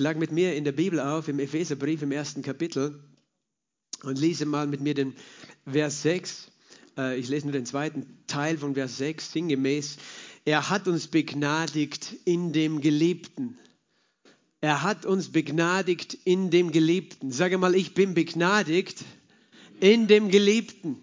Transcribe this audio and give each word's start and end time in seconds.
Schlag 0.00 0.16
mit 0.16 0.32
mir 0.32 0.56
in 0.56 0.64
der 0.64 0.72
Bibel 0.72 0.98
auf, 0.98 1.28
im 1.28 1.38
Epheserbrief 1.38 2.00
im 2.00 2.10
ersten 2.10 2.40
Kapitel 2.40 3.04
und 4.02 4.18
lese 4.18 4.46
mal 4.46 4.66
mit 4.66 4.80
mir 4.80 4.94
den 4.94 5.12
Vers 5.70 6.00
6. 6.00 6.50
Äh, 6.96 7.18
ich 7.18 7.28
lese 7.28 7.44
nur 7.44 7.52
den 7.52 7.66
zweiten 7.66 8.06
Teil 8.26 8.56
von 8.56 8.72
Vers 8.72 8.96
6, 8.96 9.30
sinngemäß. 9.32 9.98
Er 10.46 10.70
hat 10.70 10.88
uns 10.88 11.08
begnadigt 11.08 12.16
in 12.24 12.54
dem 12.54 12.80
Geliebten. 12.80 13.58
Er 14.62 14.82
hat 14.82 15.04
uns 15.04 15.28
begnadigt 15.32 16.16
in 16.24 16.48
dem 16.48 16.72
Geliebten. 16.72 17.30
Sage 17.30 17.58
mal, 17.58 17.74
ich 17.74 17.92
bin 17.92 18.14
begnadigt 18.14 19.04
in 19.80 20.06
dem 20.06 20.30
Geliebten. 20.30 20.96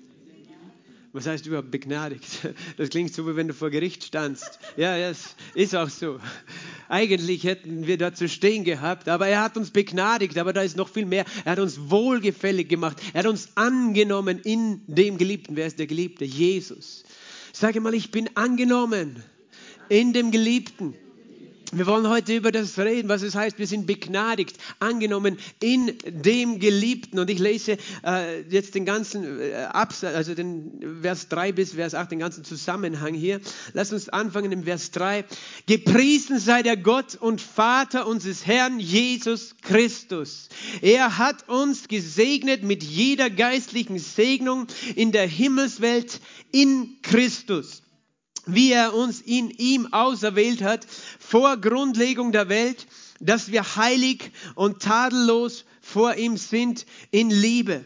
Was 1.18 1.26
heißt 1.26 1.48
überhaupt 1.48 1.72
begnadigt? 1.72 2.48
Das 2.78 2.90
klingt 2.90 3.12
so, 3.12 3.28
wie 3.28 3.36
wenn 3.36 3.48
du 3.48 3.56
vor 3.56 3.72
Gericht 3.72 4.04
standst. 4.04 4.60
Ja, 4.76 4.96
es 4.96 5.36
ist 5.56 5.76
auch 5.76 5.90
so. 5.90 6.20
Eigentlich 6.90 7.44
hätten 7.44 7.88
wir 7.88 7.98
da 7.98 8.14
zu 8.14 8.30
stehen 8.30 8.64
gehabt, 8.64 9.10
aber 9.10 9.28
er 9.28 9.42
hat 9.42 9.58
uns 9.58 9.72
begnadigt, 9.72 10.38
aber 10.38 10.54
da 10.54 10.62
ist 10.62 10.78
noch 10.78 10.90
viel 10.90 11.08
mehr. 11.08 11.26
Er 11.44 11.54
hat 11.54 11.60
uns 11.60 11.90
wohlgefällig 11.90 12.70
gemacht. 12.70 13.02
Er 13.14 13.22
hat 13.22 13.26
uns 13.26 13.50
angenommen 13.56 14.38
in 14.44 14.82
dem 14.86 15.18
Geliebten. 15.18 15.56
Wer 15.56 15.66
ist 15.66 15.80
der 15.80 15.88
Geliebte? 15.88 16.24
Jesus. 16.24 17.04
Sage 17.52 17.82
mal, 17.82 17.96
ich 17.96 18.12
bin 18.12 18.30
angenommen 18.36 19.24
in 19.90 20.14
dem 20.14 20.30
Geliebten. 20.30 20.94
Wir 21.74 21.86
wollen 21.86 22.08
heute 22.08 22.34
über 22.34 22.54
das 22.54 22.80
reden, 22.80 23.10
was 23.10 23.24
es 23.24 23.36
heißt, 23.36 23.60
wir 23.60 23.68
sind 23.68 23.88
begnadigt, 23.88 24.56
angenommen 24.80 25.38
in 25.60 25.98
dem 26.06 26.62
Geliebten. 26.62 27.20
Und 27.20 27.30
ich 27.30 27.40
lese 27.40 27.78
äh, 28.06 28.42
jetzt 28.44 28.74
den 28.74 28.86
ganzen 28.86 29.42
äh, 29.42 29.54
Absatz, 29.74 30.16
also 30.16 30.34
den 30.34 31.02
Vers 31.02 31.28
3 31.28 31.52
bis 31.52 31.74
Vers 31.74 31.94
8, 31.94 32.12
den 32.12 32.20
ganzen 32.20 32.46
Zusammenhang 32.46 33.14
hier. 33.14 33.42
Lass 33.74 33.92
uns 33.92 34.08
anfangen 34.08 34.54
im 34.54 34.64
Vers 34.64 34.92
3. 34.92 35.26
Gepriesen 35.66 36.40
sei 36.40 36.64
der 36.64 36.78
Gott 36.78 37.16
und 37.16 37.42
Vater 37.42 38.08
unseres 38.08 38.46
Herrn 38.46 38.80
Jesus 38.80 39.56
Christus. 39.62 40.48
Er 40.82 41.18
hat 41.18 41.50
uns 41.50 41.90
gesegnet 41.90 42.64
mit 42.64 42.82
jeder 42.82 43.30
geistlichen 43.30 44.00
Segnung 44.00 44.68
in 44.96 45.12
der 45.12 45.28
Himmelswelt 45.28 46.22
in 46.54 46.96
Christus 47.02 47.82
wie 48.48 48.72
er 48.72 48.94
uns 48.94 49.22
in 49.22 49.50
ihm 49.50 49.94
auserwählt 49.94 50.62
hat 50.62 50.88
vor 51.20 51.58
Grundlegung 51.58 52.32
der 52.32 52.50
Welt, 52.50 52.88
dass 53.20 53.52
wir 53.52 53.76
heilig 53.76 54.32
und 54.56 54.82
tadellos 54.82 55.66
vor 55.82 56.16
ihm 56.16 56.38
sind 56.38 56.86
in 57.12 57.30
Liebe. 57.30 57.84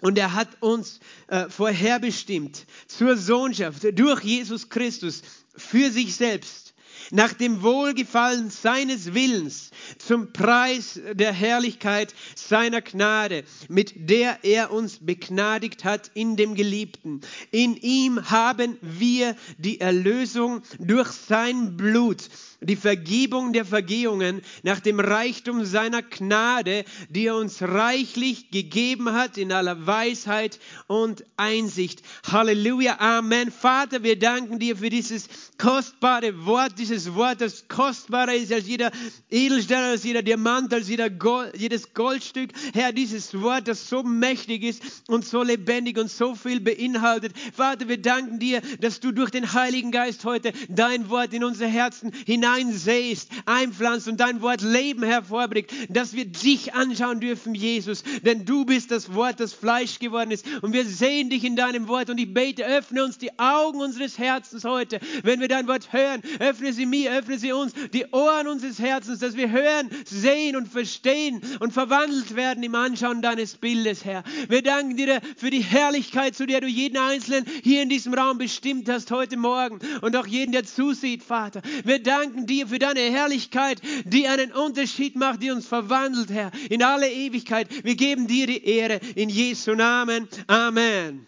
Und 0.00 0.18
er 0.18 0.34
hat 0.34 0.48
uns 0.60 1.00
äh, 1.28 1.48
vorherbestimmt 1.48 2.66
zur 2.86 3.16
Sohnschaft 3.16 3.86
durch 3.98 4.22
Jesus 4.22 4.68
Christus 4.68 5.22
für 5.56 5.90
sich 5.90 6.16
selbst, 6.16 6.63
nach 7.10 7.32
dem 7.32 7.62
Wohlgefallen 7.62 8.50
seines 8.50 9.14
Willens, 9.14 9.70
zum 9.98 10.32
Preis 10.32 11.00
der 11.12 11.32
Herrlichkeit 11.32 12.14
seiner 12.34 12.80
Gnade, 12.80 13.44
mit 13.68 13.92
der 13.96 14.44
er 14.44 14.72
uns 14.72 14.98
begnadigt 15.00 15.84
hat 15.84 16.10
in 16.14 16.36
dem 16.36 16.54
Geliebten. 16.54 17.20
In 17.50 17.76
ihm 17.76 18.30
haben 18.30 18.78
wir 18.80 19.36
die 19.58 19.80
Erlösung 19.80 20.62
durch 20.78 21.10
sein 21.12 21.76
Blut 21.76 22.28
die 22.60 22.76
Vergebung 22.76 23.52
der 23.52 23.64
Vergehungen 23.64 24.42
nach 24.62 24.80
dem 24.80 25.00
Reichtum 25.00 25.64
seiner 25.64 26.02
Gnade, 26.02 26.84
die 27.10 27.26
er 27.26 27.36
uns 27.36 27.62
reichlich 27.62 28.50
gegeben 28.50 29.12
hat 29.12 29.36
in 29.36 29.52
aller 29.52 29.86
Weisheit 29.86 30.58
und 30.86 31.24
Einsicht. 31.36 32.02
Halleluja, 32.30 32.98
Amen. 33.00 33.50
Vater, 33.50 34.02
wir 34.02 34.18
danken 34.18 34.58
dir 34.58 34.76
für 34.76 34.90
dieses 34.90 35.28
kostbare 35.58 36.46
Wort, 36.46 36.78
dieses 36.78 37.14
Wort, 37.14 37.40
das 37.40 37.68
kostbarer 37.68 38.34
ist 38.34 38.52
als 38.52 38.66
jeder 38.66 38.90
Edelstein, 39.30 39.84
als 39.84 40.04
jeder 40.04 40.22
Diamant, 40.22 40.72
als 40.72 40.88
jeder 40.88 41.10
Gold, 41.10 41.56
jedes 41.56 41.92
Goldstück. 41.94 42.50
Herr, 42.72 42.92
dieses 42.92 43.40
Wort, 43.40 43.68
das 43.68 43.88
so 43.88 44.02
mächtig 44.02 44.62
ist 44.62 44.82
und 45.08 45.24
so 45.24 45.42
lebendig 45.42 45.98
und 45.98 46.10
so 46.10 46.34
viel 46.34 46.60
beinhaltet. 46.60 47.34
Vater, 47.54 47.88
wir 47.88 48.00
danken 48.00 48.38
dir, 48.38 48.62
dass 48.80 49.00
du 49.00 49.12
durch 49.12 49.30
den 49.30 49.52
Heiligen 49.52 49.90
Geist 49.90 50.24
heute 50.24 50.52
dein 50.68 51.08
Wort 51.10 51.32
in 51.34 51.44
unser 51.44 51.66
Herzen 51.66 52.12
hinein 52.26 52.53
hineinsäst, 52.54 53.30
einpflanzt 53.46 54.08
und 54.08 54.20
dein 54.20 54.42
Wort 54.42 54.62
Leben 54.62 55.02
hervorbringt, 55.02 55.70
dass 55.88 56.14
wir 56.14 56.24
dich 56.24 56.74
anschauen 56.74 57.20
dürfen, 57.20 57.54
Jesus. 57.54 58.02
Denn 58.22 58.44
du 58.44 58.64
bist 58.64 58.90
das 58.90 59.14
Wort, 59.14 59.40
das 59.40 59.52
Fleisch 59.52 59.98
geworden 59.98 60.30
ist. 60.30 60.46
Und 60.62 60.72
wir 60.72 60.84
sehen 60.84 61.30
dich 61.30 61.44
in 61.44 61.56
deinem 61.56 61.88
Wort. 61.88 62.10
Und 62.10 62.18
ich 62.18 62.32
bete, 62.32 62.64
öffne 62.64 63.04
uns 63.04 63.18
die 63.18 63.38
Augen 63.38 63.80
unseres 63.80 64.18
Herzens 64.18 64.64
heute. 64.64 65.00
Wenn 65.22 65.40
wir 65.40 65.48
dein 65.48 65.68
Wort 65.68 65.92
hören, 65.92 66.22
öffne 66.38 66.72
sie 66.72 66.86
mir, 66.86 67.12
öffne 67.12 67.38
sie 67.38 67.52
uns, 67.52 67.72
die 67.92 68.06
Ohren 68.12 68.48
unseres 68.48 68.78
Herzens, 68.78 69.20
dass 69.20 69.36
wir 69.36 69.50
hören, 69.50 69.90
sehen 70.04 70.56
und 70.56 70.68
verstehen 70.68 71.40
und 71.60 71.72
verwandelt 71.72 72.36
werden 72.36 72.62
im 72.62 72.74
Anschauen 72.74 73.22
deines 73.22 73.56
Bildes, 73.56 74.04
Herr. 74.04 74.24
Wir 74.48 74.62
danken 74.62 74.96
dir 74.96 75.20
für 75.36 75.50
die 75.50 75.62
Herrlichkeit, 75.62 76.34
zu 76.34 76.46
der 76.46 76.60
du 76.60 76.66
jeden 76.66 76.96
Einzelnen 76.96 77.44
hier 77.62 77.82
in 77.82 77.88
diesem 77.88 78.14
Raum 78.14 78.38
bestimmt 78.38 78.88
hast 78.88 79.10
heute 79.10 79.36
Morgen 79.36 79.78
und 80.02 80.16
auch 80.16 80.26
jeden, 80.26 80.52
der 80.52 80.64
zusieht, 80.64 81.22
Vater. 81.22 81.62
Wir 81.84 82.02
danken 82.02 82.33
dir 82.34 82.68
für 82.68 82.78
deine 82.78 83.00
Herrlichkeit, 83.00 83.80
die 84.04 84.26
einen 84.28 84.52
Unterschied 84.52 85.16
macht, 85.16 85.42
die 85.42 85.50
uns 85.50 85.66
verwandelt, 85.66 86.30
Herr, 86.30 86.50
in 86.68 86.82
alle 86.82 87.10
Ewigkeit. 87.10 87.68
Wir 87.84 87.96
geben 87.96 88.26
dir 88.26 88.46
die 88.46 88.64
Ehre 88.64 89.00
in 89.14 89.28
Jesu 89.28 89.74
Namen. 89.74 90.28
Amen. 90.46 91.26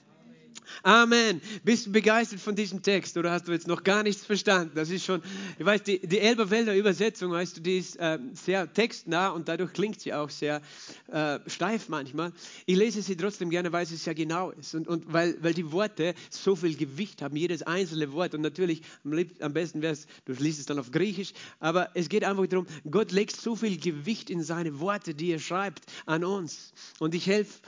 Amen. 0.86 1.40
Bist 1.64 1.86
du 1.86 1.90
begeistert 1.90 2.38
von 2.38 2.54
diesem 2.54 2.80
Text 2.80 3.16
oder 3.16 3.32
hast 3.32 3.48
du 3.48 3.52
jetzt 3.52 3.66
noch 3.66 3.82
gar 3.82 4.04
nichts 4.04 4.24
verstanden? 4.24 4.70
Das 4.76 4.88
ist 4.88 5.04
schon, 5.04 5.20
ich 5.58 5.66
weiß, 5.66 5.82
die, 5.82 5.98
die 5.98 6.20
Elberfelder 6.20 6.76
Übersetzung, 6.76 7.32
weißt 7.32 7.56
du, 7.56 7.60
die 7.60 7.78
ist 7.78 7.96
äh, 7.96 8.20
sehr 8.34 8.72
textnah 8.72 9.30
und 9.30 9.48
dadurch 9.48 9.72
klingt 9.72 10.00
sie 10.00 10.14
auch 10.14 10.30
sehr 10.30 10.62
äh, 11.08 11.40
steif 11.48 11.88
manchmal. 11.88 12.30
Ich 12.66 12.76
lese 12.76 13.02
sie 13.02 13.16
trotzdem 13.16 13.50
gerne, 13.50 13.72
weil 13.72 13.84
sie 13.84 13.96
sehr 13.96 14.14
genau 14.14 14.52
ist 14.52 14.76
und, 14.76 14.86
und 14.86 15.12
weil, 15.12 15.36
weil 15.42 15.54
die 15.54 15.72
Worte 15.72 16.14
so 16.30 16.54
viel 16.54 16.76
Gewicht 16.76 17.20
haben, 17.20 17.34
jedes 17.34 17.64
einzelne 17.64 18.12
Wort. 18.12 18.36
Und 18.36 18.42
natürlich, 18.42 18.82
am, 19.04 19.12
lieb, 19.12 19.42
am 19.42 19.54
besten 19.54 19.82
wäre 19.82 19.94
es, 19.94 20.06
du 20.24 20.34
liest 20.34 20.60
es 20.60 20.66
dann 20.66 20.78
auf 20.78 20.92
Griechisch, 20.92 21.32
aber 21.58 21.90
es 21.94 22.08
geht 22.08 22.22
einfach 22.22 22.46
darum, 22.46 22.68
Gott 22.88 23.10
legt 23.10 23.34
so 23.34 23.56
viel 23.56 23.76
Gewicht 23.76 24.30
in 24.30 24.40
seine 24.40 24.78
Worte, 24.78 25.16
die 25.16 25.32
er 25.32 25.40
schreibt, 25.40 25.82
an 26.06 26.22
uns. 26.22 26.72
Und 27.00 27.16
ich 27.16 27.26
helfe 27.26 27.58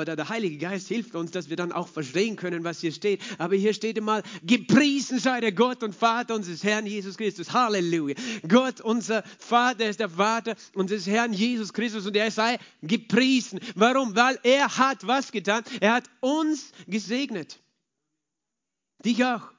oder 0.00 0.16
der 0.16 0.28
Heilige 0.28 0.58
Geist 0.58 0.88
hilft 0.88 1.14
uns, 1.14 1.30
dass 1.30 1.50
wir 1.50 1.56
dann 1.56 1.72
auch 1.72 1.88
verstehen 1.88 2.36
können, 2.36 2.64
was 2.64 2.80
hier 2.80 2.92
steht. 2.92 3.20
Aber 3.38 3.56
hier 3.56 3.74
steht 3.74 3.98
einmal, 3.98 4.22
gepriesen 4.42 5.18
sei 5.18 5.40
der 5.40 5.52
Gott 5.52 5.82
und 5.82 5.94
Vater 5.94 6.34
unseres 6.34 6.64
Herrn 6.64 6.86
Jesus 6.86 7.16
Christus. 7.16 7.52
Halleluja. 7.52 8.14
Gott, 8.48 8.80
unser 8.80 9.22
Vater, 9.38 9.88
ist 9.88 10.00
der 10.00 10.10
Vater 10.10 10.56
unseres 10.74 11.06
Herrn 11.06 11.32
Jesus 11.32 11.72
Christus 11.72 12.06
und 12.06 12.16
er 12.16 12.30
sei 12.30 12.58
gepriesen. 12.82 13.60
Warum? 13.74 14.14
Weil 14.16 14.38
er 14.42 14.76
hat 14.76 15.06
was 15.06 15.32
getan? 15.32 15.64
Er 15.80 15.94
hat 15.94 16.04
uns 16.20 16.72
gesegnet. 16.86 17.60
Dich 19.04 19.24
auch. 19.24 19.52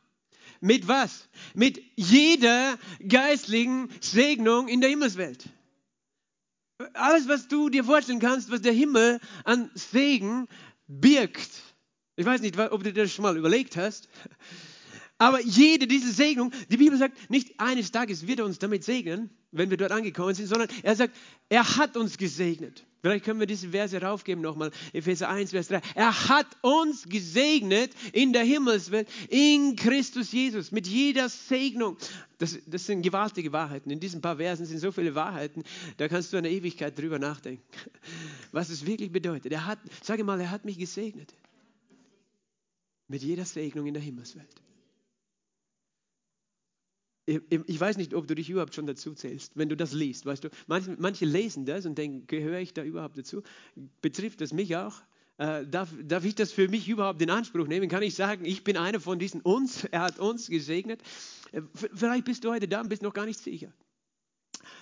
Mit 0.60 0.88
was? 0.88 1.30
Mit 1.54 1.80
jeder 1.96 2.78
geistlichen 3.08 3.90
Segnung 4.02 4.68
in 4.68 4.82
der 4.82 4.90
Himmelswelt 4.90 5.46
alles, 6.94 7.28
was 7.28 7.48
du 7.48 7.70
dir 7.70 7.84
vorstellen 7.84 8.20
kannst, 8.20 8.52
was 8.52 8.62
der 8.62 8.74
Himmel 8.74 9.20
an 9.44 9.70
Segen 9.74 10.48
birgt. 10.88 11.50
Ich 12.16 12.26
weiß 12.26 12.42
nicht, 12.42 12.58
ob 12.58 12.84
du 12.84 12.94
das 12.94 13.12
schon 13.12 13.24
mal 13.24 13.38
überlegt 13.38 13.78
hast. 13.78 14.10
Aber 15.20 15.42
jede 15.42 15.88
dieser 15.88 16.12
Segnung, 16.12 16.52
die 16.70 16.78
Bibel 16.78 16.98
sagt, 16.98 17.30
nicht 17.30 17.60
eines 17.60 17.92
Tages 17.92 18.28
wird 18.28 18.40
er 18.40 18.46
uns 18.46 18.60
damit 18.60 18.84
segnen, 18.84 19.32
wenn 19.52 19.70
wir 19.70 19.78
dort 19.78 19.92
angekommen 19.92 20.36
sind, 20.36 20.48
sondern 20.48 20.70
er 20.84 20.96
sagt, 20.96 21.16
er 21.50 21.78
hat 21.78 21.98
uns 21.98 22.18
gesegnet. 22.18 22.86
Vielleicht 23.02 23.26
können 23.26 23.40
wir 23.40 23.48
diese 23.48 23.70
Verse 23.70 24.02
raufgeben 24.02 24.42
nochmal. 24.42 24.72
Epheser 24.94 25.30
1, 25.30 25.52
Vers 25.52 25.68
3. 25.68 25.82
Er 25.96 26.30
hat 26.30 26.48
uns 26.62 27.08
gesegnet 27.08 27.92
in 28.12 28.34
der 28.34 28.44
Himmelswelt, 28.44 29.08
in 29.30 29.76
Christus 29.76 30.32
Jesus, 30.32 30.72
mit 30.72 30.88
jeder 30.88 31.30
Segnung. 31.30 31.98
Das, 32.40 32.58
das 32.66 32.86
sind 32.86 33.02
gewaltige 33.02 33.52
Wahrheiten. 33.52 33.92
In 33.92 34.00
diesen 34.00 34.22
paar 34.22 34.38
Versen 34.38 34.66
sind 34.66 34.80
so 34.80 34.92
viele 34.92 35.16
Wahrheiten, 35.16 35.64
da 35.98 36.08
kannst 36.08 36.34
du 36.34 36.38
eine 36.38 36.50
Ewigkeit 36.50 36.98
drüber 36.98 37.20
nachdenken. 37.20 37.64
Was 38.52 38.70
es 38.70 38.86
wirklich 38.86 39.12
bedeutet. 39.12 39.52
Er 39.52 39.66
hat, 39.66 39.80
sage 40.02 40.24
mal, 40.24 40.40
er 40.40 40.52
hat 40.52 40.66
mich 40.66 40.78
gesegnet. 40.78 41.34
Mit 43.08 43.24
jeder 43.24 43.46
Segnung 43.46 43.88
in 43.88 43.94
der 43.94 44.04
Himmelswelt 44.04 44.67
ich 47.28 47.80
weiß 47.80 47.98
nicht, 47.98 48.14
ob 48.14 48.26
du 48.28 48.36
dich 48.36 48.50
überhaupt 48.50 48.74
schon 48.74 48.88
dazu 48.88 49.14
zählst, 49.14 49.52
wenn 49.56 49.68
du 49.68 49.76
das 49.76 49.92
liest, 49.92 50.26
weißt 50.26 50.46
du. 50.46 50.50
Manche, 50.68 50.96
manche 50.98 51.26
lesen 51.26 51.66
das 51.66 51.86
und 51.86 51.98
denken, 51.98 52.26
gehöre 52.26 52.60
ich 52.60 52.74
da 52.74 52.84
überhaupt 52.84 53.18
dazu? 53.18 53.44
Betrifft 54.02 54.40
das 54.40 54.54
mich 54.54 54.78
auch? 54.78 55.02
Äh, 55.38 55.68
darf, 55.68 55.94
darf 56.04 56.24
ich 56.24 56.36
das 56.36 56.54
für 56.54 56.70
mich 56.70 56.88
überhaupt 56.88 57.22
in 57.22 57.30
Anspruch 57.30 57.68
nehmen? 57.68 57.90
Kann 57.90 58.02
ich 58.02 58.16
sagen, 58.16 58.46
ich 58.46 58.64
bin 58.64 58.78
einer 58.78 59.02
von 59.02 59.20
diesen 59.20 59.42
uns, 59.42 59.84
er 59.84 60.02
hat 60.02 60.20
uns 60.20 60.48
gesegnet? 60.48 61.02
Äh, 61.52 61.62
vielleicht 61.74 62.24
bist 62.24 62.46
du 62.46 62.52
heute 62.52 62.68
da 62.68 62.80
und 62.80 62.90
bist 62.90 63.02
noch 63.02 63.14
gar 63.14 63.26
nicht 63.26 63.40
sicher. 63.40 63.74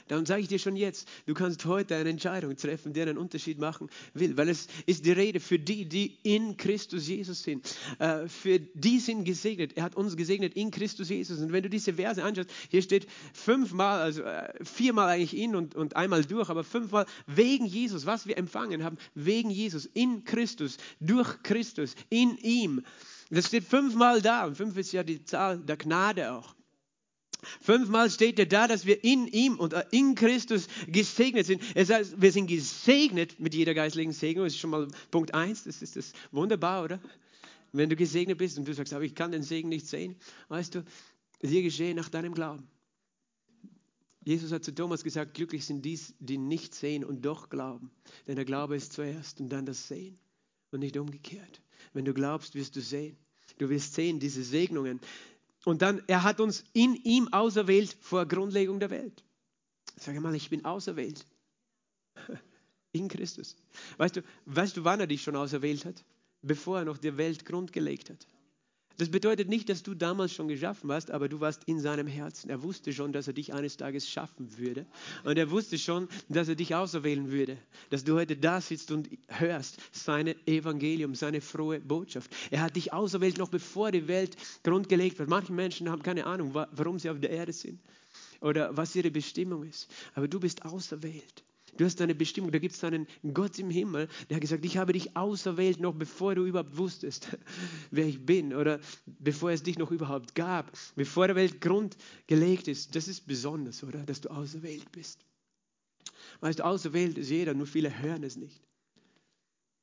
Darum 0.08 0.26
sage 0.26 0.42
ich 0.42 0.48
dir 0.48 0.60
schon 0.60 0.76
jetzt, 0.76 1.08
du 1.26 1.34
kannst 1.34 1.66
heute 1.66 1.96
eine 1.96 2.10
Entscheidung 2.10 2.56
treffen, 2.56 2.94
die 2.94 3.02
einen 3.02 3.18
Unterschied 3.18 3.58
machen 3.58 3.90
will, 4.14 4.38
weil 4.38 4.50
es 4.50 4.68
ist 4.86 5.06
die 5.06 5.12
Rede 5.12 5.40
für 5.40 5.58
die, 5.58 5.86
die 5.86 6.18
in 6.22 6.58
Christus 6.58 7.08
Jesus 7.08 7.42
sind. 7.42 7.76
Äh, 7.98 8.28
für 8.28 8.60
die 8.60 9.00
sind 9.00 9.26
gesegnet. 9.26 9.76
Er 9.76 9.84
hat 9.84 9.96
uns 9.96 10.16
gesegnet 10.16 10.54
in 10.54 10.70
Christus 10.70 11.10
Jesus. 11.10 11.40
Und 11.40 11.52
wenn 11.52 11.64
du 11.64 11.70
diese 11.70 11.94
Verse 11.94 12.24
anschaust, 12.24 12.52
hier 12.70 12.84
steht 12.84 13.08
fünfmal, 13.34 14.02
also 14.02 14.22
äh, 14.22 14.54
viermal 14.64 15.10
eigentlich 15.10 15.36
in 15.36 15.56
und, 15.56 15.74
und 15.74 15.96
einmal 15.96 16.24
durch, 16.24 16.50
aber 16.50 16.64
fünfmal 16.64 17.08
wegen 17.26 17.66
Jesus, 17.66 18.06
was 18.06 18.28
wir 18.28 18.38
empfangen 18.38 18.84
haben, 18.84 18.98
wegen 19.16 19.50
Jesus, 19.50 19.88
in 19.88 20.24
Christus, 20.24 20.78
durch 21.00 21.42
Christus, 21.42 21.96
in 22.10 22.38
ihm. 22.38 22.84
Das 23.32 23.48
steht 23.48 23.64
fünfmal 23.64 24.22
da 24.22 24.46
und 24.46 24.56
fünf 24.56 24.78
ist 24.78 24.92
ja 24.92 25.04
die 25.04 25.24
Zahl 25.24 25.58
der 25.58 25.78
Gnade 25.78 26.32
auch. 26.32 26.56
Fünfmal 27.62 28.10
steht 28.10 28.40
ja 28.40 28.46
da, 28.46 28.68
dass 28.68 28.86
wir 28.86 29.04
in 29.04 29.28
ihm 29.28 29.58
und 29.58 29.74
in 29.92 30.16
Christus 30.16 30.68
gesegnet 30.88 31.46
sind. 31.46 31.62
Es 31.76 31.90
heißt, 31.90 32.22
wir 32.22 32.32
sind 32.32 32.48
gesegnet 32.48 33.40
mit 33.40 33.54
jeder 33.54 33.74
geistlichen 33.74 34.12
Segnung. 34.12 34.46
Das 34.46 34.54
ist 34.54 34.60
schon 34.60 34.70
mal 34.70 34.88
Punkt 35.12 35.34
eins. 35.34 35.64
Das 35.64 35.82
ist 35.82 35.96
das 35.96 36.14
wunderbar, 36.32 36.84
oder? 36.84 37.00
Wenn 37.72 37.90
du 37.90 37.96
gesegnet 37.96 38.38
bist 38.38 38.58
und 38.58 38.68
du 38.68 38.74
sagst, 38.74 38.94
aber 38.94 39.04
ich 39.04 39.16
kann 39.16 39.32
den 39.32 39.44
Segen 39.44 39.70
nicht 39.70 39.88
sehen, 39.88 40.16
weißt 40.48 40.76
du, 40.76 40.86
dir 41.42 41.62
geschehen 41.62 41.96
nach 41.98 42.10
deinem 42.10 42.34
Glauben. 42.34 42.68
Jesus 44.24 44.52
hat 44.52 44.64
zu 44.64 44.74
Thomas 44.74 45.04
gesagt, 45.04 45.36
glücklich 45.36 45.66
sind 45.66 45.86
dies, 45.86 46.16
die 46.20 46.40
nicht 46.40 46.74
sehen 46.74 47.06
und 47.06 47.24
doch 47.24 47.50
glauben. 47.50 47.92
Denn 48.28 48.36
der 48.36 48.46
Glaube 48.46 48.76
ist 48.76 48.94
zuerst 48.94 49.40
und 49.40 49.50
dann 49.50 49.68
das 49.68 49.88
Sehen 49.88 50.18
und 50.72 50.80
nicht 50.80 50.98
umgekehrt. 50.98 51.62
Wenn 51.94 52.06
du 52.06 52.14
glaubst, 52.14 52.56
wirst 52.56 52.76
du 52.76 52.82
sehen. 52.82 53.18
Du 53.60 53.70
wirst 53.70 53.94
sehen, 53.94 54.20
diese 54.20 54.44
Segnungen. 54.44 55.00
Und 55.66 55.82
dann, 55.82 56.02
er 56.08 56.24
hat 56.24 56.40
uns 56.40 56.64
in 56.74 56.96
ihm 56.96 57.28
auserwählt 57.34 57.98
vor 58.00 58.26
Grundlegung 58.28 58.80
der 58.80 58.92
Welt. 58.92 59.24
Sag 59.98 60.18
mal, 60.22 60.36
ich 60.36 60.50
bin 60.50 60.64
auserwählt. 60.64 61.26
In 62.92 63.10
Christus. 63.10 63.58
Weißt 63.98 64.16
du, 64.16 64.22
weißt 64.46 64.78
du, 64.78 64.84
wann 64.86 65.02
er 65.02 65.08
dich 65.08 65.24
schon 65.24 65.36
auserwählt 65.36 65.84
hat? 65.84 66.06
Bevor 66.42 66.80
er 66.80 66.86
noch 66.86 66.98
der 66.98 67.18
Welt 67.18 67.44
Grund 67.44 67.74
gelegt 67.74 68.10
hat. 68.10 68.28
Das 68.98 69.10
bedeutet 69.10 69.50
nicht, 69.50 69.68
dass 69.70 69.84
du 69.84 69.94
damals 69.94 70.34
schon 70.34 70.48
geschaffen 70.48 70.88
warst, 70.88 71.12
aber 71.12 71.28
du 71.28 71.42
warst 71.42 71.64
in 71.66 71.80
seinem 71.80 72.08
Herzen. 72.08 72.50
Er 72.50 72.64
wusste 72.64 72.94
schon, 72.94 73.12
dass 73.12 73.28
er 73.28 73.34
dich 73.34 73.54
eines 73.54 73.76
Tages 73.76 74.10
schaffen 74.10 74.58
würde. 74.58 74.86
Und 75.24 75.38
er 75.38 75.52
wusste 75.52 75.78
schon, 75.78 76.08
dass 76.30 76.48
er 76.48 76.56
dich 76.56 76.76
auserwählen 76.76 77.30
würde. 77.30 77.58
Dass 77.90 78.04
du 78.04 78.16
heute 78.16 78.38
da 78.38 78.62
sitzt 78.62 78.92
und 78.92 79.10
hörst 79.28 79.78
sein 79.92 80.36
Evangelium, 80.46 81.14
seine 81.14 81.42
frohe 81.42 81.82
Botschaft. 81.82 82.32
Er 82.52 82.62
hat 82.62 82.76
dich 82.76 82.94
auserwählt, 82.94 83.38
noch 83.38 83.50
bevor 83.50 83.92
die 83.92 84.08
Welt 84.08 84.38
grundgelegt 84.64 85.20
wird. 85.20 85.30
Manche 85.30 85.52
Menschen 85.52 85.90
haben 85.90 86.04
keine 86.04 86.26
Ahnung, 86.26 86.54
warum 86.54 86.98
sie 86.98 87.10
auf 87.10 87.20
der 87.20 87.32
Erde 87.32 87.52
sind 87.52 87.80
oder 88.40 88.76
was 88.78 88.96
ihre 88.96 89.12
Bestimmung 89.12 89.64
ist. 89.64 89.90
Aber 90.14 90.28
du 90.28 90.40
bist 90.40 90.64
auserwählt. 90.64 91.44
Du 91.78 91.86
hast 91.86 92.02
eine 92.02 92.16
Bestimmung. 92.16 92.52
Da 92.52 92.60
gibt 92.60 92.76
es 92.76 92.84
einen 92.84 93.08
Gott 93.34 93.60
im 93.60 93.70
Himmel, 93.70 94.08
der 94.30 94.36
hat 94.36 94.42
gesagt, 94.42 94.66
ich 94.66 94.78
habe 94.78 94.94
dich 94.94 95.16
auserwählt, 95.16 95.80
noch 95.80 95.94
bevor 95.94 96.36
du 96.36 96.46
überhaupt 96.46 96.78
wusstest, 96.78 97.38
wer 97.92 98.06
ich 98.06 98.26
bin 98.26 98.54
oder 98.54 98.80
bevor 99.06 99.52
es 99.52 99.64
dich 99.64 99.78
noch 99.78 99.92
überhaupt 99.92 100.36
gab, 100.36 100.72
bevor 100.96 101.28
der 101.28 101.36
Welt 101.36 101.62
Grund 101.62 101.98
gelegt 102.28 102.68
ist. 102.68 102.96
Das 102.96 103.08
ist 103.08 103.28
besonders, 103.28 103.84
oder? 103.84 104.00
Dass 104.00 104.22
du 104.22 104.30
auserwählt 104.30 104.92
bist. 104.92 105.26
Weißt 106.40 106.60
du, 106.60 106.66
auserwählt 106.66 107.18
ist 107.18 107.30
jeder, 107.30 107.54
nur 107.54 107.68
viele 107.68 107.98
hören 108.02 108.24
es 108.24 108.36
nicht. 108.36 108.62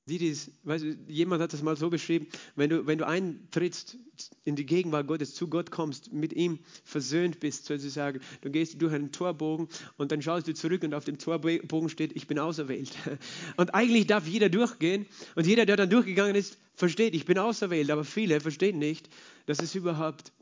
Die, 0.06 0.18
die's, 0.18 0.50
weißt 0.64 0.82
du, 0.82 0.98
jemand 1.06 1.42
hat 1.42 1.52
das 1.52 1.62
mal 1.62 1.76
so 1.76 1.88
beschrieben, 1.88 2.26
wenn 2.56 2.70
du, 2.70 2.88
wenn 2.88 2.98
du 2.98 3.06
eintrittst 3.06 3.98
in 4.44 4.56
die 4.56 4.66
Gegenwart 4.66 5.06
Gottes, 5.06 5.32
zu 5.36 5.46
Gott 5.46 5.70
kommst, 5.70 6.12
mit 6.12 6.32
ihm 6.32 6.58
versöhnt 6.82 7.38
bist, 7.38 7.66
sozusagen, 7.66 8.20
du 8.40 8.50
gehst 8.50 8.82
durch 8.82 8.92
einen 8.92 9.12
Torbogen 9.12 9.68
und 9.98 10.10
dann 10.10 10.20
schaust 10.20 10.48
du 10.48 10.54
zurück 10.54 10.82
und 10.82 10.92
auf 10.94 11.04
dem 11.04 11.18
Torbogen 11.18 11.88
steht, 11.88 12.16
ich 12.16 12.26
bin 12.26 12.40
auserwählt. 12.40 12.90
Und 13.56 13.74
eigentlich 13.74 14.06
darf 14.06 14.26
jeder 14.26 14.48
durchgehen 14.48 15.06
und 15.36 15.46
jeder, 15.46 15.66
der 15.66 15.76
dann 15.76 15.90
durchgegangen 15.90 16.34
ist, 16.34 16.58
versteht, 16.74 17.14
ich 17.14 17.24
bin 17.24 17.38
auserwählt, 17.38 17.90
aber 17.90 18.04
viele 18.04 18.40
verstehen 18.40 18.78
nicht, 18.78 19.08
dass 19.46 19.60
es 19.60 19.74
überhaupt, 19.74 20.32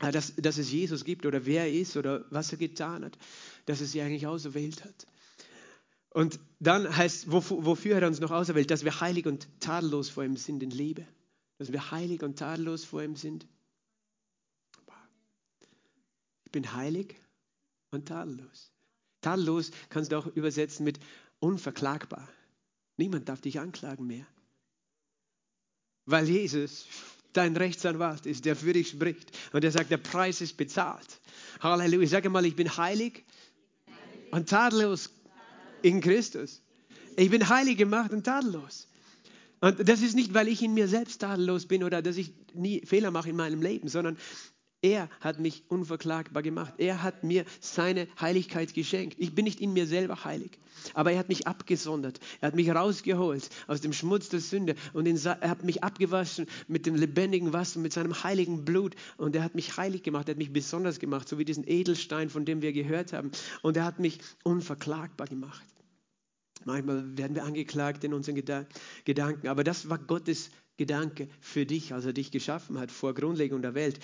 äh, 0.00 0.12
dass, 0.12 0.36
dass 0.36 0.58
es 0.58 0.70
Jesus 0.70 1.04
gibt 1.04 1.26
oder 1.26 1.46
wer 1.46 1.64
er 1.64 1.72
ist 1.72 1.96
oder 1.96 2.26
was 2.30 2.52
er 2.52 2.58
getan 2.58 3.04
hat, 3.04 3.18
dass 3.66 3.80
er 3.80 3.86
sie 3.86 4.00
eigentlich 4.02 4.26
auserwählt 4.26 4.84
hat. 4.84 5.06
Und 6.10 6.40
dann 6.58 6.96
heißt, 6.96 7.30
wofür 7.30 7.96
hat 7.96 8.02
er 8.02 8.08
uns 8.08 8.20
noch 8.20 8.30
auserwählt? 8.30 8.70
Dass 8.70 8.84
wir 8.84 9.00
heilig 9.00 9.26
und 9.26 9.48
tadellos 9.60 10.08
vor 10.08 10.24
ihm 10.24 10.36
sind 10.36 10.62
in 10.62 10.70
Liebe. 10.70 11.06
Dass 11.58 11.72
wir 11.72 11.90
heilig 11.90 12.22
und 12.22 12.38
tadellos 12.38 12.84
vor 12.84 13.02
ihm 13.02 13.16
sind. 13.16 13.46
Ich 16.44 16.52
bin 16.52 16.72
heilig 16.72 17.14
und 17.90 18.06
tadellos. 18.08 18.72
Tadellos 19.20 19.70
kannst 19.90 20.12
du 20.12 20.16
auch 20.16 20.26
übersetzen 20.26 20.84
mit 20.84 20.98
unverklagbar. 21.40 22.26
Niemand 22.96 23.28
darf 23.28 23.40
dich 23.40 23.60
anklagen 23.60 24.06
mehr. 24.06 24.26
Weil 26.06 26.28
Jesus 26.28 26.86
dein 27.34 27.56
Rechtsanwalt 27.56 28.26
ist, 28.26 28.46
der 28.46 28.56
für 28.56 28.72
dich 28.72 28.88
spricht. 28.88 29.36
Und 29.52 29.62
der 29.62 29.70
sagt, 29.70 29.90
der 29.90 29.98
Preis 29.98 30.40
ist 30.40 30.56
bezahlt. 30.56 31.20
Halleluja. 31.60 32.08
Sage 32.08 32.30
mal, 32.30 32.46
ich 32.46 32.56
bin 32.56 32.76
heilig 32.76 33.24
und 34.30 34.48
tadellos 34.48 35.10
in 35.82 36.00
Christus. 36.00 36.62
Ich 37.16 37.30
bin 37.30 37.48
heilig 37.48 37.76
gemacht 37.76 38.12
und 38.12 38.24
tadellos. 38.24 38.88
Und 39.60 39.88
das 39.88 40.02
ist 40.02 40.14
nicht, 40.14 40.34
weil 40.34 40.48
ich 40.48 40.62
in 40.62 40.74
mir 40.74 40.86
selbst 40.86 41.20
tadellos 41.20 41.66
bin 41.66 41.82
oder 41.82 42.00
dass 42.00 42.16
ich 42.16 42.32
nie 42.54 42.84
Fehler 42.86 43.10
mache 43.10 43.30
in 43.30 43.36
meinem 43.36 43.60
Leben, 43.60 43.88
sondern 43.88 44.16
er 44.80 45.08
hat 45.20 45.40
mich 45.40 45.64
unverklagbar 45.68 46.42
gemacht. 46.42 46.74
Er 46.78 47.02
hat 47.02 47.24
mir 47.24 47.44
seine 47.60 48.06
Heiligkeit 48.20 48.74
geschenkt. 48.74 49.16
Ich 49.18 49.34
bin 49.34 49.44
nicht 49.44 49.60
in 49.60 49.72
mir 49.72 49.86
selber 49.86 50.24
heilig, 50.24 50.58
aber 50.94 51.12
er 51.12 51.18
hat 51.18 51.28
mich 51.28 51.48
abgesondert. 51.48 52.20
Er 52.40 52.48
hat 52.48 52.54
mich 52.54 52.70
rausgeholt 52.70 53.50
aus 53.66 53.80
dem 53.80 53.92
Schmutz 53.92 54.28
der 54.28 54.40
Sünde 54.40 54.76
und 54.92 55.06
er 55.06 55.40
hat 55.40 55.64
mich 55.64 55.82
abgewaschen 55.82 56.46
mit 56.68 56.86
dem 56.86 56.94
lebendigen 56.94 57.52
Wasser, 57.52 57.80
mit 57.80 57.92
seinem 57.92 58.22
heiligen 58.22 58.64
Blut. 58.64 58.94
Und 59.16 59.34
er 59.34 59.42
hat 59.42 59.56
mich 59.56 59.76
heilig 59.76 60.04
gemacht, 60.04 60.28
er 60.28 60.32
hat 60.32 60.38
mich 60.38 60.52
besonders 60.52 61.00
gemacht, 61.00 61.28
so 61.28 61.38
wie 61.38 61.44
diesen 61.44 61.66
Edelstein, 61.66 62.30
von 62.30 62.44
dem 62.44 62.62
wir 62.62 62.72
gehört 62.72 63.12
haben. 63.12 63.32
Und 63.62 63.76
er 63.76 63.84
hat 63.84 63.98
mich 63.98 64.20
unverklagbar 64.44 65.26
gemacht. 65.26 65.64
Manchmal 66.64 67.16
werden 67.16 67.34
wir 67.34 67.44
angeklagt 67.44 68.04
in 68.04 68.14
unseren 68.14 68.36
Gedanken, 69.04 69.48
aber 69.48 69.64
das 69.64 69.88
war 69.88 69.98
Gottes 69.98 70.50
Gedanke 70.76 71.28
für 71.40 71.66
dich, 71.66 71.92
als 71.92 72.04
er 72.04 72.12
dich 72.12 72.30
geschaffen 72.30 72.78
hat 72.78 72.92
vor 72.92 73.14
Grundlegung 73.14 73.62
der 73.62 73.74
Welt. 73.74 73.98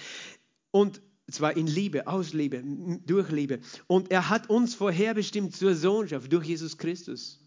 Und 0.74 1.00
zwar 1.30 1.56
in 1.56 1.68
Liebe, 1.68 2.08
aus 2.08 2.32
Liebe, 2.32 2.60
durch 3.06 3.30
Liebe. 3.30 3.60
Und 3.86 4.10
er 4.10 4.28
hat 4.28 4.50
uns 4.50 4.74
vorherbestimmt 4.74 5.54
zur 5.54 5.76
Sohnschaft 5.76 6.32
durch 6.32 6.46
Jesus 6.46 6.78
Christus 6.78 7.38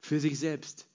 für 0.00 0.20
sich 0.20 0.38
selbst. 0.38 0.86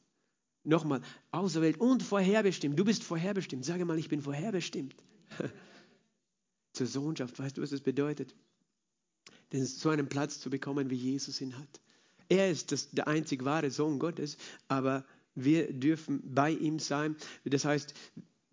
Nochmal, 0.64 1.02
auserwählt 1.32 1.80
und 1.80 2.04
vorherbestimmt. 2.04 2.78
Du 2.78 2.86
bist 2.86 3.04
vorherbestimmt. 3.04 3.66
Sage 3.66 3.86
mal, 3.86 3.98
ich 3.98 4.08
bin 4.08 4.22
vorherbestimmt. 4.22 4.96
zur 6.74 6.86
Sohnschaft, 6.86 7.40
weißt 7.40 7.58
du, 7.58 7.64
was 7.64 7.72
das 7.72 7.82
bedeutet? 7.82 8.36
Denn 9.52 9.66
so 9.66 9.90
einen 9.90 10.08
Platz 10.08 10.40
zu 10.40 10.52
bekommen, 10.52 10.92
wie 10.92 10.96
Jesus 10.96 11.42
ihn 11.42 11.58
hat. 11.58 11.82
Er 12.28 12.52
ist 12.52 12.72
das, 12.72 12.92
der 12.92 13.08
einzig 13.08 13.46
wahre 13.46 13.72
Sohn 13.72 13.98
Gottes, 13.98 14.38
aber 14.68 15.06
wir 15.34 15.74
dürfen 15.74 16.22
bei 16.24 16.52
ihm 16.52 16.78
sein. 16.78 17.16
Das 17.46 17.66
heißt, 17.66 17.96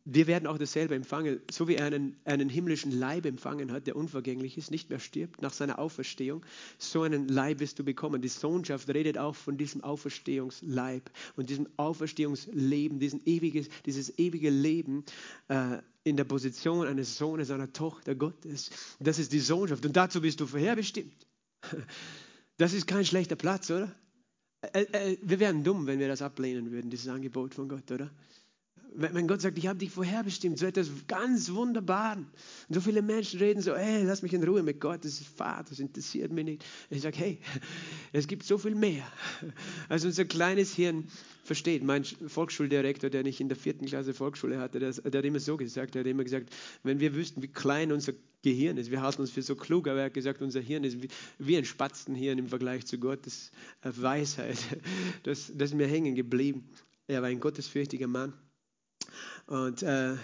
wir 0.08 0.28
werden 0.28 0.46
auch 0.46 0.56
dasselbe 0.56 0.94
empfangen, 0.94 1.40
so 1.50 1.66
wie 1.66 1.74
er 1.74 1.86
einen, 1.86 2.16
einen 2.24 2.48
himmlischen 2.48 2.92
Leib 2.92 3.26
empfangen 3.26 3.72
hat, 3.72 3.88
der 3.88 3.96
unvergänglich 3.96 4.56
ist, 4.56 4.70
nicht 4.70 4.88
mehr 4.88 5.00
stirbt 5.00 5.42
nach 5.42 5.52
seiner 5.52 5.80
Auferstehung. 5.80 6.46
So 6.78 7.02
einen 7.02 7.26
Leib 7.26 7.58
wirst 7.58 7.80
du 7.80 7.84
bekommen. 7.84 8.22
Die 8.22 8.28
Sohnschaft 8.28 8.88
redet 8.88 9.18
auch 9.18 9.34
von 9.34 9.58
diesem 9.58 9.82
Auferstehungsleib 9.82 11.10
und 11.34 11.50
diesem 11.50 11.68
Auferstehungsleben, 11.76 13.00
diesen 13.00 13.20
ewiges, 13.26 13.68
dieses 13.84 14.16
ewige 14.16 14.48
Leben 14.48 15.04
äh, 15.48 15.78
in 16.04 16.16
der 16.16 16.24
Position 16.24 16.86
eines 16.86 17.18
Sohnes, 17.18 17.50
einer 17.50 17.72
Tochter 17.72 18.14
Gottes. 18.14 18.70
Das 19.00 19.18
ist 19.18 19.32
die 19.32 19.40
Sohnschaft 19.40 19.84
und 19.84 19.96
dazu 19.96 20.20
bist 20.20 20.40
du 20.40 20.46
vorherbestimmt. 20.46 21.26
Das 22.58 22.72
ist 22.72 22.86
kein 22.86 23.04
schlechter 23.04 23.36
Platz, 23.36 23.70
oder? 23.70 23.94
Äh, 24.72 24.84
äh, 24.84 25.18
wir 25.20 25.40
wären 25.40 25.62
dumm, 25.62 25.86
wenn 25.86 25.98
wir 25.98 26.08
das 26.08 26.22
ablehnen 26.22 26.70
würden, 26.70 26.88
dieses 26.88 27.08
Angebot 27.08 27.54
von 27.54 27.68
Gott, 27.68 27.90
oder? 27.90 28.10
Wenn 28.98 29.28
Gott 29.28 29.42
sagt, 29.42 29.58
ich 29.58 29.66
habe 29.66 29.78
dich 29.78 29.90
vorherbestimmt, 29.90 30.58
so 30.58 30.64
etwas 30.64 30.88
ganz 31.06 31.52
Wunderbaren. 31.52 32.28
Und 32.68 32.74
so 32.74 32.80
viele 32.80 33.02
Menschen 33.02 33.38
reden 33.40 33.60
so, 33.60 33.76
hey, 33.76 34.02
lass 34.04 34.22
mich 34.22 34.32
in 34.32 34.42
Ruhe 34.42 34.62
mit 34.62 34.80
Gott, 34.80 35.04
das 35.04 35.20
ist 35.20 35.26
Fahrt, 35.26 35.70
das 35.70 35.80
interessiert 35.80 36.32
mich 36.32 36.46
nicht. 36.46 36.64
Ich 36.88 37.02
sage, 37.02 37.18
hey, 37.18 37.38
es 38.14 38.26
gibt 38.26 38.44
so 38.44 38.56
viel 38.56 38.74
mehr, 38.74 39.06
als 39.90 40.06
unser 40.06 40.24
kleines 40.24 40.74
Hirn 40.74 41.08
versteht. 41.44 41.84
Mein 41.84 42.04
Volksschuldirektor, 42.04 43.10
der 43.10 43.22
nicht 43.22 43.38
in 43.38 43.48
der 43.48 43.58
vierten 43.58 43.84
Klasse 43.84 44.14
Volksschule 44.14 44.58
hatte, 44.58 44.78
der, 44.78 44.94
hat 44.94 45.24
immer 45.26 45.40
so 45.40 45.58
gesagt, 45.58 45.94
der 45.94 46.00
hat 46.00 46.06
immer 46.06 46.24
gesagt, 46.24 46.48
wenn 46.82 46.98
wir 46.98 47.14
wüssten, 47.14 47.42
wie 47.42 47.48
klein 47.48 47.92
unser 47.92 48.14
Gehirn 48.42 48.78
ist, 48.78 48.90
wir 48.90 49.02
halten 49.02 49.20
uns 49.20 49.30
für 49.30 49.42
so 49.42 49.56
klug, 49.56 49.88
aber 49.88 49.98
er 49.98 50.04
hat 50.06 50.14
gesagt, 50.14 50.40
unser 50.40 50.60
Hirn 50.60 50.84
ist 50.84 51.02
wie, 51.02 51.08
wie 51.38 51.58
ein 51.58 51.66
Spatzenhirn 51.66 52.38
im 52.38 52.48
Vergleich 52.48 52.86
zu 52.86 52.98
Gottes 52.98 53.50
Weisheit. 53.82 54.58
Das, 55.22 55.52
das 55.54 55.70
ist 55.70 55.76
mir 55.76 55.88
hängen 55.88 56.14
geblieben. 56.14 56.68
Er 57.08 57.20
war 57.20 57.28
ein 57.28 57.40
gottesfürchtiger 57.40 58.06
Mann. 58.06 58.32
Und 59.46 59.82
äh, 59.82 60.16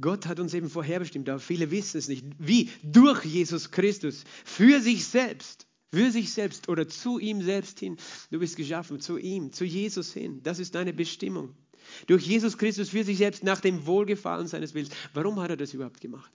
Gott 0.00 0.26
hat 0.26 0.40
uns 0.40 0.54
eben 0.54 0.68
vorherbestimmt, 0.68 1.28
aber 1.28 1.38
viele 1.38 1.70
wissen 1.70 1.98
es 1.98 2.08
nicht. 2.08 2.24
Wie? 2.38 2.70
Durch 2.82 3.24
Jesus 3.24 3.70
Christus, 3.70 4.24
für 4.44 4.80
sich 4.80 5.06
selbst, 5.06 5.66
für 5.92 6.10
sich 6.10 6.32
selbst 6.32 6.68
oder 6.68 6.88
zu 6.88 7.18
ihm 7.18 7.42
selbst 7.42 7.78
hin. 7.78 7.96
Du 8.30 8.38
bist 8.38 8.56
geschaffen, 8.56 9.00
zu 9.00 9.18
ihm, 9.18 9.52
zu 9.52 9.64
Jesus 9.64 10.12
hin. 10.12 10.42
Das 10.42 10.58
ist 10.58 10.74
deine 10.74 10.92
Bestimmung. 10.92 11.54
Durch 12.06 12.26
Jesus 12.26 12.56
Christus 12.58 12.90
für 12.90 13.04
sich 13.04 13.18
selbst 13.18 13.42
nach 13.42 13.60
dem 13.60 13.86
Wohlgefallen 13.86 14.46
seines 14.46 14.74
Willens. 14.74 14.90
Warum 15.14 15.40
hat 15.40 15.50
er 15.50 15.56
das 15.56 15.74
überhaupt 15.74 16.00
gemacht? 16.00 16.32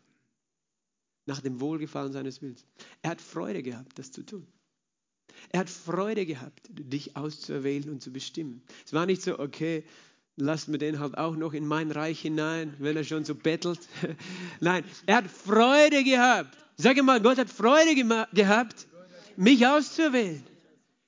Nach 1.25 1.41
dem 1.41 1.59
Wohlgefallen 1.59 2.13
seines 2.13 2.41
Willens. 2.41 2.65
Er 3.01 3.11
hat 3.11 3.21
Freude 3.21 3.63
gehabt, 3.63 3.97
das 3.97 4.11
zu 4.11 4.23
tun. 4.23 4.45
Er 5.49 5.61
hat 5.61 5.69
Freude 5.69 6.25
gehabt, 6.25 6.67
dich 6.69 7.15
auszuerwählen 7.15 7.89
und 7.89 8.01
zu 8.01 8.11
bestimmen. 8.11 8.61
Es 8.85 8.93
war 8.93 9.05
nicht 9.05 9.21
so, 9.21 9.39
okay, 9.39 9.83
lass 10.37 10.67
mir 10.67 10.77
den 10.77 10.99
halt 10.99 11.17
auch 11.17 11.35
noch 11.35 11.53
in 11.53 11.65
mein 11.67 11.91
Reich 11.91 12.21
hinein, 12.21 12.73
wenn 12.79 12.97
er 12.97 13.03
schon 13.03 13.25
so 13.25 13.35
bettelt. 13.35 13.79
Nein, 14.59 14.83
er 15.05 15.17
hat 15.17 15.25
Freude 15.27 16.03
gehabt. 16.03 16.57
Sag 16.77 17.01
mal, 17.03 17.21
Gott 17.21 17.37
hat 17.37 17.49
Freude 17.49 17.95
gehabt, 18.33 18.87
mich 19.37 19.65
auszuwählen. 19.65 20.43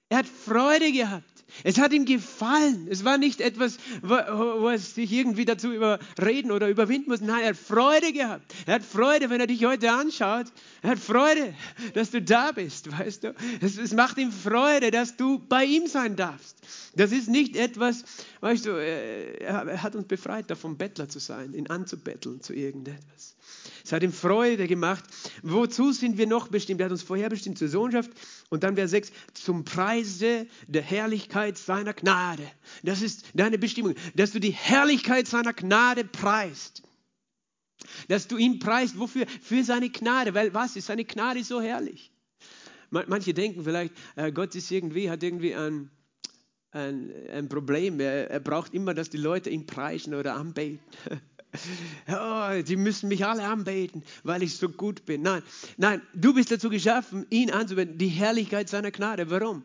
Er 0.10 0.20
hat 0.20 0.28
Freude 0.28 0.92
gehabt. 0.92 1.37
Es 1.64 1.78
hat 1.78 1.94
ihm 1.94 2.06
gefallen. 2.06 2.88
Es 2.90 3.06
war 3.06 3.18
nicht 3.18 3.42
etwas, 3.42 3.78
wo, 4.02 4.16
wo 4.16 4.68
er 4.68 4.78
sich 4.78 5.12
irgendwie 5.12 5.46
dazu 5.46 5.72
überreden 5.72 6.52
oder 6.52 6.70
überwinden 6.70 7.10
muss. 7.10 7.22
Nein, 7.22 7.42
er 7.42 7.50
hat 7.50 7.58
Freude 7.58 8.12
gehabt. 8.12 8.54
Er 8.66 8.76
hat 8.76 8.84
Freude, 8.84 9.30
wenn 9.30 9.40
er 9.40 9.48
dich 9.48 9.64
heute 9.66 9.92
anschaut. 9.92 10.48
Er 10.82 10.92
hat 10.92 11.00
Freude, 11.00 11.54
dass 11.94 12.12
du 12.12 12.22
da 12.22 12.52
bist, 12.52 12.92
weißt 13.00 13.24
du. 13.24 13.36
Es, 13.62 13.78
es 13.78 13.94
macht 13.94 14.18
ihm 14.18 14.32
Freude, 14.32 14.92
dass 14.92 15.16
du 15.16 15.40
bei 15.40 15.66
ihm 15.66 15.88
sein 15.88 16.16
darfst. 16.16 16.58
Das 16.96 17.12
ist 17.12 17.30
nicht 17.30 17.56
etwas, 17.56 18.04
weißt 18.42 18.66
du, 18.66 18.72
er 18.72 19.82
hat 19.82 19.96
uns 19.96 20.08
befreit 20.08 20.50
davon, 20.50 20.78
Bettler 20.78 21.08
zu 21.08 21.20
sein, 21.20 21.54
ihn 21.54 21.68
anzubetteln 21.68 22.42
zu 22.42 22.54
irgendetwas. 22.54 23.37
Es 23.84 23.92
hat 23.92 24.04
ihm 24.04 24.14
Freude 24.14 24.68
gemacht. 24.68 25.04
Wozu 25.44 25.92
sind 25.92 26.18
wir 26.18 26.28
noch 26.28 26.48
bestimmt? 26.48 26.82
Er 26.82 26.86
hat 26.86 26.92
uns 26.92 27.04
vorher 27.04 27.30
bestimmt 27.30 27.58
zur 27.58 27.68
Sohnschaft. 27.68 28.12
Und 28.50 28.64
dann 28.64 28.76
Vers 28.76 28.92
6, 28.92 29.12
zum 29.34 29.64
Preise 29.64 30.48
der 30.68 30.82
Herrlichkeit 30.82 31.58
seiner 31.58 31.94
Gnade. 31.94 32.44
Das 32.84 33.02
ist 33.02 33.26
deine 33.34 33.58
Bestimmung, 33.58 33.96
dass 34.16 34.32
du 34.32 34.40
die 34.40 34.52
Herrlichkeit 34.52 35.28
seiner 35.28 35.54
Gnade 35.54 36.04
preist. 36.04 36.84
Dass 38.08 38.28
du 38.28 38.38
ihn 38.38 38.60
preist. 38.60 39.00
Wofür? 39.00 39.26
Für 39.42 39.64
seine 39.64 39.90
Gnade. 39.90 40.34
Weil 40.34 40.54
was 40.54 40.76
ist? 40.76 40.88
Seine 40.88 41.06
Gnade 41.06 41.44
so 41.44 41.62
herrlich. 41.62 42.12
Manche 42.90 43.34
denken 43.34 43.64
vielleicht, 43.64 43.94
äh, 44.16 44.32
Gott 44.32 44.56
ist 44.56 44.72
irgendwie, 44.72 45.10
hat 45.10 45.22
irgendwie 45.22 45.54
ein, 45.54 45.90
ein, 46.72 47.12
ein 47.30 47.50
Problem. 47.50 48.00
Er, 48.00 48.30
er 48.30 48.40
braucht 48.40 48.74
immer, 48.74 48.94
dass 48.94 49.10
die 49.10 49.18
Leute 49.18 49.50
ihn 49.50 49.66
preisen 49.66 50.14
oder 50.14 50.36
anbeten. 50.36 50.80
oh, 52.10 52.62
die 52.62 52.76
müssen 52.76 53.10
mich 53.10 53.26
alle 53.26 53.44
anbeten, 53.44 54.04
weil 54.24 54.44
ich 54.44 54.58
so 54.58 54.70
gut 54.70 55.06
bin. 55.06 55.22
Nein, 55.22 55.44
nein, 55.78 56.02
du 56.14 56.34
bist 56.34 56.52
dazu 56.52 56.70
geschaffen, 56.70 57.26
ihn 57.30 57.52
anzubeten, 57.52 57.98
die 57.98 58.08
Herrlichkeit 58.08 58.70
seiner 58.70 58.92
Gnade. 58.92 59.30
Warum? 59.30 59.64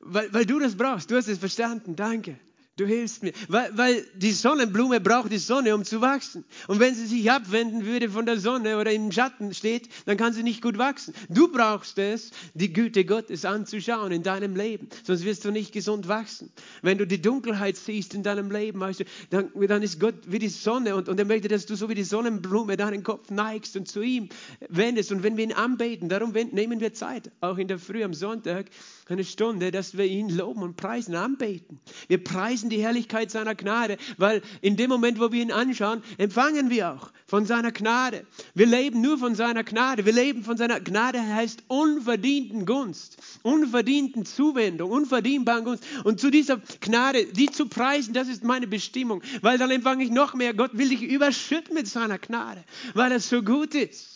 Weil, 0.00 0.32
weil 0.34 0.46
du 0.46 0.58
das 0.58 0.76
brauchst. 0.76 1.10
Du 1.10 1.16
hast 1.16 1.28
es 1.28 1.38
verstanden. 1.38 1.96
Danke. 1.96 2.38
Du 2.76 2.86
hilfst 2.86 3.22
mir. 3.22 3.32
Weil, 3.46 3.70
weil 3.78 4.04
die 4.16 4.32
Sonnenblume 4.32 5.00
braucht 5.00 5.30
die 5.30 5.38
Sonne, 5.38 5.76
um 5.76 5.84
zu 5.84 6.00
wachsen. 6.00 6.44
Und 6.66 6.80
wenn 6.80 6.92
sie 6.96 7.06
sich 7.06 7.30
abwenden 7.30 7.86
würde 7.86 8.10
von 8.10 8.26
der 8.26 8.36
Sonne 8.36 8.78
oder 8.78 8.90
im 8.90 9.12
Schatten 9.12 9.54
steht, 9.54 9.88
dann 10.06 10.16
kann 10.16 10.32
sie 10.32 10.42
nicht 10.42 10.60
gut 10.60 10.76
wachsen. 10.76 11.14
Du 11.28 11.52
brauchst 11.52 11.98
es, 11.98 12.32
die 12.54 12.72
Güte 12.72 13.04
Gottes 13.04 13.44
anzuschauen 13.44 14.10
in 14.10 14.24
deinem 14.24 14.56
Leben. 14.56 14.88
Sonst 15.04 15.24
wirst 15.24 15.44
du 15.44 15.52
nicht 15.52 15.72
gesund 15.72 16.08
wachsen. 16.08 16.50
Wenn 16.82 16.98
du 16.98 17.06
die 17.06 17.22
Dunkelheit 17.22 17.76
siehst 17.76 18.12
in 18.12 18.24
deinem 18.24 18.50
Leben, 18.50 18.80
weißt 18.80 19.00
du, 19.00 19.04
dann, 19.30 19.52
dann 19.68 19.82
ist 19.84 20.00
Gott 20.00 20.16
wie 20.26 20.40
die 20.40 20.48
Sonne 20.48 20.96
und, 20.96 21.08
und 21.08 21.16
er 21.16 21.26
möchte, 21.26 21.46
dass 21.46 21.66
du 21.66 21.76
so 21.76 21.88
wie 21.88 21.94
die 21.94 22.02
Sonnenblume 22.02 22.76
deinen 22.76 23.04
Kopf 23.04 23.30
neigst 23.30 23.76
und 23.76 23.86
zu 23.86 24.02
ihm 24.02 24.30
wendest. 24.68 25.12
Und 25.12 25.22
wenn 25.22 25.36
wir 25.36 25.44
ihn 25.44 25.52
anbeten, 25.52 26.08
darum 26.08 26.32
nehmen 26.32 26.80
wir 26.80 26.92
Zeit, 26.92 27.30
auch 27.40 27.58
in 27.58 27.68
der 27.68 27.78
Früh 27.78 28.02
am 28.02 28.14
Sonntag, 28.14 28.66
eine 29.06 29.24
Stunde, 29.24 29.70
dass 29.70 29.96
wir 29.96 30.06
ihn 30.06 30.28
loben 30.28 30.62
und 30.62 30.76
preisen, 30.76 31.14
anbeten. 31.14 31.80
Wir 32.08 32.22
preisen 32.22 32.70
die 32.70 32.82
Herrlichkeit 32.82 33.30
seiner 33.30 33.54
Gnade, 33.54 33.98
weil 34.16 34.42
in 34.62 34.76
dem 34.76 34.88
Moment, 34.88 35.20
wo 35.20 35.30
wir 35.30 35.42
ihn 35.42 35.52
anschauen, 35.52 36.02
empfangen 36.16 36.70
wir 36.70 36.92
auch 36.92 37.10
von 37.26 37.46
seiner 37.46 37.72
Gnade. 37.72 38.26
Wir 38.54 38.66
leben 38.66 39.00
nur 39.00 39.18
von 39.18 39.34
seiner 39.34 39.64
Gnade. 39.64 40.06
Wir 40.06 40.12
leben 40.12 40.42
von 40.42 40.56
seiner 40.56 40.80
Gnade, 40.80 41.20
heißt 41.20 41.64
unverdienten 41.68 42.64
Gunst, 42.64 43.18
unverdienten 43.42 44.24
Zuwendung, 44.24 44.90
unverdienbaren 44.90 45.64
Gunst. 45.64 45.84
Und 46.04 46.20
zu 46.20 46.30
dieser 46.30 46.60
Gnade, 46.80 47.26
die 47.26 47.50
zu 47.50 47.66
preisen, 47.66 48.14
das 48.14 48.28
ist 48.28 48.44
meine 48.44 48.66
Bestimmung, 48.66 49.22
weil 49.42 49.58
dann 49.58 49.70
empfange 49.70 50.04
ich 50.04 50.10
noch 50.10 50.34
mehr. 50.34 50.54
Gott 50.54 50.76
will 50.78 50.88
dich 50.88 51.02
überschütten 51.02 51.74
mit 51.74 51.88
seiner 51.88 52.18
Gnade, 52.18 52.64
weil 52.94 53.12
er 53.12 53.20
so 53.20 53.42
gut 53.42 53.74
ist. 53.74 54.13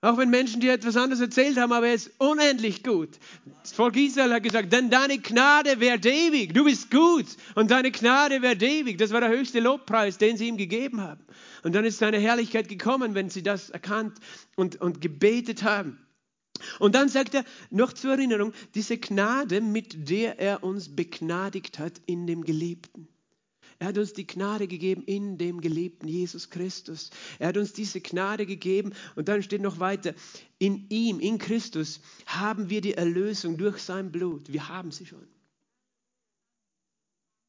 Auch 0.00 0.16
wenn 0.16 0.30
Menschen 0.30 0.60
dir 0.60 0.72
etwas 0.72 0.96
anderes 0.96 1.20
erzählt 1.20 1.56
haben, 1.56 1.72
aber 1.72 1.88
er 1.88 1.94
ist 1.94 2.12
unendlich 2.18 2.84
gut. 2.84 3.18
Das 3.62 3.72
Volk 3.72 3.96
Israel 3.96 4.32
hat 4.32 4.44
gesagt, 4.44 4.72
denn 4.72 4.90
deine 4.90 5.18
Gnade 5.18 5.80
wäre 5.80 5.98
ewig. 5.98 6.54
Du 6.54 6.64
bist 6.64 6.90
gut 6.92 7.26
und 7.56 7.72
deine 7.72 7.90
Gnade 7.90 8.40
wäre 8.40 8.54
ewig. 8.54 8.96
Das 8.98 9.10
war 9.10 9.20
der 9.20 9.30
höchste 9.30 9.58
Lobpreis, 9.58 10.16
den 10.16 10.36
sie 10.36 10.46
ihm 10.46 10.56
gegeben 10.56 11.00
haben. 11.00 11.24
Und 11.64 11.74
dann 11.74 11.84
ist 11.84 11.98
seine 11.98 12.18
Herrlichkeit 12.18 12.68
gekommen, 12.68 13.16
wenn 13.16 13.28
sie 13.28 13.42
das 13.42 13.70
erkannt 13.70 14.18
und, 14.54 14.80
und 14.80 15.00
gebetet 15.00 15.64
haben. 15.64 15.98
Und 16.78 16.94
dann 16.94 17.08
sagt 17.08 17.34
er 17.34 17.44
noch 17.70 17.92
zur 17.92 18.12
Erinnerung, 18.12 18.52
diese 18.76 18.98
Gnade, 18.98 19.60
mit 19.60 20.08
der 20.08 20.38
er 20.38 20.62
uns 20.62 20.94
begnadigt 20.94 21.80
hat 21.80 22.00
in 22.06 22.28
dem 22.28 22.44
Geliebten. 22.44 23.08
Er 23.80 23.88
hat 23.88 23.98
uns 23.98 24.12
die 24.12 24.26
Gnade 24.26 24.66
gegeben 24.66 25.04
in 25.04 25.38
dem 25.38 25.60
geliebten 25.60 26.08
Jesus 26.08 26.50
Christus. 26.50 27.10
Er 27.38 27.48
hat 27.48 27.56
uns 27.56 27.72
diese 27.72 28.00
Gnade 28.00 28.44
gegeben 28.44 28.92
und 29.14 29.28
dann 29.28 29.42
steht 29.42 29.62
noch 29.62 29.78
weiter, 29.78 30.14
in 30.58 30.86
ihm, 30.88 31.20
in 31.20 31.38
Christus 31.38 32.00
haben 32.26 32.70
wir 32.70 32.80
die 32.80 32.94
Erlösung 32.94 33.56
durch 33.56 33.78
sein 33.78 34.10
Blut. 34.10 34.52
Wir 34.52 34.68
haben 34.68 34.90
sie 34.90 35.06
schon. 35.06 35.26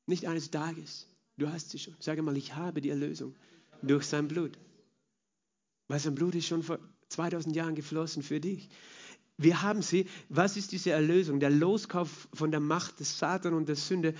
Nicht 0.05 0.27
eines 0.27 0.51
Tages. 0.51 1.07
Du 1.37 1.49
hast 1.49 1.71
sie 1.71 1.79
schon. 1.79 1.95
Sage 1.99 2.21
mal, 2.21 2.37
ich 2.37 2.55
habe 2.55 2.81
die 2.81 2.89
Erlösung 2.89 3.35
durch 3.81 4.05
sein 4.05 4.27
Blut. 4.27 4.57
Weil 5.87 5.99
sein 5.99 6.13
Blut 6.13 6.35
ist 6.35 6.47
schon 6.47 6.61
vor 6.61 6.79
2000 7.09 7.55
Jahren 7.55 7.73
geflossen 7.73 8.21
für 8.21 8.39
dich. 8.39 8.69
Wir 9.37 9.61
haben 9.61 9.81
sie. 9.81 10.05
Was 10.27 10.57
ist 10.57 10.73
diese 10.73 10.91
Erlösung? 10.91 11.39
Der 11.39 11.49
Loskauf 11.49 12.27
von 12.33 12.51
der 12.51 12.59
Macht 12.59 12.99
des 12.99 13.17
Satan 13.17 13.53
und 13.53 13.67
der 13.67 13.77
Sünde 13.77 14.13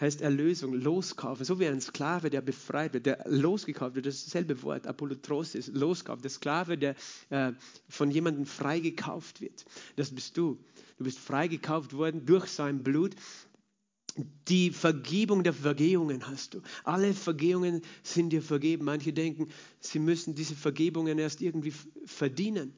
heißt 0.00 0.22
Erlösung, 0.22 0.74
loskaufen, 0.74 1.44
so 1.44 1.60
wie 1.60 1.66
ein 1.66 1.80
Sklave, 1.80 2.30
der 2.30 2.40
befreit 2.40 2.94
wird, 2.94 3.06
der 3.06 3.24
losgekauft 3.26 3.94
wird, 3.96 4.06
das 4.06 4.16
ist 4.16 4.26
dasselbe 4.28 4.62
Wort, 4.62 4.86
Apollotrosis, 4.86 5.68
loskauft, 5.68 6.24
der 6.24 6.30
Sklave, 6.30 6.78
der 6.78 6.94
äh, 7.28 7.52
von 7.88 8.10
jemandem 8.10 8.46
freigekauft 8.46 9.40
wird. 9.40 9.64
Das 9.96 10.10
bist 10.10 10.36
du. 10.36 10.58
Du 10.98 11.04
bist 11.04 11.18
freigekauft 11.18 11.92
worden 11.92 12.24
durch 12.26 12.46
sein 12.46 12.82
Blut. 12.82 13.14
Die 14.48 14.70
Vergebung 14.70 15.44
der 15.44 15.52
Vergehungen 15.52 16.26
hast 16.26 16.54
du. 16.54 16.62
Alle 16.84 17.14
Vergehungen 17.14 17.82
sind 18.02 18.30
dir 18.30 18.42
vergeben. 18.42 18.84
Manche 18.84 19.12
denken, 19.12 19.48
sie 19.78 19.98
müssen 19.98 20.34
diese 20.34 20.56
Vergebungen 20.56 21.18
erst 21.18 21.40
irgendwie 21.40 21.72
verdienen. 22.04 22.74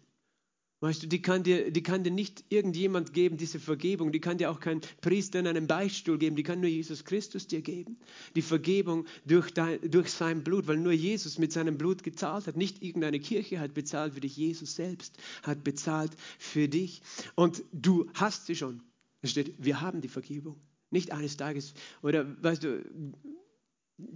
Weißt 0.83 1.01
du, 1.01 1.07
die 1.07 1.23
kann, 1.23 1.45
dir, 1.45 1.71
die 1.71 1.85
kann 1.85 2.03
dir 2.03 2.11
nicht 2.11 2.43
irgendjemand 2.49 3.13
geben, 3.13 3.37
diese 3.37 3.61
Vergebung. 3.61 4.11
Die 4.11 4.19
kann 4.19 4.39
dir 4.39 4.51
auch 4.51 4.59
kein 4.59 4.81
Priester 5.01 5.39
in 5.39 5.47
einem 5.47 5.69
Beichtstuhl 5.69 6.19
geben. 6.19 6.35
Die 6.35 6.43
kann 6.43 6.59
nur 6.59 6.69
Jesus 6.69 7.05
Christus 7.05 7.47
dir 7.47 7.63
geben. 7.63 7.99
Die 8.35 8.43
Vergebung 8.43 9.07
durch, 9.25 9.55
dein, 9.55 9.79
durch 9.89 10.11
sein 10.11 10.43
Blut, 10.43 10.67
weil 10.67 10.79
nur 10.79 10.91
Jesus 10.91 11.39
mit 11.39 11.53
seinem 11.53 11.79
Blut 11.79 12.03
gezahlt 12.03 12.49
hat. 12.49 12.57
Nicht 12.57 12.83
irgendeine 12.83 13.21
Kirche 13.21 13.61
hat 13.61 13.75
bezahlt 13.75 14.15
für 14.15 14.21
dich. 14.21 14.37
Jesus 14.37 14.75
selbst 14.75 15.17
hat 15.45 15.63
bezahlt 15.63 16.11
für 16.41 16.67
dich. 16.67 17.03
Und 17.37 17.63
du 17.71 18.11
hast 18.15 18.47
sie 18.47 18.57
schon. 18.57 18.83
Es 19.21 19.31
steht, 19.31 19.55
wir 19.59 19.83
haben 19.83 20.01
die 20.01 20.09
Vergebung. 20.09 20.57
Nicht 20.91 21.13
eines 21.13 21.37
Tages. 21.37 21.75
Oder 22.03 22.43
weißt 22.43 22.65
du, 22.65 22.83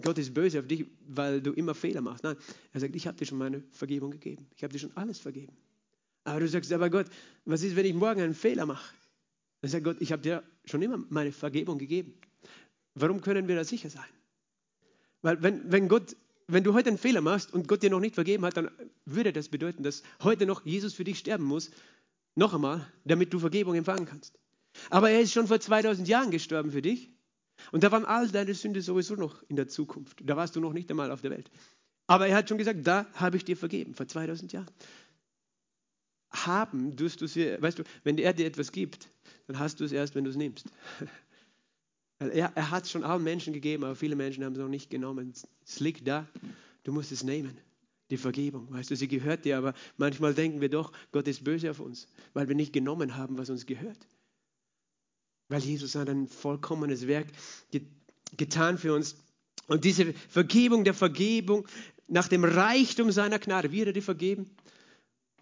Gott 0.02 0.18
ist 0.18 0.34
böse 0.34 0.58
auf 0.58 0.66
dich, 0.66 0.86
weil 1.06 1.40
du 1.40 1.52
immer 1.52 1.76
Fehler 1.76 2.00
machst. 2.00 2.24
Nein, 2.24 2.36
er 2.72 2.80
sagt, 2.80 2.96
ich 2.96 3.06
habe 3.06 3.16
dir 3.16 3.24
schon 3.24 3.38
meine 3.38 3.62
Vergebung 3.70 4.10
gegeben. 4.10 4.48
Ich 4.56 4.64
habe 4.64 4.72
dir 4.72 4.80
schon 4.80 4.96
alles 4.96 5.20
vergeben. 5.20 5.56
Aber 6.26 6.40
du 6.40 6.48
sagst, 6.48 6.72
aber 6.72 6.90
Gott, 6.90 7.06
was 7.44 7.62
ist, 7.62 7.76
wenn 7.76 7.86
ich 7.86 7.94
morgen 7.94 8.20
einen 8.20 8.34
Fehler 8.34 8.66
mache? 8.66 8.92
Dann 9.60 9.70
sagt 9.70 9.84
Gott, 9.84 9.96
ich 10.00 10.10
habe 10.10 10.22
dir 10.22 10.42
schon 10.64 10.82
immer 10.82 10.98
meine 11.08 11.30
Vergebung 11.30 11.78
gegeben. 11.78 12.14
Warum 12.94 13.20
können 13.20 13.46
wir 13.46 13.54
da 13.54 13.62
sicher 13.62 13.90
sein? 13.90 14.04
Weil 15.22 15.40
wenn, 15.40 15.70
wenn 15.70 15.86
Gott, 15.86 16.16
wenn 16.48 16.64
du 16.64 16.74
heute 16.74 16.88
einen 16.88 16.98
Fehler 16.98 17.20
machst 17.20 17.54
und 17.54 17.68
Gott 17.68 17.84
dir 17.84 17.90
noch 17.90 18.00
nicht 18.00 18.16
vergeben 18.16 18.44
hat, 18.44 18.56
dann 18.56 18.70
würde 19.04 19.32
das 19.32 19.48
bedeuten, 19.48 19.84
dass 19.84 20.02
heute 20.20 20.46
noch 20.46 20.66
Jesus 20.66 20.94
für 20.94 21.04
dich 21.04 21.20
sterben 21.20 21.44
muss, 21.44 21.70
noch 22.34 22.54
einmal, 22.54 22.84
damit 23.04 23.32
du 23.32 23.38
Vergebung 23.38 23.76
empfangen 23.76 24.06
kannst. 24.06 24.36
Aber 24.90 25.10
er 25.10 25.20
ist 25.20 25.32
schon 25.32 25.46
vor 25.46 25.60
2000 25.60 26.08
Jahren 26.08 26.32
gestorben 26.32 26.72
für 26.72 26.82
dich. 26.82 27.08
Und 27.70 27.84
da 27.84 27.92
waren 27.92 28.04
all 28.04 28.28
deine 28.28 28.52
Sünde 28.52 28.82
sowieso 28.82 29.14
noch 29.14 29.44
in 29.48 29.54
der 29.54 29.68
Zukunft. 29.68 30.18
Da 30.24 30.36
warst 30.36 30.56
du 30.56 30.60
noch 30.60 30.72
nicht 30.72 30.90
einmal 30.90 31.12
auf 31.12 31.20
der 31.20 31.30
Welt. 31.30 31.50
Aber 32.08 32.26
er 32.26 32.36
hat 32.36 32.48
schon 32.48 32.58
gesagt, 32.58 32.84
da 32.84 33.06
habe 33.14 33.36
ich 33.36 33.44
dir 33.44 33.56
vergeben, 33.56 33.94
vor 33.94 34.08
2000 34.08 34.52
Jahren 34.52 34.70
haben, 36.46 36.96
tust 36.96 37.20
du 37.20 37.26
sie, 37.26 37.60
weißt 37.60 37.78
du, 37.78 37.84
wenn 38.04 38.18
er 38.18 38.32
dir 38.32 38.46
etwas 38.46 38.72
gibt, 38.72 39.08
dann 39.46 39.58
hast 39.58 39.80
du 39.80 39.84
es 39.84 39.92
erst, 39.92 40.14
wenn 40.14 40.24
du 40.24 40.30
es 40.30 40.36
nimmst. 40.36 40.66
Er, 42.18 42.50
er 42.56 42.70
hat 42.70 42.84
es 42.84 42.90
schon 42.90 43.04
allen 43.04 43.22
Menschen 43.22 43.52
gegeben, 43.52 43.84
aber 43.84 43.94
viele 43.94 44.16
Menschen 44.16 44.42
haben 44.42 44.54
es 44.54 44.58
noch 44.58 44.68
nicht 44.68 44.88
genommen. 44.88 45.34
Es 45.66 45.80
liegt 45.80 46.08
da, 46.08 46.26
du 46.84 46.90
musst 46.90 47.12
es 47.12 47.22
nehmen. 47.22 47.58
Die 48.08 48.16
Vergebung, 48.16 48.72
weißt 48.72 48.90
du, 48.90 48.96
sie 48.96 49.06
gehört 49.06 49.44
dir, 49.44 49.58
aber 49.58 49.74
manchmal 49.98 50.32
denken 50.32 50.62
wir 50.62 50.70
doch, 50.70 50.92
Gott 51.12 51.28
ist 51.28 51.44
böse 51.44 51.70
auf 51.70 51.78
uns, 51.78 52.06
weil 52.32 52.48
wir 52.48 52.54
nicht 52.54 52.72
genommen 52.72 53.16
haben, 53.16 53.36
was 53.36 53.50
uns 53.50 53.66
gehört. 53.66 53.98
Weil 55.48 55.60
Jesus 55.60 55.94
hat 55.94 56.08
ein 56.08 56.26
vollkommenes 56.26 57.06
Werk 57.06 57.26
getan 58.36 58.78
für 58.78 58.94
uns. 58.94 59.16
Und 59.66 59.84
diese 59.84 60.14
Vergebung 60.14 60.84
der 60.84 60.94
Vergebung 60.94 61.66
nach 62.08 62.28
dem 62.28 62.44
Reichtum 62.44 63.10
seiner 63.10 63.38
Gnade, 63.38 63.72
wie 63.72 63.80
hat 63.80 63.88
er 63.88 63.92
dir 63.92 64.02
vergeben? 64.02 64.50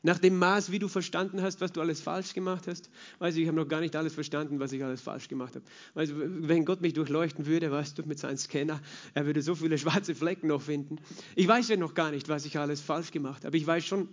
Nach 0.04 0.18
dem 0.18 0.38
Maß, 0.38 0.70
wie 0.70 0.78
du 0.78 0.88
verstanden 0.88 1.40
hast, 1.40 1.62
was 1.62 1.72
du 1.72 1.80
alles 1.80 2.02
falsch 2.02 2.34
gemacht 2.34 2.68
hast. 2.68 2.90
Weißt 3.20 3.38
du, 3.38 3.40
ich 3.40 3.48
habe 3.48 3.56
noch 3.56 3.66
gar 3.66 3.80
nicht 3.80 3.96
alles 3.96 4.12
verstanden, 4.12 4.60
was 4.60 4.70
ich 4.72 4.84
alles 4.84 5.00
falsch 5.00 5.28
gemacht 5.28 5.54
habe. 5.54 5.64
Weißt 5.94 6.12
du, 6.12 6.46
wenn 6.46 6.66
Gott 6.66 6.82
mich 6.82 6.92
durchleuchten 6.92 7.46
würde, 7.46 7.70
weißt 7.70 7.98
du, 7.98 8.02
mit 8.02 8.18
seinem 8.18 8.36
Scanner, 8.36 8.82
er 9.14 9.24
würde 9.24 9.40
so 9.40 9.54
viele 9.54 9.78
schwarze 9.84 10.14
Flecken 10.14 10.48
noch 10.48 10.60
finden. 10.60 10.98
Ich 11.34 11.48
weiß 11.48 11.68
ja 11.68 11.78
noch 11.78 11.94
gar 11.94 12.10
nicht, 12.10 12.28
was 12.28 12.44
ich 12.44 12.58
alles 12.58 12.82
falsch 12.82 13.12
gemacht 13.12 13.46
habe. 13.46 13.56
Ich 13.56 13.66
weiß 13.66 13.86
schon 13.86 14.08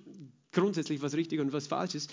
grundsätzlich, 0.54 1.02
was 1.02 1.14
richtig 1.14 1.42
und 1.42 1.52
was 1.52 1.68
falsch 1.68 1.96
ist. 1.96 2.10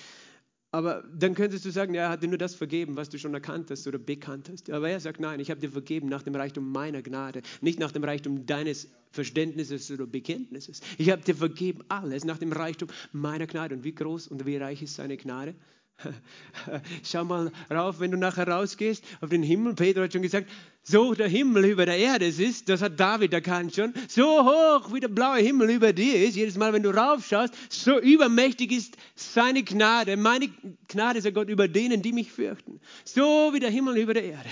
Aber 0.70 1.02
dann 1.16 1.34
könntest 1.34 1.64
du 1.64 1.70
sagen, 1.70 1.94
ja, 1.94 2.02
er 2.02 2.08
hat 2.10 2.22
dir 2.22 2.28
nur 2.28 2.37
das 2.37 2.54
vergeben, 2.54 2.96
was 2.96 3.08
du 3.08 3.18
schon 3.18 3.32
erkannt 3.32 3.70
hast 3.70 3.87
oder 3.87 3.98
bekannt 3.98 4.50
hast. 4.52 4.68
Aber 4.68 4.90
er 4.90 5.00
sagt, 5.00 5.18
nein, 5.18 5.40
ich 5.40 5.50
habe 5.50 5.60
dir 5.60 5.70
vergeben 5.70 6.08
nach 6.08 6.22
dem 6.22 6.34
Reichtum 6.34 6.70
meiner 6.70 7.00
Gnade, 7.00 7.40
nicht 7.62 7.78
nach 7.78 7.90
dem 7.90 8.04
Reichtum 8.04 8.44
deines 8.44 8.88
Verständnisses 9.10 9.90
oder 9.90 10.06
Bekenntnisses. 10.06 10.82
Ich 10.98 11.10
habe 11.10 11.22
dir 11.22 11.34
vergeben 11.34 11.80
alles 11.88 12.25
nach 12.25 12.37
dem 12.37 12.52
Reichtum 12.52 12.90
meiner 13.12 13.46
Gnade. 13.46 13.76
Und 13.76 13.84
wie 13.84 13.94
groß 13.94 14.28
und 14.28 14.44
wie 14.44 14.58
reich 14.58 14.82
ist 14.82 14.96
seine 14.96 15.16
Gnade? 15.16 15.54
Schau 17.04 17.24
mal 17.24 17.50
rauf, 17.70 18.00
wenn 18.00 18.10
du 18.10 18.16
nachher 18.16 18.46
rausgehst 18.46 19.02
auf 19.20 19.30
den 19.30 19.42
Himmel. 19.42 19.74
Peter 19.74 20.02
hat 20.02 20.12
schon 20.12 20.22
gesagt, 20.22 20.48
so 20.82 21.12
der 21.14 21.28
Himmel 21.28 21.66
über 21.66 21.86
der 21.86 21.98
Erde 21.98 22.26
ist, 22.26 22.68
das 22.68 22.82
hat 22.82 22.98
David 22.98 23.32
erkannt 23.32 23.74
schon, 23.74 23.92
so 24.08 24.44
hoch 24.44 24.92
wie 24.92 25.00
der 25.00 25.08
blaue 25.08 25.38
Himmel 25.38 25.70
über 25.70 25.92
dir 25.92 26.24
ist, 26.24 26.36
jedes 26.36 26.56
Mal, 26.56 26.72
wenn 26.72 26.82
du 26.82 26.90
raufschaust, 26.90 27.52
so 27.68 27.98
übermächtig 27.98 28.72
ist 28.72 28.96
seine 29.14 29.62
Gnade. 29.62 30.16
Meine 30.16 30.48
Gnade 30.88 31.18
ist 31.18 31.34
Gott 31.34 31.48
über 31.48 31.68
denen, 31.68 32.00
die 32.00 32.12
mich 32.12 32.32
fürchten. 32.32 32.80
So 33.04 33.50
wie 33.52 33.60
der 33.60 33.70
Himmel 33.70 33.98
über 33.98 34.14
der 34.14 34.24
Erde. 34.24 34.48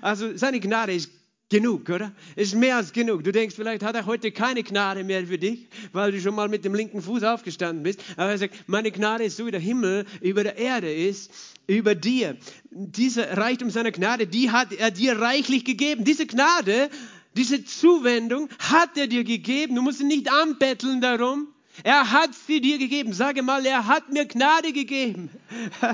Also 0.00 0.36
seine 0.36 0.58
Gnade 0.58 0.94
ist 0.94 1.10
genug, 1.48 1.88
oder? 1.88 2.12
Ist 2.36 2.54
mehr 2.54 2.76
als 2.76 2.92
genug. 2.92 3.24
Du 3.24 3.32
denkst, 3.32 3.54
vielleicht 3.54 3.82
hat 3.82 3.94
er 3.94 4.06
heute 4.06 4.32
keine 4.32 4.62
Gnade 4.62 5.04
mehr 5.04 5.26
für 5.26 5.38
dich, 5.38 5.68
weil 5.92 6.12
du 6.12 6.20
schon 6.20 6.34
mal 6.34 6.48
mit 6.48 6.64
dem 6.64 6.74
linken 6.74 7.00
Fuß 7.02 7.22
aufgestanden 7.22 7.82
bist. 7.82 8.02
Aber 8.16 8.30
er 8.30 8.38
sagt, 8.38 8.68
meine 8.68 8.90
Gnade 8.90 9.24
ist 9.24 9.36
so 9.36 9.46
wie 9.46 9.50
der 9.50 9.60
Himmel 9.60 10.04
über 10.20 10.42
der 10.42 10.56
Erde 10.56 10.92
ist, 10.92 11.30
über 11.66 11.94
dir. 11.94 12.36
Dieser 12.70 13.36
Reichtum 13.36 13.70
seiner 13.70 13.92
Gnade, 13.92 14.26
die 14.26 14.50
hat 14.50 14.72
er 14.72 14.90
dir 14.90 15.18
reichlich 15.18 15.64
gegeben. 15.64 16.04
Diese 16.04 16.26
Gnade, 16.26 16.90
diese 17.36 17.64
Zuwendung 17.64 18.48
hat 18.58 18.96
er 18.96 19.06
dir 19.06 19.24
gegeben. 19.24 19.74
Du 19.74 19.82
musst 19.82 20.00
ihn 20.00 20.08
nicht 20.08 20.30
anbetteln 20.30 21.00
darum. 21.00 21.48
Er 21.84 22.10
hat 22.10 22.34
sie 22.34 22.60
dir 22.60 22.78
gegeben. 22.78 23.12
Sage 23.12 23.42
mal, 23.42 23.64
er 23.64 23.86
hat 23.86 24.12
mir 24.12 24.26
Gnade 24.26 24.72
gegeben. 24.72 25.30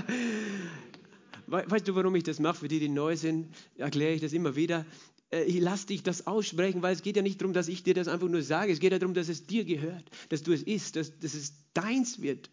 Weißt 1.46 1.86
du, 1.86 1.94
warum 1.94 2.14
ich 2.14 2.22
das 2.22 2.40
mache? 2.40 2.60
Für 2.60 2.68
die, 2.68 2.80
die 2.80 2.88
neu 2.88 3.16
sind, 3.16 3.54
erkläre 3.76 4.14
ich 4.14 4.22
das 4.22 4.32
immer 4.32 4.56
wieder. 4.56 4.86
Äh, 5.30 5.44
ich 5.44 5.60
lass 5.60 5.86
dich 5.86 6.02
das 6.02 6.26
aussprechen, 6.26 6.82
weil 6.82 6.94
es 6.94 7.02
geht 7.02 7.16
ja 7.16 7.22
nicht 7.22 7.40
darum, 7.40 7.52
dass 7.52 7.68
ich 7.68 7.82
dir 7.82 7.94
das 7.94 8.08
einfach 8.08 8.28
nur 8.28 8.42
sage. 8.42 8.72
Es 8.72 8.80
geht 8.80 8.92
ja 8.92 8.98
darum, 8.98 9.14
dass 9.14 9.28
es 9.28 9.46
dir 9.46 9.64
gehört, 9.64 10.04
dass 10.28 10.42
du 10.42 10.52
es 10.52 10.62
isst, 10.62 10.96
dass, 10.96 11.18
dass 11.18 11.34
es 11.34 11.54
deins 11.74 12.20
wird. 12.20 12.50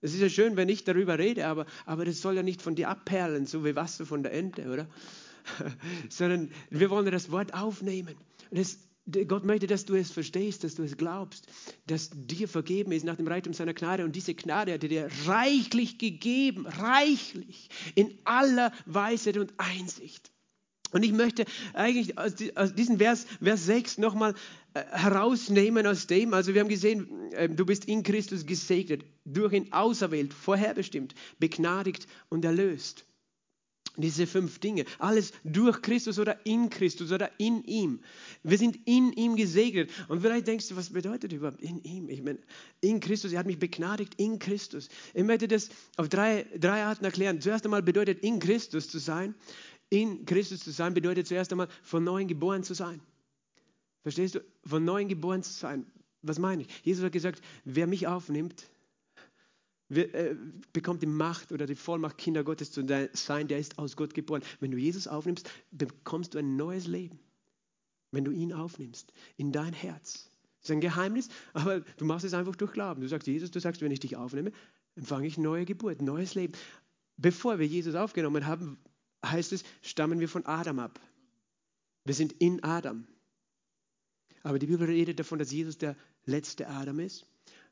Es 0.00 0.12
ist 0.12 0.20
ja 0.20 0.28
schön, 0.28 0.56
wenn 0.56 0.68
ich 0.68 0.84
darüber 0.84 1.18
rede, 1.18 1.46
aber, 1.46 1.64
aber 1.86 2.04
das 2.04 2.20
soll 2.20 2.36
ja 2.36 2.42
nicht 2.42 2.60
von 2.60 2.74
dir 2.74 2.90
abperlen, 2.90 3.46
so 3.46 3.64
wie 3.64 3.74
Wasser 3.74 4.04
von 4.04 4.22
der 4.22 4.32
Ente, 4.32 4.70
oder? 4.70 4.86
Sondern 6.10 6.50
wir 6.68 6.90
wollen 6.90 7.10
das 7.10 7.30
Wort 7.30 7.54
aufnehmen. 7.54 8.14
Das, 8.50 8.78
Gott 9.06 9.44
möchte, 9.44 9.66
dass 9.66 9.86
du 9.86 9.94
es 9.94 10.10
verstehst, 10.10 10.62
dass 10.62 10.74
du 10.74 10.82
es 10.82 10.98
glaubst, 10.98 11.46
dass 11.86 12.10
dir 12.12 12.48
vergeben 12.48 12.92
ist 12.92 13.04
nach 13.04 13.16
dem 13.16 13.26
Reichtum 13.26 13.54
seiner 13.54 13.72
Gnade. 13.72 14.04
Und 14.04 14.14
diese 14.14 14.34
Gnade 14.34 14.74
hat 14.74 14.82
er 14.82 14.88
dir 14.90 15.08
reichlich 15.24 15.96
gegeben, 15.96 16.66
reichlich, 16.66 17.70
in 17.94 18.18
aller 18.24 18.72
Weisheit 18.84 19.38
und 19.38 19.54
Einsicht. 19.56 20.33
Und 20.94 21.02
ich 21.02 21.12
möchte 21.12 21.44
eigentlich 21.72 22.16
aus 22.16 22.36
diesem 22.36 22.98
Vers, 22.98 23.26
Vers 23.42 23.66
6 23.66 23.98
nochmal 23.98 24.32
äh, 24.74 24.84
herausnehmen 24.92 25.88
aus 25.88 26.06
dem, 26.06 26.32
also 26.32 26.54
wir 26.54 26.60
haben 26.60 26.68
gesehen, 26.68 27.08
ähm, 27.32 27.56
du 27.56 27.66
bist 27.66 27.86
in 27.86 28.04
Christus 28.04 28.46
gesegnet, 28.46 29.04
durch 29.24 29.52
ihn 29.54 29.72
auserwählt, 29.72 30.32
vorherbestimmt, 30.32 31.16
begnadigt 31.40 32.06
und 32.28 32.44
erlöst. 32.44 33.04
Diese 33.96 34.26
fünf 34.28 34.58
Dinge, 34.60 34.84
alles 34.98 35.32
durch 35.44 35.80
Christus 35.82 36.18
oder 36.18 36.44
in 36.44 36.70
Christus 36.70 37.10
oder 37.12 37.30
in 37.38 37.62
ihm. 37.64 38.00
Wir 38.42 38.58
sind 38.58 38.78
in 38.86 39.12
ihm 39.12 39.36
gesegnet. 39.36 39.90
Und 40.08 40.20
vielleicht 40.20 40.48
denkst 40.48 40.68
du, 40.68 40.76
was 40.76 40.90
bedeutet 40.90 41.32
überhaupt 41.32 41.60
in 41.60 41.82
ihm? 41.84 42.08
Ich 42.08 42.20
meine, 42.20 42.40
in 42.80 42.98
Christus, 42.98 43.32
er 43.32 43.38
hat 43.38 43.46
mich 43.46 43.60
begnadigt 43.60 44.14
in 44.16 44.40
Christus. 44.40 44.88
Ich 45.12 45.22
möchte 45.22 45.46
das 45.46 45.68
auf 45.96 46.08
drei, 46.08 46.44
drei 46.58 46.82
Arten 46.82 47.04
erklären. 47.04 47.40
Zuerst 47.40 47.64
einmal 47.64 47.82
bedeutet 47.82 48.24
in 48.24 48.40
Christus 48.40 48.88
zu 48.88 48.98
sein, 48.98 49.36
in 49.90 50.24
Christus 50.26 50.60
zu 50.60 50.70
sein 50.70 50.94
bedeutet 50.94 51.26
zuerst 51.26 51.52
einmal 51.52 51.68
von 51.82 52.04
neuem 52.04 52.28
geboren 52.28 52.62
zu 52.62 52.74
sein. 52.74 53.00
Verstehst 54.02 54.34
du? 54.34 54.44
Von 54.64 54.84
neuem 54.84 55.08
geboren 55.08 55.42
zu 55.42 55.52
sein. 55.52 55.86
Was 56.22 56.38
meine 56.38 56.62
ich? 56.62 56.68
Jesus 56.82 57.04
hat 57.04 57.12
gesagt, 57.12 57.42
wer 57.64 57.86
mich 57.86 58.06
aufnimmt, 58.06 58.66
wer, 59.88 60.14
äh, 60.14 60.36
bekommt 60.72 61.02
die 61.02 61.06
Macht 61.06 61.52
oder 61.52 61.66
die 61.66 61.74
Vollmacht, 61.74 62.18
Kinder 62.18 62.44
Gottes 62.44 62.70
zu 62.72 62.86
sein, 63.12 63.48
der 63.48 63.58
ist 63.58 63.78
aus 63.78 63.96
Gott 63.96 64.14
geboren. 64.14 64.42
Wenn 64.60 64.70
du 64.70 64.78
Jesus 64.78 65.06
aufnimmst, 65.06 65.50
bekommst 65.70 66.34
du 66.34 66.38
ein 66.38 66.56
neues 66.56 66.86
Leben. 66.86 67.18
Wenn 68.10 68.24
du 68.24 68.30
ihn 68.30 68.52
aufnimmst, 68.52 69.12
in 69.36 69.52
dein 69.52 69.72
Herz. 69.72 70.30
Das 70.60 70.70
ist 70.70 70.76
ein 70.76 70.80
Geheimnis, 70.80 71.28
aber 71.52 71.80
du 71.80 72.04
machst 72.04 72.24
es 72.24 72.32
einfach 72.32 72.56
durch 72.56 72.72
Glauben. 72.72 73.02
Du 73.02 73.08
sagst, 73.08 73.26
Jesus, 73.26 73.50
du 73.50 73.60
sagst, 73.60 73.82
wenn 73.82 73.90
ich 73.90 74.00
dich 74.00 74.16
aufnehme, 74.16 74.52
empfange 74.96 75.26
ich 75.26 75.36
neue 75.36 75.64
Geburt, 75.64 76.00
neues 76.00 76.34
Leben. 76.34 76.54
Bevor 77.16 77.58
wir 77.58 77.66
Jesus 77.66 77.94
aufgenommen 77.94 78.46
haben, 78.46 78.78
heißt 79.30 79.52
es, 79.52 79.64
stammen 79.82 80.20
wir 80.20 80.28
von 80.28 80.46
Adam 80.46 80.78
ab. 80.78 81.00
Wir 82.04 82.14
sind 82.14 82.32
in 82.34 82.62
Adam. 82.62 83.06
Aber 84.42 84.58
die 84.58 84.66
Bibel 84.66 84.86
redet 84.86 85.18
davon, 85.18 85.38
dass 85.38 85.50
Jesus 85.50 85.78
der 85.78 85.96
letzte 86.26 86.68
Adam 86.68 86.98
ist. 87.00 87.26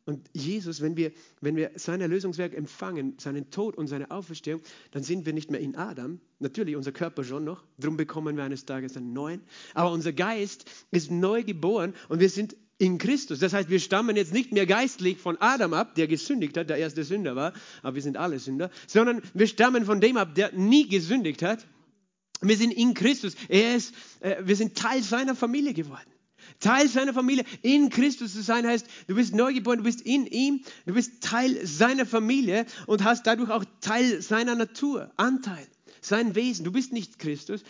Und 0.04 0.28
Jesus, 0.32 0.80
wenn 0.80 0.96
wir, 0.96 1.12
wenn 1.40 1.54
wir 1.54 1.70
sein 1.76 2.00
Erlösungswerk 2.00 2.54
empfangen, 2.54 3.16
seinen 3.20 3.50
Tod 3.50 3.76
und 3.76 3.86
seine 3.86 4.10
Auferstehung, 4.10 4.60
dann 4.90 5.04
sind 5.04 5.26
wir 5.26 5.32
nicht 5.32 5.50
mehr 5.50 5.60
in 5.60 5.76
Adam. 5.76 6.20
Natürlich 6.40 6.74
unser 6.74 6.90
Körper 6.90 7.22
schon 7.22 7.44
noch. 7.44 7.62
Darum 7.78 7.96
bekommen 7.96 8.36
wir 8.36 8.42
eines 8.42 8.64
Tages 8.64 8.96
einen 8.96 9.12
neuen. 9.12 9.42
Aber 9.74 9.92
unser 9.92 10.12
Geist 10.12 10.68
ist 10.90 11.12
neu 11.12 11.44
geboren 11.44 11.94
und 12.08 12.18
wir 12.18 12.30
sind 12.30 12.56
in 12.83 12.99
Christus. 12.99 13.38
Das 13.38 13.53
heißt, 13.53 13.71
wir 13.71 13.79
stammen 13.79 14.16
jetzt 14.16 14.33
nicht 14.33 14.51
mehr 14.51 14.66
geistlich 14.66 15.18
von 15.18 15.37
Adam 15.40 15.73
ab, 15.73 15.95
der 15.95 16.09
gesündigt 16.09 16.57
hat, 16.57 16.68
der 16.68 16.79
erste 16.79 17.05
Sünder 17.05 17.37
war, 17.37 17.53
aber 17.83 17.95
wir 17.95 18.03
sind 18.03 18.16
alle 18.16 18.40
Sünder, 18.40 18.71
sondern 18.88 19.23
wir 19.35 19.47
stammen 19.47 19.85
von 19.85 20.01
dem 20.01 20.16
ab, 20.16 20.35
der 20.35 20.53
nie 20.53 20.88
gesündigt 20.88 21.42
hat. 21.42 21.64
Wir 22.40 22.57
sind 22.57 22.73
in 22.73 22.95
Christus. 22.95 23.37
Er 23.49 23.77
ist, 23.77 23.95
äh, 24.18 24.37
wir 24.42 24.57
sind 24.57 24.77
Teil 24.77 25.01
seiner 25.01 25.37
Familie 25.37 25.75
geworden. 25.75 26.11
Teil 26.59 26.88
seiner 26.88 27.14
Familie. 27.14 27.45
In 27.62 27.88
Christus 27.88 28.33
zu 28.33 28.42
sein 28.42 28.66
heißt, 28.66 28.85
du 29.07 29.14
bist 29.14 29.33
neugeboren, 29.33 29.79
du 29.79 29.85
bist 29.85 30.01
in 30.01 30.27
ihm, 30.27 30.64
du 30.85 30.95
bist 30.95 31.23
Teil 31.23 31.64
seiner 31.64 32.05
Familie 32.05 32.66
und 32.88 33.05
hast 33.05 33.29
dadurch 33.29 33.51
auch 33.51 33.64
Teil 33.81 34.21
seiner 34.23 34.57
Natur, 34.57 35.12
Anteil, 35.16 35.68
sein 36.01 36.35
Wesen. 36.35 36.64
Du 36.64 36.73
bist 36.73 36.92
nicht 36.92 37.21
Christus, 37.21 37.62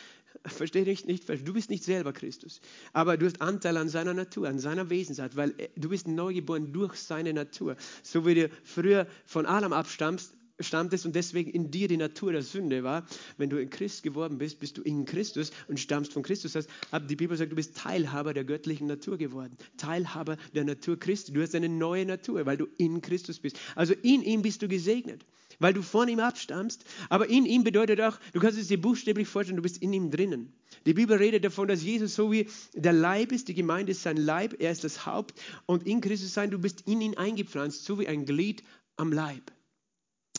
verstehe 0.44 0.84
dich 0.84 1.06
nicht 1.06 1.28
du 1.28 1.52
bist 1.52 1.70
nicht 1.70 1.84
selber 1.84 2.12
Christus, 2.12 2.60
aber 2.92 3.16
du 3.16 3.26
hast 3.26 3.40
Anteil 3.40 3.76
an 3.76 3.88
seiner 3.88 4.14
Natur, 4.14 4.48
an 4.48 4.58
seiner 4.58 4.90
Wesensart, 4.90 5.36
weil 5.36 5.54
du 5.76 5.88
bist 5.88 6.08
neugeboren 6.08 6.72
durch 6.72 6.94
seine 6.96 7.32
Natur. 7.32 7.76
So 8.02 8.26
wie 8.26 8.34
du 8.34 8.50
früher 8.64 9.06
von 9.26 9.46
Adam 9.46 9.72
abstammst, 9.72 10.34
stammtest 10.60 11.06
und 11.06 11.14
deswegen 11.14 11.50
in 11.50 11.70
dir 11.70 11.88
die 11.88 11.96
Natur 11.96 12.32
der 12.32 12.42
Sünde 12.42 12.82
war. 12.82 13.06
Wenn 13.36 13.50
du 13.50 13.58
in 13.58 13.70
Christ 13.70 14.02
geworden 14.02 14.38
bist, 14.38 14.60
bist 14.60 14.78
du 14.78 14.82
in 14.82 15.04
Christus 15.04 15.50
und 15.68 15.80
stammst 15.80 16.12
von 16.12 16.22
Christus. 16.22 16.52
Das 16.52 16.66
heißt, 16.90 17.10
die 17.10 17.16
Bibel 17.16 17.36
sagt, 17.36 17.52
du 17.52 17.56
bist 17.56 17.76
Teilhaber 17.76 18.34
der 18.34 18.44
göttlichen 18.44 18.86
Natur 18.86 19.18
geworden. 19.18 19.56
Teilhaber 19.76 20.36
der 20.54 20.64
Natur 20.64 20.98
Christi. 20.98 21.32
Du 21.32 21.42
hast 21.42 21.54
eine 21.54 21.68
neue 21.68 22.06
Natur, 22.06 22.46
weil 22.46 22.56
du 22.56 22.66
in 22.78 23.00
Christus 23.00 23.38
bist. 23.40 23.58
Also 23.74 23.94
in 24.02 24.22
ihm 24.22 24.42
bist 24.42 24.62
du 24.62 24.68
gesegnet 24.68 25.24
weil 25.62 25.72
du 25.72 25.82
von 25.82 26.08
ihm 26.08 26.20
abstammst. 26.20 26.84
Aber 27.08 27.28
in 27.28 27.46
ihm 27.46 27.64
bedeutet 27.64 28.00
auch, 28.00 28.18
du 28.32 28.40
kannst 28.40 28.58
es 28.58 28.68
dir 28.68 28.80
buchstäblich 28.80 29.28
vorstellen, 29.28 29.56
du 29.56 29.62
bist 29.62 29.78
in 29.78 29.92
ihm 29.92 30.10
drinnen. 30.10 30.52
Die 30.86 30.94
Bibel 30.94 31.16
redet 31.16 31.44
davon, 31.44 31.68
dass 31.68 31.82
Jesus 31.82 32.14
so 32.14 32.32
wie 32.32 32.48
der 32.74 32.92
Leib 32.92 33.32
ist, 33.32 33.48
die 33.48 33.54
Gemeinde 33.54 33.92
ist 33.92 34.02
sein 34.02 34.16
Leib, 34.16 34.56
er 34.58 34.72
ist 34.72 34.84
das 34.84 35.06
Haupt 35.06 35.40
und 35.66 35.86
in 35.86 36.00
Christus 36.00 36.34
sein, 36.34 36.50
du 36.50 36.58
bist 36.58 36.82
in 36.86 37.00
ihn 37.00 37.16
eingepflanzt, 37.16 37.84
so 37.84 37.98
wie 37.98 38.08
ein 38.08 38.26
Glied 38.26 38.64
am 38.96 39.12
Leib. 39.12 39.52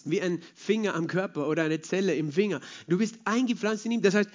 Wie 0.04 0.22
ein 0.22 0.42
Finger 0.54 0.96
am 0.96 1.08
Körper 1.08 1.48
oder 1.48 1.64
eine 1.64 1.80
Zelle 1.80 2.14
im 2.16 2.32
Finger. 2.32 2.60
Du 2.88 2.98
bist 2.98 3.16
eingepflanzt 3.24 3.86
in 3.86 3.94
ihm, 3.94 4.02
das 4.02 4.16
heißt, 4.16 4.30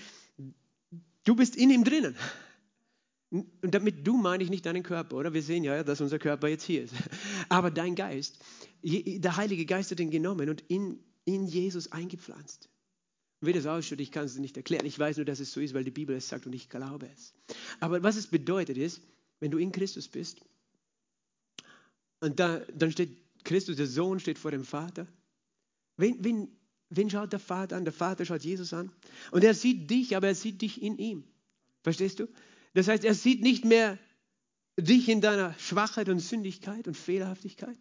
du 1.25 1.37
bist 1.37 1.57
in 1.57 1.71
ihm 1.71 1.85
drinnen. 1.85 2.17
Und 3.31 3.75
damit 3.75 4.07
du 4.07 4.17
meine 4.17 4.43
ich 4.43 4.49
nicht 4.49 4.65
deinen 4.65 4.83
Körper, 4.83 5.17
oder? 5.17 5.35
Wir 5.35 5.43
sehen 5.43 5.63
ja, 5.63 5.85
dass 5.85 6.01
unser 6.01 6.19
Körper 6.19 6.49
jetzt 6.49 6.65
hier 6.65 6.83
ist. 6.83 6.95
Aber 7.51 7.71
dein 7.71 7.95
Geist, 7.95 8.39
der 8.83 9.37
Heilige 9.37 9.67
Geist 9.67 9.91
hat 9.91 10.01
ihn 10.01 10.11
genommen 10.11 10.49
und 10.49 10.63
in, 10.69 10.99
in 11.25 11.47
Jesus 11.47 11.93
eingepflanzt. 11.93 12.69
Wie 13.41 13.53
das 13.53 13.67
ausschaut, 13.67 14.01
ich 14.01 14.11
kann 14.11 14.25
es 14.25 14.37
nicht 14.37 14.57
erklären. 14.57 14.87
Ich 14.87 14.99
weiß 14.99 15.17
nur, 15.17 15.27
dass 15.27 15.39
es 15.41 15.53
so 15.53 15.61
ist, 15.61 15.75
weil 15.75 15.85
die 15.85 15.93
Bibel 15.93 16.17
es 16.17 16.29
sagt 16.29 16.47
und 16.47 16.53
ich 16.53 16.69
glaube 16.69 17.09
es. 17.15 17.35
Aber 17.79 18.03
was 18.03 18.17
es 18.17 18.27
bedeutet 18.27 18.77
ist, 18.77 19.01
wenn 19.41 19.51
du 19.51 19.59
in 19.59 19.71
Christus 19.71 20.09
bist 20.09 20.41
und 22.21 22.41
da, 22.41 22.59
dann 22.75 22.91
steht 22.91 23.17
Christus, 23.45 23.77
der 23.77 23.87
Sohn 23.87 24.19
steht 24.19 24.39
vor 24.39 24.51
dem 24.51 24.65
Vater. 24.65 25.07
Wen, 25.97 26.17
wen, 26.25 26.49
wen 26.91 27.11
schaut 27.11 27.33
der 27.33 27.39
Vater 27.39 27.77
an? 27.77 27.85
Der 27.85 27.93
Vater 27.93 28.25
schaut 28.25 28.43
Jesus 28.43 28.73
an. 28.73 28.91
Und 29.31 29.45
er 29.45 29.55
sieht 29.55 29.89
dich, 29.89 30.17
aber 30.17 30.29
er 30.29 30.35
sieht 30.35 30.61
dich 30.61 30.83
in 30.83 30.99
ihm. 30.99 31.25
Verstehst 31.83 32.19
du? 32.19 32.29
Das 32.75 32.89
heißt, 32.89 33.05
er 33.05 33.15
sieht 33.15 33.43
nicht 33.43 33.65
mehr 33.65 33.99
dich 34.77 35.09
in 35.09 35.21
deiner 35.21 35.55
Schwachheit 35.59 36.09
und 36.09 36.21
Sündigkeit 36.21 36.87
und 36.87 36.97
Fehlerhaftigkeit, 36.97 37.79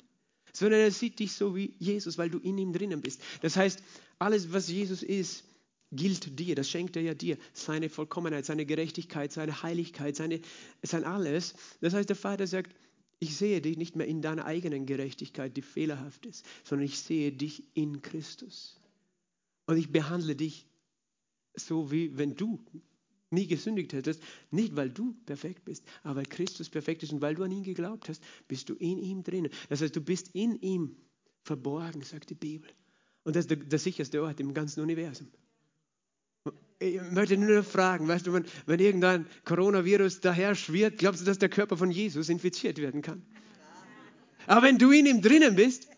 sondern 0.58 0.80
er 0.80 0.92
sieht 0.92 1.20
dich 1.20 1.34
so 1.34 1.56
wie 1.56 1.74
Jesus, 1.78 2.18
weil 2.18 2.30
du 2.30 2.40
in 2.40 2.58
ihm 2.58 2.74
drinnen 2.74 3.02
bist. 3.02 3.22
Das 3.42 3.56
heißt, 3.56 3.84
alles, 4.18 4.52
was 4.52 4.68
Jesus 4.68 5.04
ist, 5.04 5.44
gilt 5.92 6.40
dir, 6.40 6.56
das 6.56 6.70
schenkt 6.70 6.96
er 6.96 7.04
ja 7.04 7.14
dir, 7.14 7.38
seine 7.54 7.90
Vollkommenheit, 7.90 8.46
seine 8.46 8.66
Gerechtigkeit, 8.66 9.32
seine 9.32 9.62
Heiligkeit, 9.62 10.16
seine, 10.16 10.42
sein 10.82 11.04
alles. 11.04 11.54
Das 11.80 11.94
heißt, 11.94 12.10
der 12.10 12.16
Vater 12.16 12.48
sagt, 12.48 12.76
ich 13.20 13.36
sehe 13.38 13.62
dich 13.62 13.78
nicht 13.78 13.96
mehr 13.96 14.08
in 14.08 14.22
deiner 14.22 14.46
eigenen 14.46 14.86
Gerechtigkeit, 14.86 15.56
die 15.56 15.62
fehlerhaft 15.62 16.26
ist, 16.26 16.46
sondern 16.64 16.86
ich 16.86 17.00
sehe 17.00 17.32
dich 17.32 17.64
in 17.74 18.02
Christus. 18.02 18.80
Und 19.66 19.78
ich 19.78 19.92
behandle 19.92 20.36
dich 20.36 20.66
so, 21.56 21.92
wie 21.92 22.18
wenn 22.18 22.36
du 22.36 22.64
nie 23.30 23.48
gesündigt 23.48 23.94
hättest, 23.94 24.22
nicht 24.52 24.76
weil 24.76 24.90
du 24.90 25.16
perfekt 25.26 25.66
bist, 25.66 25.84
aber 26.04 26.18
weil 26.18 26.26
Christus 26.26 26.70
perfekt 26.70 27.04
ist 27.04 27.12
und 27.12 27.22
weil 27.22 27.36
du 27.36 27.44
an 27.44 27.52
ihn 27.52 27.64
geglaubt 27.64 28.10
hast, 28.10 28.24
bist 28.48 28.70
du 28.70 28.76
in 28.76 28.98
ihm 28.98 29.24
drin. 29.24 29.50
Das 29.70 29.82
heißt, 29.82 29.96
du 29.96 30.02
bist 30.02 30.30
in 30.34 30.56
ihm 30.62 30.96
verborgen, 31.44 32.02
sagt 32.04 32.30
die 32.30 32.36
Bibel. 32.36 32.70
Und 33.24 33.36
das 33.36 33.46
ist 33.46 33.52
der, 33.52 33.58
der 33.58 33.80
sicherste 33.80 34.22
Ort 34.24 34.40
im 34.40 34.54
ganzen 34.54 34.82
Universum. 34.82 35.28
Ich 36.80 37.02
möchte 37.12 37.36
nur 37.38 37.64
fragen, 37.64 38.08
weißt 38.08 38.28
du, 38.28 38.34
wenn, 38.34 38.46
wenn 38.68 38.80
irgendein 38.80 39.26
Coronavirus 39.44 40.22
daher 40.22 40.54
schwirrt, 40.54 41.00
glaubst 41.00 41.22
du, 41.22 41.26
dass 41.26 41.40
der 41.40 41.50
Körper 41.50 41.76
von 41.76 41.90
Jesus 41.90 42.30
infiziert 42.30 42.78
werden 42.78 43.02
kann? 43.02 43.24
Aber 44.46 44.62
wenn 44.66 44.78
du 44.78 44.92
in 44.92 45.08
ihm 45.08 45.22
drinnen 45.22 45.56
bist, 45.56 45.90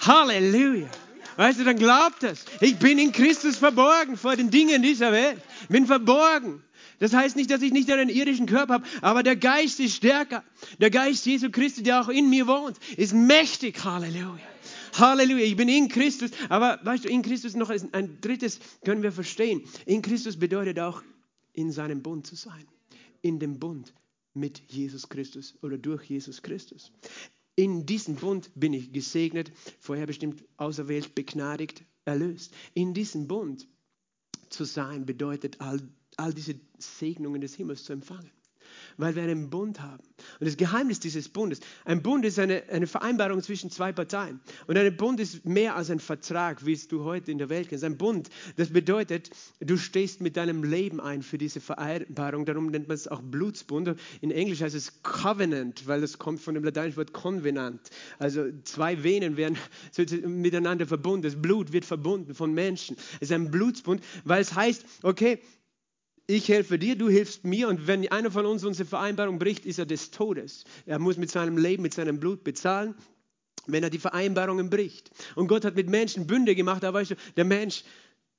Halleluja. 0.00 0.88
Weißt 1.36 1.58
du, 1.58 1.64
dann 1.64 1.76
glaubt 1.76 2.22
das. 2.22 2.44
Ich 2.60 2.78
bin 2.78 2.98
in 2.98 3.12
Christus 3.12 3.56
verborgen 3.56 4.16
vor 4.16 4.36
den 4.36 4.50
Dingen 4.50 4.82
dieser 4.82 5.12
Welt. 5.12 5.40
Bin 5.68 5.86
verborgen. 5.86 6.62
Das 6.98 7.12
heißt 7.12 7.36
nicht, 7.36 7.50
dass 7.50 7.62
ich 7.62 7.72
nicht 7.72 7.90
einen 7.90 8.08
irdischen 8.08 8.46
Körper 8.46 8.74
habe, 8.74 8.86
aber 9.00 9.22
der 9.22 9.36
Geist 9.36 9.80
ist 9.80 9.96
stärker. 9.96 10.44
Der 10.78 10.90
Geist 10.90 11.26
Jesu 11.26 11.50
Christi, 11.50 11.82
der 11.82 12.00
auch 12.00 12.08
in 12.08 12.30
mir 12.30 12.46
wohnt, 12.46 12.78
ist 12.96 13.12
mächtig. 13.12 13.82
Halleluja. 13.82 14.38
Halleluja, 14.94 15.44
ich 15.44 15.56
bin 15.56 15.68
in 15.68 15.88
Christus. 15.88 16.30
Aber 16.48 16.78
weißt 16.84 17.04
du, 17.04 17.08
in 17.08 17.22
Christus 17.22 17.54
noch 17.54 17.70
ein 17.70 18.20
drittes 18.20 18.60
können 18.84 19.02
wir 19.02 19.12
verstehen. 19.12 19.62
In 19.86 20.02
Christus 20.02 20.38
bedeutet 20.38 20.78
auch, 20.78 21.02
in 21.54 21.72
seinem 21.72 22.02
Bund 22.02 22.26
zu 22.26 22.36
sein. 22.36 22.66
In 23.20 23.38
dem 23.38 23.58
Bund 23.58 23.92
mit 24.34 24.62
Jesus 24.68 25.08
Christus 25.08 25.54
oder 25.62 25.78
durch 25.78 26.04
Jesus 26.04 26.42
Christus. 26.42 26.92
In 27.54 27.84
diesem 27.86 28.16
Bund 28.16 28.50
bin 28.54 28.72
ich 28.72 28.92
gesegnet, 28.92 29.52
vorher 29.78 30.06
bestimmt 30.06 30.42
auserwählt, 30.56 31.14
begnadigt, 31.14 31.84
erlöst. 32.04 32.52
In 32.74 32.94
diesem 32.94 33.28
Bund 33.28 33.68
zu 34.48 34.64
sein 34.64 35.04
bedeutet, 35.06 35.60
all, 35.60 35.80
all 36.16 36.32
diese 36.32 36.54
Segnungen 36.78 37.40
des 37.40 37.54
Himmels 37.54 37.84
zu 37.84 37.92
empfangen 37.92 38.30
weil 38.96 39.14
wir 39.16 39.22
einen 39.22 39.50
Bund 39.50 39.80
haben. 39.80 40.02
Und 40.40 40.46
das 40.46 40.56
Geheimnis 40.56 41.00
dieses 41.00 41.28
Bundes, 41.28 41.60
ein 41.84 42.02
Bund 42.02 42.24
ist 42.24 42.38
eine, 42.38 42.62
eine 42.70 42.86
Vereinbarung 42.86 43.42
zwischen 43.42 43.70
zwei 43.70 43.92
Parteien. 43.92 44.40
Und 44.66 44.76
ein 44.76 44.96
Bund 44.96 45.20
ist 45.20 45.44
mehr 45.44 45.76
als 45.76 45.90
ein 45.90 46.00
Vertrag, 46.00 46.64
wie 46.64 46.72
es 46.72 46.88
du 46.88 47.04
heute 47.04 47.30
in 47.30 47.38
der 47.38 47.48
Welt 47.48 47.68
kennst. 47.68 47.84
Ein 47.84 47.98
Bund, 47.98 48.28
das 48.56 48.70
bedeutet, 48.70 49.30
du 49.60 49.76
stehst 49.76 50.20
mit 50.20 50.36
deinem 50.36 50.64
Leben 50.64 51.00
ein 51.00 51.22
für 51.22 51.38
diese 51.38 51.60
Vereinbarung. 51.60 52.44
Darum 52.44 52.66
nennt 52.66 52.88
man 52.88 52.94
es 52.94 53.08
auch 53.08 53.22
Blutsbund. 53.22 53.96
In 54.20 54.30
Englisch 54.30 54.60
heißt 54.60 54.74
es 54.74 55.02
Covenant, 55.02 55.86
weil 55.86 56.00
das 56.00 56.18
kommt 56.18 56.40
von 56.40 56.54
dem 56.54 56.64
lateinischen 56.64 56.98
Wort 56.98 57.12
Convenant. 57.12 57.80
Also 58.18 58.46
zwei 58.64 59.02
Venen 59.02 59.36
werden 59.36 59.58
miteinander 60.26 60.86
verbunden. 60.86 61.22
Das 61.22 61.40
Blut 61.40 61.72
wird 61.72 61.84
verbunden 61.84 62.34
von 62.34 62.52
Menschen. 62.52 62.96
Es 63.16 63.28
ist 63.28 63.32
ein 63.32 63.50
Blutsbund, 63.50 64.02
weil 64.24 64.40
es 64.40 64.54
heißt, 64.54 64.84
okay, 65.02 65.40
ich 66.26 66.48
helfe 66.48 66.78
dir, 66.78 66.96
du 66.96 67.08
hilfst 67.08 67.44
mir 67.44 67.68
und 67.68 67.86
wenn 67.86 68.10
einer 68.10 68.30
von 68.30 68.46
uns 68.46 68.64
unsere 68.64 68.88
Vereinbarung 68.88 69.38
bricht, 69.38 69.66
ist 69.66 69.78
er 69.78 69.86
des 69.86 70.10
Todes. 70.10 70.64
Er 70.86 70.98
muss 70.98 71.16
mit 71.16 71.30
seinem 71.30 71.58
Leben, 71.58 71.82
mit 71.82 71.94
seinem 71.94 72.20
Blut 72.20 72.44
bezahlen, 72.44 72.94
wenn 73.66 73.82
er 73.82 73.90
die 73.90 73.98
Vereinbarungen 73.98 74.70
bricht. 74.70 75.10
Und 75.34 75.48
Gott 75.48 75.64
hat 75.64 75.74
mit 75.74 75.88
Menschen 75.88 76.26
Bünde 76.26 76.54
gemacht, 76.54 76.84
aber 76.84 77.00
weißt 77.00 77.12
du, 77.12 77.14
der 77.36 77.44
Mensch, 77.44 77.84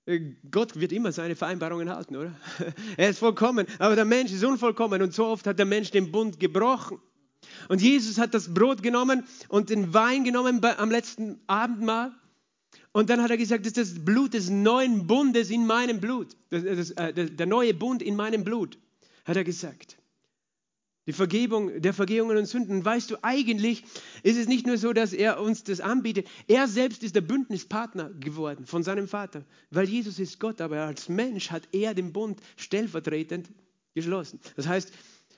äh, 0.05 0.19
Gott 0.49 0.79
wird 0.79 0.91
immer 0.91 1.11
seine 1.11 1.35
Vereinbarungen 1.35 1.89
halten, 1.89 2.15
oder? 2.15 2.35
Er 2.97 3.09
ist 3.09 3.19
vollkommen, 3.19 3.67
aber 3.79 3.95
der 3.95 4.05
Mensch 4.05 4.31
ist 4.31 4.43
unvollkommen 4.43 5.01
und 5.01 5.13
so 5.13 5.25
oft 5.25 5.45
hat 5.45 5.59
der 5.59 5.65
Mensch 5.65 5.91
den 5.91 6.11
Bund 6.11 6.39
gebrochen. 6.39 6.99
Und 7.67 7.81
Jesus 7.81 8.17
hat 8.17 8.33
das 8.33 8.53
Brot 8.53 8.81
genommen 8.81 9.25
und 9.49 9.69
den 9.69 9.93
Wein 9.93 10.23
genommen 10.23 10.63
am 10.63 10.91
letzten 10.91 11.41
Abendmahl 11.47 12.13
und 12.91 13.09
dann 13.09 13.21
hat 13.21 13.31
er 13.31 13.37
gesagt, 13.37 13.65
das 13.65 13.73
ist 13.73 13.77
das 13.77 14.05
Blut 14.05 14.33
des 14.33 14.49
neuen 14.49 15.07
Bundes 15.07 15.49
in 15.49 15.65
meinem 15.65 15.99
Blut. 15.99 16.35
Das, 16.49 16.63
das, 16.63 16.91
äh, 16.91 17.13
der 17.13 17.47
neue 17.47 17.73
Bund 17.73 18.01
in 18.01 18.15
meinem 18.15 18.43
Blut, 18.43 18.77
hat 19.25 19.35
er 19.35 19.43
gesagt. 19.43 19.97
Die 21.05 21.13
Vergebung 21.13 21.81
der 21.81 21.93
Vergehungen 21.93 22.37
und 22.37 22.45
Sünden. 22.45 22.85
Weißt 22.85 23.11
du, 23.11 23.17
eigentlich 23.23 23.83
ist 24.21 24.37
es 24.37 24.47
nicht 24.47 24.65
nur 24.65 24.77
so, 24.77 24.93
dass 24.93 25.11
er 25.11 25.41
uns 25.41 25.63
das 25.63 25.81
anbietet. 25.81 26.27
Er 26.47 26.67
selbst 26.67 27.03
ist 27.03 27.15
der 27.15 27.21
Bündnispartner 27.21 28.11
geworden 28.11 28.65
von 28.65 28.83
seinem 28.83 29.07
Vater. 29.07 29.43
Weil 29.69 29.89
Jesus 29.89 30.19
ist 30.19 30.39
Gott, 30.39 30.61
aber 30.61 30.81
als 30.83 31.09
Mensch 31.09 31.51
hat 31.51 31.63
er 31.73 31.93
den 31.93 32.13
Bund 32.13 32.39
stellvertretend 32.55 33.49
geschlossen. 33.95 34.39
Das 34.55 34.67
heißt, 34.67 34.93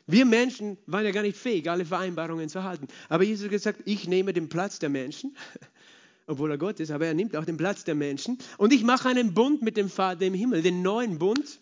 wir 0.07 0.25
Menschen 0.25 0.77
waren 0.85 1.03
ja 1.03 1.11
gar 1.11 1.23
nicht 1.23 1.37
fähig, 1.37 1.67
alle 1.69 1.85
Vereinbarungen 1.85 2.47
zu 2.47 2.63
halten. 2.63 2.87
Aber 3.09 3.23
Jesus 3.23 3.45
hat 3.45 3.51
gesagt, 3.51 3.81
ich 3.85 4.07
nehme 4.07 4.33
den 4.33 4.49
Platz 4.49 4.77
der 4.77 4.89
Menschen 4.89 5.35
obwohl 6.27 6.51
er 6.51 6.57
Gott 6.57 6.79
ist, 6.79 6.91
aber 6.91 7.05
er 7.05 7.13
nimmt 7.13 7.35
auch 7.35 7.45
den 7.45 7.57
Platz 7.57 7.83
der 7.83 7.95
Menschen. 7.95 8.37
Und 8.57 8.73
ich 8.73 8.83
mache 8.83 9.09
einen 9.09 9.33
Bund 9.33 9.61
mit 9.61 9.77
dem 9.77 9.89
Vater 9.89 10.25
im 10.25 10.33
Himmel, 10.33 10.61
den 10.61 10.81
neuen 10.81 11.19
Bund. 11.19 11.59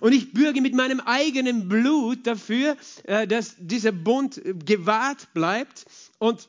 Und 0.00 0.12
ich 0.12 0.32
bürge 0.32 0.60
mit 0.60 0.74
meinem 0.74 1.00
eigenen 1.00 1.68
Blut 1.68 2.26
dafür, 2.26 2.76
äh, 3.04 3.26
dass 3.26 3.54
dieser 3.58 3.92
Bund 3.92 4.40
gewahrt 4.64 5.32
bleibt. 5.32 5.84
Und 6.18 6.48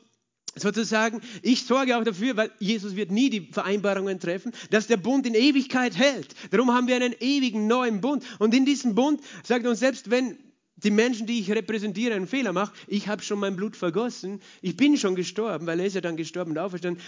sozusagen, 0.56 1.20
ich 1.42 1.64
sorge 1.64 1.96
auch 1.96 2.04
dafür, 2.04 2.36
weil 2.36 2.50
Jesus 2.58 2.96
wird 2.96 3.10
nie 3.10 3.30
die 3.30 3.48
Vereinbarungen 3.52 4.18
treffen, 4.18 4.52
dass 4.70 4.86
der 4.86 4.96
Bund 4.96 5.26
in 5.26 5.34
Ewigkeit 5.34 5.96
hält. 5.96 6.34
Darum 6.50 6.72
haben 6.72 6.88
wir 6.88 6.96
einen 6.96 7.14
ewigen 7.20 7.66
neuen 7.68 8.00
Bund. 8.00 8.24
Und 8.38 8.54
in 8.54 8.64
diesem 8.64 8.94
Bund 8.94 9.20
sagt 9.44 9.66
uns 9.66 9.78
selbst, 9.78 10.10
wenn 10.10 10.36
die 10.84 10.90
Menschen, 10.90 11.26
die 11.26 11.40
ich 11.40 11.50
repräsentiere, 11.50 12.14
einen 12.14 12.26
Fehler 12.26 12.52
machen. 12.52 12.74
Ich 12.86 13.08
habe 13.08 13.22
schon 13.22 13.38
mein 13.38 13.56
Blut 13.56 13.76
vergossen. 13.76 14.40
Ich 14.60 14.76
bin 14.76 14.96
schon 14.96 15.14
gestorben, 15.14 15.66
weil 15.66 15.80
er 15.80 15.86
ist 15.86 15.94
ja 15.94 16.00
dann 16.00 16.16
gestorben 16.16 16.52
und 16.52 16.58
auferstanden. 16.58 17.02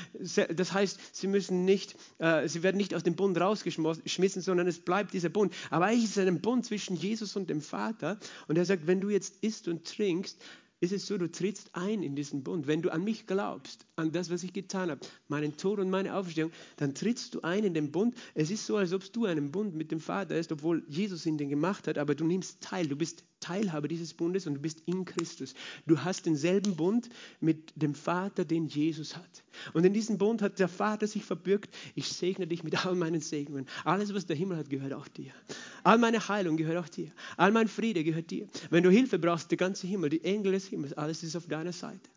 Das 0.57 0.73
heißt, 0.73 1.17
sie 1.17 1.27
müssen 1.27 1.65
nicht, 1.65 1.97
äh, 2.19 2.49
sie 2.49 2.63
werden 2.63 2.77
nicht 2.77 2.95
aus 2.95 3.03
dem 3.03 3.17
Bund 3.17 3.39
rausgeschmissen, 3.39 4.43
sondern 4.43 4.67
es 4.67 4.79
bleibt 4.79 5.13
dieser 5.13 5.29
Bund. 5.29 5.53
Aber 5.71 5.87
eigentlich 5.87 6.05
ist 6.05 6.17
es 6.17 6.27
ein 6.27 6.41
Bund 6.41 6.65
zwischen 6.65 6.97
Jesus 6.97 7.37
und 7.37 7.51
dem 7.51 7.61
Vater. 7.61 8.19
Und 8.49 8.59
er 8.59 8.65
sagt, 8.65 8.87
wenn 8.87 9.01
du 9.01 9.11
jetzt 9.11 9.43
isst 9.43 9.69
und 9.69 9.85
trinkst, 9.85 10.39
ist 10.85 10.93
es 10.93 11.07
so, 11.07 11.17
du 11.17 11.31
trittst 11.31 11.71
ein 11.73 12.03
in 12.03 12.15
diesen 12.15 12.45
Bund. 12.45 12.67
Wenn 12.67 12.83
du 12.83 12.93
an 12.93 13.05
mich 13.05 13.27
glaubst, 13.27 13.87
an 13.97 14.13
das, 14.13 14.31
was 14.31 14.43
ich 14.43 14.53
getan 14.53 14.91
habe, 14.91 15.01
meinen 15.29 15.57
Tod 15.57 15.79
und 15.79 15.89
meine 15.89 16.15
Auferstehung, 16.15 16.53
dann 16.77 16.95
trittst 16.95 17.35
du 17.35 17.41
ein 17.41 17.65
in 17.65 17.75
den 17.75 17.91
Bund. 17.91 18.15
Es 18.35 18.51
ist 18.51 18.67
so, 18.67 18.77
als 18.77 18.93
ob 18.93 19.11
du 19.13 19.25
einen 19.25 19.51
Bund 19.51 19.75
mit 19.75 19.91
dem 19.91 20.01
Vater 20.01 20.37
hast, 20.37 20.53
obwohl 20.53 20.85
Jesus 20.89 21.27
ihn 21.27 21.39
den 21.39 21.49
gemacht 21.49 21.89
hat, 21.89 21.97
aber 21.97 22.15
du 22.15 22.25
nimmst 22.25 22.61
teil, 22.61 22.87
du 22.87 22.97
bist 22.97 23.25
Teilhabe 23.45 23.89
dieses 23.89 24.15
Bundes 24.15 24.47
und 24.47 24.55
du 24.55 24.61
bist 24.61 24.83
in 24.87 25.05
Christus. 25.05 25.55
Du 25.87 26.01
hast 26.01 26.25
denselben 26.25 26.77
Bund 26.77 27.11
mit 27.41 27.73
dem 27.77 27.95
Vater, 27.95 28.47
den 28.47 28.67
Jesus 28.67 29.17
hat. 29.17 29.45
Und 29.75 29.85
in 29.85 29.93
diesem 29.93 30.17
Bund 30.17 30.41
hat 30.41 30.59
der 30.59 30.69
Vater 30.69 31.07
sich 31.07 31.25
verbürgt, 31.25 31.75
ich 31.95 32.09
segne 32.09 32.47
dich 32.47 32.65
mit 32.65 32.87
all 32.87 32.95
meinen 32.95 33.21
Segnungen. 33.21 33.67
Alles, 33.85 34.15
was 34.15 34.25
der 34.25 34.37
Himmel 34.37 34.57
hat, 34.57 34.71
gehört 34.71 34.95
auch 34.95 35.09
dir. 35.09 35.33
All 35.83 35.99
meine 35.99 36.27
Heilung 36.27 36.57
gehört 36.57 36.79
auch 36.79 36.89
dir. 36.89 37.13
All 37.37 37.53
mein 37.53 37.69
Friede 37.69 38.03
gehört 38.03 38.31
dir. 38.31 38.49
Wenn 38.71 38.83
du 38.83 38.91
Hilfe 38.91 39.19
brauchst, 39.19 39.51
der 39.51 39.59
ganze 39.59 39.87
Himmel, 39.87 40.09
die 40.09 40.25
Engel 40.25 40.53
des 40.53 40.67
Himmels, 40.67 40.95
alles 40.95 41.23
ist 41.23 41.37
auf 41.37 41.47
deiner 41.47 41.73
Seite. 41.73 42.09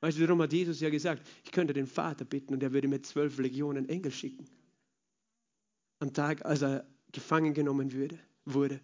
Weißt 0.00 0.18
du, 0.18 0.26
darum 0.26 0.40
hat 0.40 0.52
Jesus 0.52 0.80
ja 0.80 0.88
gesagt, 0.88 1.22
ich 1.44 1.52
könnte 1.52 1.74
den 1.74 1.86
Vater 1.86 2.24
bitten 2.24 2.54
und 2.54 2.62
er 2.62 2.72
würde 2.72 2.88
mir 2.88 3.02
zwölf 3.02 3.38
Legionen 3.38 3.88
Engel 3.88 4.10
schicken. 4.10 4.46
Am 5.98 6.12
Tag, 6.14 6.44
als 6.46 6.62
er 6.62 6.86
gefangen 7.12 7.52
genommen 7.52 7.92
würde, 7.92 8.18
wurde. 8.46 8.80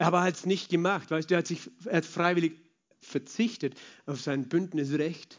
Aber 0.00 0.18
er 0.18 0.24
hat 0.24 0.36
es 0.36 0.46
nicht 0.46 0.70
gemacht, 0.70 1.10
weißt 1.10 1.30
du, 1.30 1.34
er 1.34 1.38
hat, 1.38 1.46
sich, 1.46 1.70
er 1.84 1.98
hat 1.98 2.06
freiwillig 2.06 2.54
verzichtet 3.02 3.74
auf 4.06 4.18
sein 4.20 4.48
Bündnisrecht, 4.48 5.38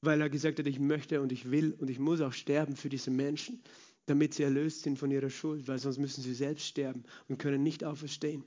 weil 0.00 0.22
er 0.22 0.30
gesagt 0.30 0.58
hat, 0.58 0.66
ich 0.66 0.78
möchte 0.78 1.20
und 1.20 1.30
ich 1.30 1.50
will 1.50 1.76
und 1.78 1.90
ich 1.90 1.98
muss 1.98 2.22
auch 2.22 2.32
sterben 2.32 2.74
für 2.74 2.88
diese 2.88 3.10
Menschen, 3.10 3.62
damit 4.06 4.32
sie 4.32 4.44
erlöst 4.44 4.82
sind 4.82 4.98
von 4.98 5.10
ihrer 5.10 5.28
Schuld, 5.28 5.68
weil 5.68 5.78
sonst 5.78 5.98
müssen 5.98 6.22
sie 6.22 6.32
selbst 6.32 6.66
sterben 6.66 7.04
und 7.28 7.38
können 7.38 7.62
nicht 7.62 7.84
auferstehen. 7.84 8.44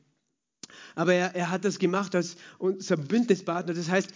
Aber 0.95 1.13
er, 1.13 1.35
er 1.35 1.51
hat 1.51 1.63
das 1.63 1.77
gemacht 1.77 2.15
als 2.15 2.35
unser 2.57 2.97
Bündnispartner. 2.97 3.75
Das 3.75 3.87
heißt, 3.87 4.11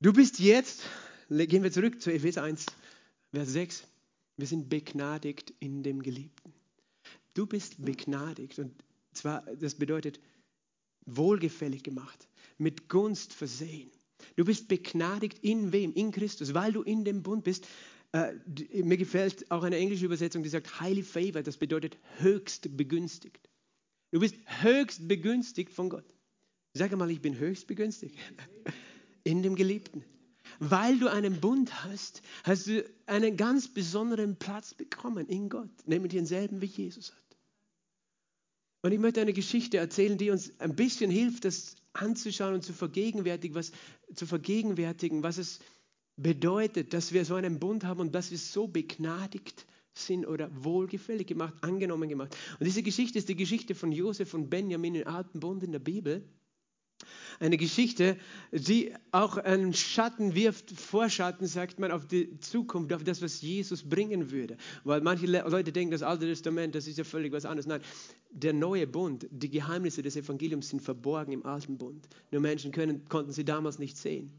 du 0.00 0.12
bist 0.12 0.40
jetzt, 0.40 0.82
gehen 1.28 1.62
wir 1.62 1.70
zurück 1.70 2.02
zu 2.02 2.12
Epheser 2.12 2.42
1, 2.42 2.66
Vers 3.32 3.52
6, 3.52 3.86
wir 4.36 4.46
sind 4.48 4.68
begnadigt 4.68 5.54
in 5.60 5.84
dem 5.84 6.02
Geliebten. 6.02 6.52
du 7.34 7.46
bist 7.46 7.84
begnadigt. 7.84 8.58
Und 8.58 8.72
zwar, 9.12 9.42
das 9.56 9.74
bedeutet 9.74 10.20
wohlgefällig 11.06 11.82
gemacht, 11.82 12.28
mit 12.58 12.88
Gunst 12.88 13.32
versehen. 13.32 13.90
Du 14.36 14.44
bist 14.44 14.68
begnadigt 14.68 15.38
in 15.42 15.72
wem? 15.72 15.92
In 15.94 16.12
Christus, 16.12 16.54
weil 16.54 16.72
du 16.72 16.82
in 16.82 17.04
dem 17.04 17.22
Bund 17.22 17.44
bist. 17.44 17.66
Äh, 18.12 18.34
mir 18.82 18.96
gefällt 18.96 19.50
auch 19.50 19.62
eine 19.62 19.76
englische 19.76 20.04
Übersetzung, 20.04 20.42
die 20.42 20.48
sagt 20.48 20.80
highly 20.80 21.02
favored, 21.02 21.46
das 21.46 21.56
bedeutet 21.56 21.96
höchst 22.18 22.76
begünstigt. 22.76 23.48
Du 24.10 24.18
bist 24.18 24.34
höchst 24.62 25.06
begünstigt 25.06 25.72
von 25.72 25.88
Gott. 25.88 26.04
Sag 26.74 26.96
mal, 26.96 27.10
ich 27.10 27.20
bin 27.20 27.38
höchst 27.38 27.66
begünstigt. 27.66 28.16
In 29.24 29.42
dem 29.42 29.54
Geliebten. 29.54 30.04
Weil 30.58 30.98
du 30.98 31.08
einen 31.08 31.40
Bund 31.40 31.84
hast, 31.84 32.22
hast 32.42 32.66
du 32.66 32.84
einen 33.06 33.36
ganz 33.36 33.68
besonderen 33.68 34.36
Platz 34.36 34.74
bekommen 34.74 35.26
in 35.28 35.48
Gott, 35.48 35.70
nämlich 35.86 36.12
denselben 36.12 36.60
wie 36.60 36.66
Jesus 36.66 37.12
hat. 37.12 37.29
Und 38.82 38.92
ich 38.92 38.98
möchte 38.98 39.20
eine 39.20 39.32
Geschichte 39.32 39.76
erzählen, 39.78 40.16
die 40.16 40.30
uns 40.30 40.58
ein 40.58 40.74
bisschen 40.74 41.10
hilft, 41.10 41.44
das 41.44 41.76
anzuschauen 41.92 42.54
und 42.54 42.64
zu 42.64 42.72
vergegenwärtigen, 42.72 43.54
was, 43.54 43.72
zu 44.14 44.26
vergegenwärtigen, 44.26 45.22
was 45.22 45.38
es 45.38 45.60
bedeutet, 46.16 46.94
dass 46.94 47.12
wir 47.12 47.24
so 47.24 47.34
einen 47.34 47.58
Bund 47.58 47.84
haben 47.84 48.00
und 48.00 48.14
dass 48.14 48.30
wir 48.30 48.38
so 48.38 48.68
begnadigt 48.68 49.66
sind 49.92 50.26
oder 50.26 50.50
wohlgefällig 50.64 51.26
gemacht, 51.26 51.54
angenommen 51.62 52.08
gemacht. 52.08 52.36
Und 52.58 52.66
diese 52.66 52.82
Geschichte 52.82 53.18
ist 53.18 53.28
die 53.28 53.36
Geschichte 53.36 53.74
von 53.74 53.92
Josef 53.92 54.34
und 54.34 54.48
Benjamin 54.48 54.94
im 54.94 55.06
Alten 55.06 55.40
Bund 55.40 55.62
in 55.62 55.72
der 55.72 55.78
Bibel. 55.78 56.24
Eine 57.40 57.56
Geschichte, 57.56 58.18
die 58.52 58.92
auch 59.12 59.38
einen 59.38 59.72
Schatten 59.72 60.34
wirft, 60.34 60.72
Vorschatten, 60.72 61.46
sagt 61.46 61.78
man, 61.78 61.90
auf 61.90 62.06
die 62.06 62.38
Zukunft, 62.38 62.92
auf 62.92 63.02
das, 63.02 63.22
was 63.22 63.40
Jesus 63.40 63.82
bringen 63.88 64.30
würde. 64.30 64.58
Weil 64.84 65.00
manche 65.00 65.24
Leute 65.24 65.72
denken, 65.72 65.90
das 65.90 66.02
Alte 66.02 66.26
Testament, 66.26 66.74
das 66.74 66.86
ist 66.86 66.98
ja 66.98 67.04
völlig 67.04 67.32
was 67.32 67.46
anderes. 67.46 67.66
Nein, 67.66 67.80
der 68.30 68.52
neue 68.52 68.86
Bund, 68.86 69.26
die 69.30 69.48
Geheimnisse 69.48 70.02
des 70.02 70.16
Evangeliums 70.16 70.68
sind 70.68 70.82
verborgen 70.82 71.32
im 71.32 71.46
Alten 71.46 71.78
Bund. 71.78 72.06
Nur 72.30 72.42
Menschen 72.42 72.72
können, 72.72 73.08
konnten 73.08 73.32
sie 73.32 73.46
damals 73.46 73.78
nicht 73.78 73.96
sehen. 73.96 74.38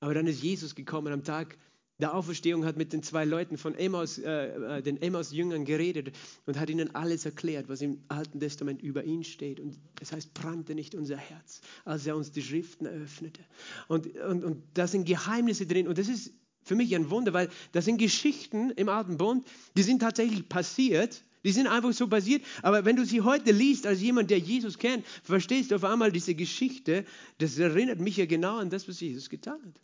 Aber 0.00 0.14
dann 0.14 0.26
ist 0.26 0.42
Jesus 0.42 0.74
gekommen 0.74 1.12
am 1.12 1.22
Tag 1.22 1.56
der 1.98 2.14
Auferstehung 2.14 2.64
hat 2.64 2.76
mit 2.76 2.92
den 2.92 3.02
zwei 3.02 3.24
Leuten 3.24 3.56
von 3.56 3.74
Emmaus, 3.74 4.18
äh, 4.18 4.78
äh, 4.78 4.82
den 4.82 5.00
Emmaus-Jüngern 5.00 5.64
geredet 5.64 6.12
und 6.44 6.58
hat 6.58 6.68
ihnen 6.68 6.94
alles 6.94 7.24
erklärt, 7.24 7.68
was 7.68 7.82
im 7.82 8.02
Alten 8.08 8.40
Testament 8.40 8.82
über 8.82 9.04
ihn 9.04 9.22
steht. 9.22 9.60
Und 9.60 9.78
das 10.00 10.12
heißt, 10.12 10.34
brannte 10.34 10.74
nicht 10.74 10.94
unser 10.94 11.16
Herz, 11.16 11.60
als 11.84 12.06
er 12.06 12.16
uns 12.16 12.32
die 12.32 12.42
Schriften 12.42 12.86
eröffnete. 12.86 13.42
Und, 13.86 14.08
und, 14.16 14.44
und 14.44 14.62
da 14.74 14.88
sind 14.88 15.06
Geheimnisse 15.06 15.66
drin. 15.66 15.86
Und 15.86 15.98
das 15.98 16.08
ist 16.08 16.32
für 16.64 16.74
mich 16.74 16.94
ein 16.96 17.10
Wunder, 17.10 17.32
weil 17.32 17.48
das 17.72 17.84
sind 17.84 17.98
Geschichten 17.98 18.70
im 18.70 18.88
Alten 18.88 19.16
Bund, 19.16 19.46
die 19.76 19.82
sind 19.82 20.00
tatsächlich 20.00 20.48
passiert. 20.48 21.22
Die 21.44 21.52
sind 21.52 21.66
einfach 21.66 21.92
so 21.92 22.08
passiert. 22.08 22.42
Aber 22.62 22.86
wenn 22.86 22.96
du 22.96 23.04
sie 23.04 23.20
heute 23.20 23.52
liest, 23.52 23.86
als 23.86 24.00
jemand, 24.00 24.30
der 24.30 24.38
Jesus 24.38 24.78
kennt, 24.78 25.06
verstehst 25.22 25.70
du 25.70 25.74
auf 25.74 25.84
einmal 25.84 26.10
diese 26.10 26.34
Geschichte. 26.34 27.04
Das 27.36 27.58
erinnert 27.58 28.00
mich 28.00 28.16
ja 28.16 28.24
genau 28.24 28.56
an 28.56 28.70
das, 28.70 28.88
was 28.88 28.98
Jesus 28.98 29.28
getan 29.28 29.60
hat. 29.62 29.80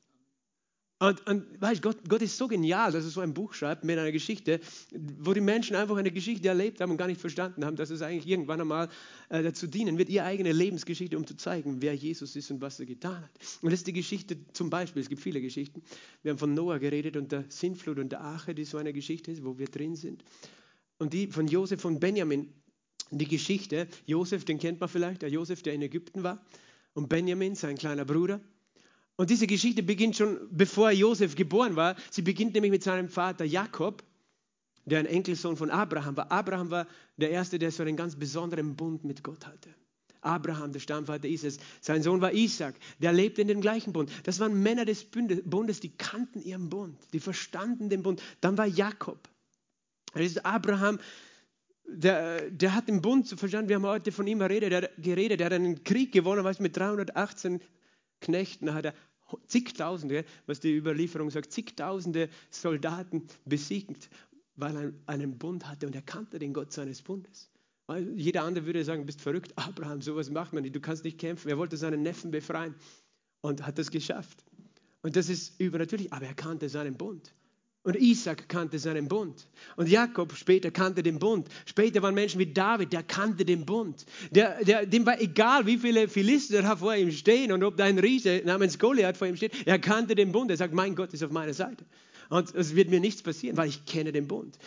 Und, 1.02 1.26
und 1.26 1.60
weißt, 1.62 1.80
Gott, 1.80 1.96
Gott 2.06 2.20
ist 2.20 2.36
so 2.36 2.46
genial, 2.46 2.92
dass 2.92 3.04
er 3.04 3.10
so 3.10 3.22
ein 3.22 3.32
Buch 3.32 3.54
schreibt 3.54 3.84
mit 3.84 3.98
einer 3.98 4.12
Geschichte, 4.12 4.60
wo 5.18 5.32
die 5.32 5.40
Menschen 5.40 5.74
einfach 5.74 5.96
eine 5.96 6.10
Geschichte 6.10 6.46
erlebt 6.46 6.82
haben 6.82 6.90
und 6.90 6.98
gar 6.98 7.06
nicht 7.06 7.22
verstanden 7.22 7.64
haben, 7.64 7.74
dass 7.76 7.88
es 7.88 8.02
eigentlich 8.02 8.26
irgendwann 8.26 8.60
einmal 8.60 8.90
äh, 9.30 9.42
dazu 9.42 9.66
dienen 9.66 9.96
wird, 9.96 10.10
ihre 10.10 10.26
eigene 10.26 10.52
Lebensgeschichte, 10.52 11.16
um 11.16 11.26
zu 11.26 11.36
zeigen, 11.36 11.80
wer 11.80 11.94
Jesus 11.94 12.36
ist 12.36 12.50
und 12.50 12.60
was 12.60 12.78
er 12.80 12.84
getan 12.84 13.16
hat. 13.16 13.30
Und 13.62 13.70
das 13.70 13.80
ist 13.80 13.86
die 13.86 13.94
Geschichte 13.94 14.36
zum 14.52 14.68
Beispiel, 14.68 15.00
es 15.00 15.08
gibt 15.08 15.22
viele 15.22 15.40
Geschichten. 15.40 15.80
Wir 16.22 16.32
haben 16.32 16.38
von 16.38 16.52
Noah 16.52 16.78
geredet 16.78 17.16
und 17.16 17.32
der 17.32 17.46
Sintflut 17.48 17.98
und 17.98 18.12
der 18.12 18.20
Arche, 18.20 18.54
die 18.54 18.66
so 18.66 18.76
eine 18.76 18.92
Geschichte 18.92 19.32
ist, 19.32 19.42
wo 19.42 19.56
wir 19.58 19.68
drin 19.68 19.96
sind. 19.96 20.22
Und 20.98 21.14
die 21.14 21.28
von 21.28 21.48
Josef 21.48 21.82
und 21.86 21.98
Benjamin, 22.00 22.52
die 23.10 23.26
Geschichte, 23.26 23.88
Josef, 24.04 24.44
den 24.44 24.58
kennt 24.58 24.80
man 24.80 24.90
vielleicht, 24.90 25.22
der 25.22 25.30
Josef, 25.30 25.62
der 25.62 25.72
in 25.72 25.80
Ägypten 25.80 26.24
war, 26.24 26.44
und 26.92 27.08
Benjamin, 27.08 27.54
sein 27.54 27.78
kleiner 27.78 28.04
Bruder. 28.04 28.42
Und 29.20 29.28
diese 29.28 29.46
Geschichte 29.46 29.82
beginnt 29.82 30.16
schon 30.16 30.38
bevor 30.50 30.90
Josef 30.92 31.34
geboren 31.34 31.76
war. 31.76 31.94
Sie 32.10 32.22
beginnt 32.22 32.54
nämlich 32.54 32.70
mit 32.70 32.82
seinem 32.82 33.10
Vater 33.10 33.44
Jakob, 33.44 34.02
der 34.86 35.00
ein 35.00 35.04
Enkelsohn 35.04 35.58
von 35.58 35.68
Abraham 35.68 36.16
war. 36.16 36.32
Abraham 36.32 36.70
war 36.70 36.86
der 37.18 37.30
Erste, 37.30 37.58
der 37.58 37.70
so 37.70 37.82
einen 37.82 37.98
ganz 37.98 38.16
besonderen 38.16 38.76
Bund 38.76 39.04
mit 39.04 39.22
Gott 39.22 39.46
hatte. 39.46 39.68
Abraham, 40.22 40.72
der 40.72 40.80
Stammvater 40.80 41.28
Israels. 41.28 41.58
Sein 41.82 42.02
Sohn 42.02 42.22
war 42.22 42.32
Isaac, 42.32 42.76
der 42.98 43.12
lebte 43.12 43.42
in 43.42 43.48
dem 43.48 43.60
gleichen 43.60 43.92
Bund. 43.92 44.10
Das 44.22 44.40
waren 44.40 44.62
Männer 44.62 44.86
des 44.86 45.04
Bundes, 45.04 45.80
die 45.80 45.90
kannten 45.90 46.40
ihren 46.40 46.70
Bund, 46.70 46.96
die 47.12 47.20
verstanden 47.20 47.90
den 47.90 48.02
Bund. 48.02 48.22
Dann 48.40 48.56
war 48.56 48.66
Jakob. 48.66 49.28
Das 50.14 50.22
ist 50.22 50.46
Abraham, 50.46 50.98
der, 51.86 52.50
der 52.50 52.74
hat 52.74 52.88
den 52.88 53.02
Bund 53.02 53.28
verstanden. 53.28 53.68
Wir 53.68 53.76
haben 53.76 53.84
heute 53.84 54.12
von 54.12 54.26
ihm 54.26 54.38
geredet. 54.38 54.72
Der, 54.72 54.90
geredet. 54.96 55.40
der 55.40 55.46
hat 55.48 55.52
einen 55.52 55.84
Krieg 55.84 56.10
gewonnen, 56.10 56.42
was 56.42 56.58
mit 56.58 56.74
318 56.74 57.60
Knechten 58.22 58.74
hat 58.74 58.84
er 58.84 58.94
zigtausende, 59.46 60.24
was 60.46 60.60
die 60.60 60.76
Überlieferung 60.76 61.30
sagt, 61.30 61.52
zigtausende 61.52 62.28
Soldaten 62.50 63.26
besiegt, 63.44 64.10
weil 64.56 64.76
er 64.76 64.92
einen 65.06 65.38
Bund 65.38 65.66
hatte 65.68 65.86
und 65.86 65.94
er 65.94 66.02
kannte 66.02 66.38
den 66.38 66.52
Gott 66.52 66.72
seines 66.72 67.02
Bundes. 67.02 67.50
Jeder 68.14 68.44
andere 68.44 68.66
würde 68.66 68.84
sagen, 68.84 69.04
bist 69.04 69.20
verrückt, 69.20 69.52
Abraham, 69.56 70.00
sowas 70.00 70.30
macht 70.30 70.52
man 70.52 70.62
nicht, 70.62 70.76
du 70.76 70.80
kannst 70.80 71.02
nicht 71.02 71.18
kämpfen. 71.18 71.48
Er 71.48 71.58
wollte 71.58 71.76
seinen 71.76 72.02
Neffen 72.02 72.30
befreien 72.30 72.74
und 73.40 73.66
hat 73.66 73.78
das 73.78 73.90
geschafft. 73.90 74.44
Und 75.02 75.16
das 75.16 75.28
ist 75.28 75.58
übernatürlich, 75.58 76.12
aber 76.12 76.26
er 76.26 76.34
kannte 76.34 76.68
seinen 76.68 76.96
Bund. 76.96 77.32
Und 77.82 77.96
Isaac 77.96 78.46
kannte 78.48 78.78
seinen 78.78 79.08
Bund. 79.08 79.48
Und 79.76 79.88
Jakob 79.88 80.34
später 80.34 80.70
kannte 80.70 81.02
den 81.02 81.18
Bund. 81.18 81.48
Später 81.64 82.02
waren 82.02 82.14
Menschen 82.14 82.38
wie 82.38 82.52
David, 82.52 82.92
der 82.92 83.02
kannte 83.02 83.46
den 83.46 83.64
Bund. 83.64 84.04
Der, 84.30 84.62
der, 84.62 84.84
dem 84.84 85.06
war 85.06 85.18
egal, 85.18 85.64
wie 85.64 85.78
viele 85.78 86.06
Philister 86.06 86.60
da 86.60 86.76
vor 86.76 86.94
ihm 86.94 87.10
stehen 87.10 87.52
und 87.52 87.64
ob 87.64 87.78
da 87.78 87.84
ein 87.84 87.98
Riese 87.98 88.42
namens 88.44 88.78
Goliath 88.78 89.16
vor 89.16 89.28
ihm 89.28 89.36
steht. 89.36 89.66
Er 89.66 89.78
kannte 89.78 90.14
den 90.14 90.30
Bund. 90.30 90.50
Er 90.50 90.58
sagt, 90.58 90.74
mein 90.74 90.94
Gott 90.94 91.14
ist 91.14 91.24
auf 91.24 91.30
meiner 91.30 91.54
Seite. 91.54 91.86
Und 92.28 92.54
es 92.54 92.76
wird 92.76 92.90
mir 92.90 93.00
nichts 93.00 93.22
passieren, 93.22 93.56
weil 93.56 93.70
ich 93.70 93.86
kenne 93.86 94.12
den 94.12 94.28
Bund. 94.28 94.58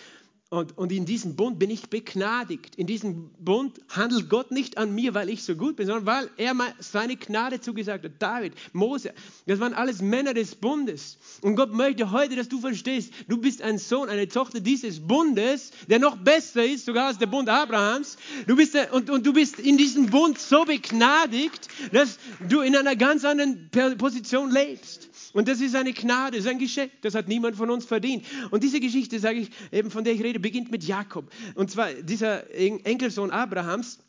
Und, 0.53 0.77
und 0.77 0.91
in 0.91 1.07
diesem 1.07 1.35
Bund 1.35 1.57
bin 1.57 1.71
ich 1.71 1.89
begnadigt. 1.89 2.75
In 2.75 2.85
diesem 2.85 3.31
Bund 3.39 3.81
handelt 3.89 4.29
Gott 4.29 4.51
nicht 4.51 4.77
an 4.77 4.93
mir, 4.93 5.15
weil 5.15 5.29
ich 5.29 5.43
so 5.43 5.55
gut 5.55 5.77
bin, 5.77 5.87
sondern 5.87 6.05
weil 6.05 6.29
er 6.37 6.53
seine 6.77 7.15
Gnade 7.15 7.59
zugesagt 7.59 8.05
hat. 8.05 8.11
David, 8.19 8.53
Mose, 8.71 9.15
das 9.47 9.59
waren 9.59 9.73
alles 9.73 9.99
Männer 9.99 10.35
des 10.35 10.53
Bundes. 10.53 11.17
Und 11.41 11.55
Gott 11.55 11.73
möchte 11.73 12.11
heute, 12.11 12.35
dass 12.35 12.49
du 12.49 12.59
verstehst, 12.59 13.13
du 13.27 13.37
bist 13.37 13.63
ein 13.63 13.79
Sohn, 13.79 14.09
eine 14.09 14.27
Tochter 14.27 14.59
dieses 14.59 14.99
Bundes, 14.99 15.71
der 15.89 15.97
noch 15.97 16.17
besser 16.17 16.63
ist, 16.63 16.85
sogar 16.85 17.07
als 17.07 17.17
der 17.17 17.25
Bund 17.25 17.49
Abrahams. 17.49 18.17
Du 18.45 18.55
bist, 18.55 18.77
und, 18.91 19.09
und 19.09 19.25
du 19.25 19.33
bist 19.33 19.59
in 19.59 19.79
diesem 19.79 20.11
Bund 20.11 20.37
so 20.37 20.65
begnadigt, 20.65 21.67
dass 21.91 22.19
du 22.47 22.61
in 22.61 22.75
einer 22.75 22.95
ganz 22.95 23.25
anderen 23.25 23.71
Position 23.97 24.51
lebst. 24.51 25.09
Und 25.33 25.47
das 25.47 25.61
ist 25.61 25.75
eine 25.75 25.93
Gnade, 25.93 26.37
das 26.37 26.45
ist 26.45 26.51
ein 26.51 26.59
Geschenk, 26.59 26.91
das 27.01 27.15
hat 27.15 27.27
niemand 27.27 27.55
von 27.55 27.69
uns 27.69 27.85
verdient. 27.85 28.25
Und 28.51 28.63
diese 28.63 28.79
Geschichte, 28.79 29.19
sage 29.19 29.39
ich 29.39 29.49
eben, 29.71 29.91
von 29.91 30.03
der 30.03 30.13
ich 30.13 30.23
rede, 30.23 30.39
beginnt 30.39 30.71
mit 30.71 30.83
Jakob. 30.83 31.31
Und 31.55 31.71
zwar 31.71 31.93
dieser 31.93 32.49
Enkelsohn 32.53 33.31
Abrahams, 33.31 33.99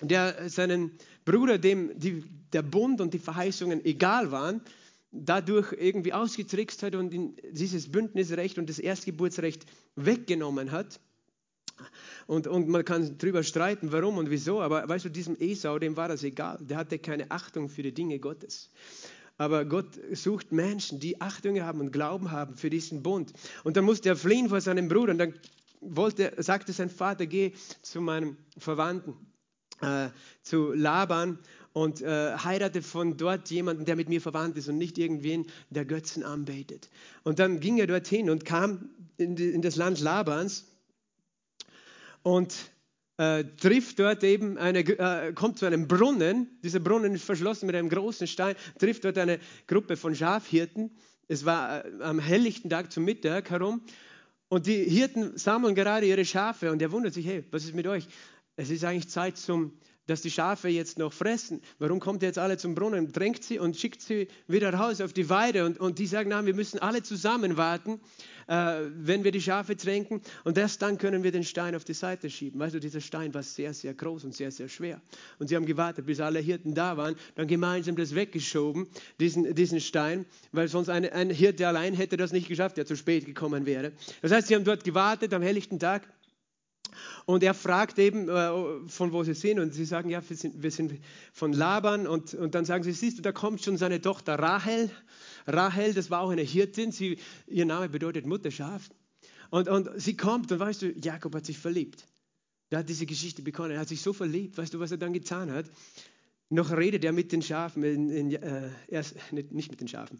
der 0.00 0.48
seinen 0.48 0.92
Bruder, 1.24 1.58
dem 1.58 1.98
die, 1.98 2.24
der 2.52 2.62
Bund 2.62 3.00
und 3.00 3.14
die 3.14 3.18
Verheißungen 3.18 3.84
egal 3.84 4.30
waren, 4.30 4.60
dadurch 5.12 5.72
irgendwie 5.72 6.12
ausgetrickst 6.12 6.82
hat 6.82 6.94
und 6.94 7.14
dieses 7.50 7.90
Bündnisrecht 7.90 8.58
und 8.58 8.68
das 8.68 8.78
Erstgeburtsrecht 8.78 9.66
weggenommen 9.96 10.70
hat. 10.70 11.00
Und, 12.26 12.46
und 12.46 12.68
man 12.68 12.84
kann 12.84 13.16
darüber 13.18 13.42
streiten, 13.42 13.90
warum 13.92 14.18
und 14.18 14.30
wieso, 14.30 14.60
aber 14.60 14.88
weißt 14.88 15.06
du, 15.06 15.08
diesem 15.08 15.36
Esau, 15.40 15.78
dem 15.78 15.96
war 15.96 16.08
das 16.08 16.22
egal. 16.22 16.58
Der 16.60 16.76
hatte 16.76 16.98
keine 16.98 17.30
Achtung 17.30 17.68
für 17.68 17.82
die 17.82 17.92
Dinge 17.92 18.18
Gottes. 18.18 18.70
Aber 19.40 19.64
Gott 19.64 19.98
sucht 20.12 20.52
Menschen, 20.52 21.00
die 21.00 21.18
Achtung 21.22 21.58
haben 21.62 21.80
und 21.80 21.92
Glauben 21.92 22.30
haben 22.30 22.58
für 22.58 22.68
diesen 22.68 23.02
Bund. 23.02 23.32
Und 23.64 23.78
dann 23.78 23.86
musste 23.86 24.10
er 24.10 24.16
fliehen 24.16 24.50
vor 24.50 24.60
seinem 24.60 24.88
Bruder. 24.88 25.12
Und 25.12 25.18
dann 25.18 25.32
wollte, 25.80 26.34
sagte 26.36 26.74
sein 26.74 26.90
Vater, 26.90 27.24
geh 27.24 27.52
zu 27.80 28.02
meinem 28.02 28.36
Verwandten, 28.58 29.14
äh, 29.80 30.10
zu 30.42 30.74
Laban 30.74 31.38
und 31.72 32.02
äh, 32.02 32.36
heirate 32.36 32.82
von 32.82 33.16
dort 33.16 33.48
jemanden, 33.48 33.86
der 33.86 33.96
mit 33.96 34.10
mir 34.10 34.20
verwandt 34.20 34.58
ist 34.58 34.68
und 34.68 34.76
nicht 34.76 34.98
irgendwen, 34.98 35.46
der 35.70 35.86
Götzen 35.86 36.22
anbetet. 36.22 36.90
Und 37.22 37.38
dann 37.38 37.60
ging 37.60 37.78
er 37.78 37.86
dorthin 37.86 38.28
und 38.28 38.44
kam 38.44 38.90
in, 39.16 39.36
die, 39.36 39.48
in 39.48 39.62
das 39.62 39.76
Land 39.76 40.00
Labans 40.00 40.66
und 42.22 42.54
äh, 43.20 43.44
trifft 43.58 43.98
dort 43.98 44.24
eben 44.24 44.56
eine, 44.56 44.78
äh, 44.78 45.34
kommt 45.34 45.58
zu 45.58 45.66
einem 45.66 45.86
Brunnen. 45.86 46.58
Dieser 46.64 46.80
Brunnen 46.80 47.14
ist 47.14 47.24
verschlossen 47.24 47.66
mit 47.66 47.76
einem 47.76 47.90
großen 47.90 48.26
Stein. 48.26 48.56
Trifft 48.78 49.04
dort 49.04 49.18
eine 49.18 49.38
Gruppe 49.66 49.98
von 49.98 50.14
Schafhirten. 50.14 50.90
Es 51.28 51.44
war 51.44 51.84
äh, 51.84 52.02
am 52.02 52.18
helllichten 52.18 52.70
Tag 52.70 52.90
zum 52.90 53.04
Mittag 53.04 53.50
herum. 53.50 53.82
Und 54.48 54.66
die 54.66 54.84
Hirten 54.84 55.36
sammeln 55.36 55.74
gerade 55.74 56.06
ihre 56.06 56.24
Schafe 56.24 56.72
und 56.72 56.80
er 56.80 56.92
wundert 56.92 57.12
sich, 57.12 57.26
hey, 57.26 57.44
was 57.50 57.64
ist 57.64 57.74
mit 57.74 57.86
euch? 57.86 58.08
Es 58.56 58.70
ist 58.70 58.84
eigentlich 58.84 59.10
Zeit 59.10 59.36
zum 59.36 59.74
dass 60.10 60.22
die 60.22 60.30
Schafe 60.30 60.68
jetzt 60.68 60.98
noch 60.98 61.12
fressen. 61.12 61.62
Warum 61.78 62.00
kommt 62.00 62.22
ihr 62.22 62.26
jetzt 62.26 62.38
alle 62.38 62.58
zum 62.58 62.74
Brunnen? 62.74 63.12
Drängt 63.12 63.44
sie 63.44 63.60
und 63.60 63.76
schickt 63.76 64.02
sie 64.02 64.26
wieder 64.48 64.74
raus 64.74 65.00
auf 65.00 65.12
die 65.12 65.30
Weide. 65.30 65.64
Und, 65.64 65.78
und 65.78 66.00
die 66.00 66.06
sagen, 66.06 66.30
na, 66.30 66.44
wir 66.44 66.54
müssen 66.54 66.80
alle 66.80 67.04
zusammen 67.04 67.56
warten, 67.56 68.00
äh, 68.48 68.80
wenn 68.96 69.22
wir 69.22 69.30
die 69.30 69.40
Schafe 69.40 69.76
tränken. 69.76 70.20
Und 70.42 70.58
erst 70.58 70.82
dann 70.82 70.98
können 70.98 71.22
wir 71.22 71.30
den 71.30 71.44
Stein 71.44 71.76
auf 71.76 71.84
die 71.84 71.94
Seite 71.94 72.28
schieben. 72.28 72.58
Weißt 72.58 72.74
du, 72.74 72.80
dieser 72.80 73.00
Stein 73.00 73.32
war 73.34 73.44
sehr, 73.44 73.72
sehr 73.72 73.94
groß 73.94 74.24
und 74.24 74.34
sehr, 74.34 74.50
sehr 74.50 74.68
schwer. 74.68 75.00
Und 75.38 75.46
sie 75.46 75.54
haben 75.54 75.66
gewartet, 75.66 76.06
bis 76.06 76.18
alle 76.18 76.40
Hirten 76.40 76.74
da 76.74 76.96
waren, 76.96 77.14
dann 77.36 77.46
gemeinsam 77.46 77.94
das 77.94 78.16
weggeschoben, 78.16 78.88
diesen, 79.20 79.54
diesen 79.54 79.80
Stein, 79.80 80.26
weil 80.50 80.66
sonst 80.66 80.88
eine, 80.88 81.12
ein 81.12 81.30
Hirte 81.30 81.68
allein 81.68 81.94
hätte 81.94 82.16
das 82.16 82.32
nicht 82.32 82.48
geschafft, 82.48 82.76
der 82.78 82.86
zu 82.86 82.96
spät 82.96 83.26
gekommen 83.26 83.64
wäre. 83.64 83.92
Das 84.22 84.32
heißt, 84.32 84.48
sie 84.48 84.56
haben 84.56 84.64
dort 84.64 84.82
gewartet 84.82 85.32
am 85.34 85.42
helllichten 85.42 85.78
Tag. 85.78 86.02
Und 87.26 87.42
er 87.42 87.54
fragt 87.54 87.98
eben, 87.98 88.28
äh, 88.28 88.88
von 88.88 89.12
wo 89.12 89.22
sie 89.24 89.34
sind. 89.34 89.58
Und 89.58 89.74
sie 89.74 89.84
sagen, 89.84 90.10
ja, 90.10 90.22
wir 90.28 90.36
sind, 90.36 90.62
wir 90.62 90.70
sind 90.70 91.00
von 91.32 91.52
Laban. 91.52 92.06
Und, 92.06 92.34
und 92.34 92.54
dann 92.54 92.64
sagen 92.64 92.84
sie, 92.84 92.92
siehst 92.92 93.18
du, 93.18 93.22
da 93.22 93.32
kommt 93.32 93.62
schon 93.62 93.76
seine 93.76 94.00
Tochter 94.00 94.38
Rahel. 94.38 94.90
Rahel, 95.46 95.94
das 95.94 96.10
war 96.10 96.20
auch 96.20 96.30
eine 96.30 96.42
Hirtin. 96.42 96.92
Sie, 96.92 97.18
ihr 97.46 97.66
Name 97.66 97.88
bedeutet 97.88 98.26
Mutterschaf. 98.26 98.90
Und, 99.50 99.68
und 99.68 99.88
sie 99.96 100.16
kommt 100.16 100.50
und 100.52 100.60
weißt 100.60 100.82
du, 100.82 100.92
Jakob 100.92 101.34
hat 101.34 101.46
sich 101.46 101.58
verliebt. 101.58 102.06
Da 102.70 102.78
hat 102.78 102.88
diese 102.88 103.04
Geschichte 103.04 103.42
begonnen. 103.42 103.72
Er 103.72 103.80
hat 103.80 103.88
sich 103.88 104.00
so 104.00 104.12
verliebt. 104.12 104.56
Weißt 104.56 104.72
du, 104.72 104.78
was 104.78 104.92
er 104.92 104.98
dann 104.98 105.12
getan 105.12 105.50
hat? 105.50 105.66
Noch 106.52 106.76
redet 106.76 107.04
er 107.04 107.12
mit 107.12 107.30
den 107.30 107.42
Schafen, 107.42 107.84
in, 107.84 108.10
in, 108.10 108.32
äh, 108.32 108.68
erst, 108.88 109.14
nicht, 109.32 109.52
mit 109.52 109.80
den 109.80 109.86
Schafen, 109.86 110.18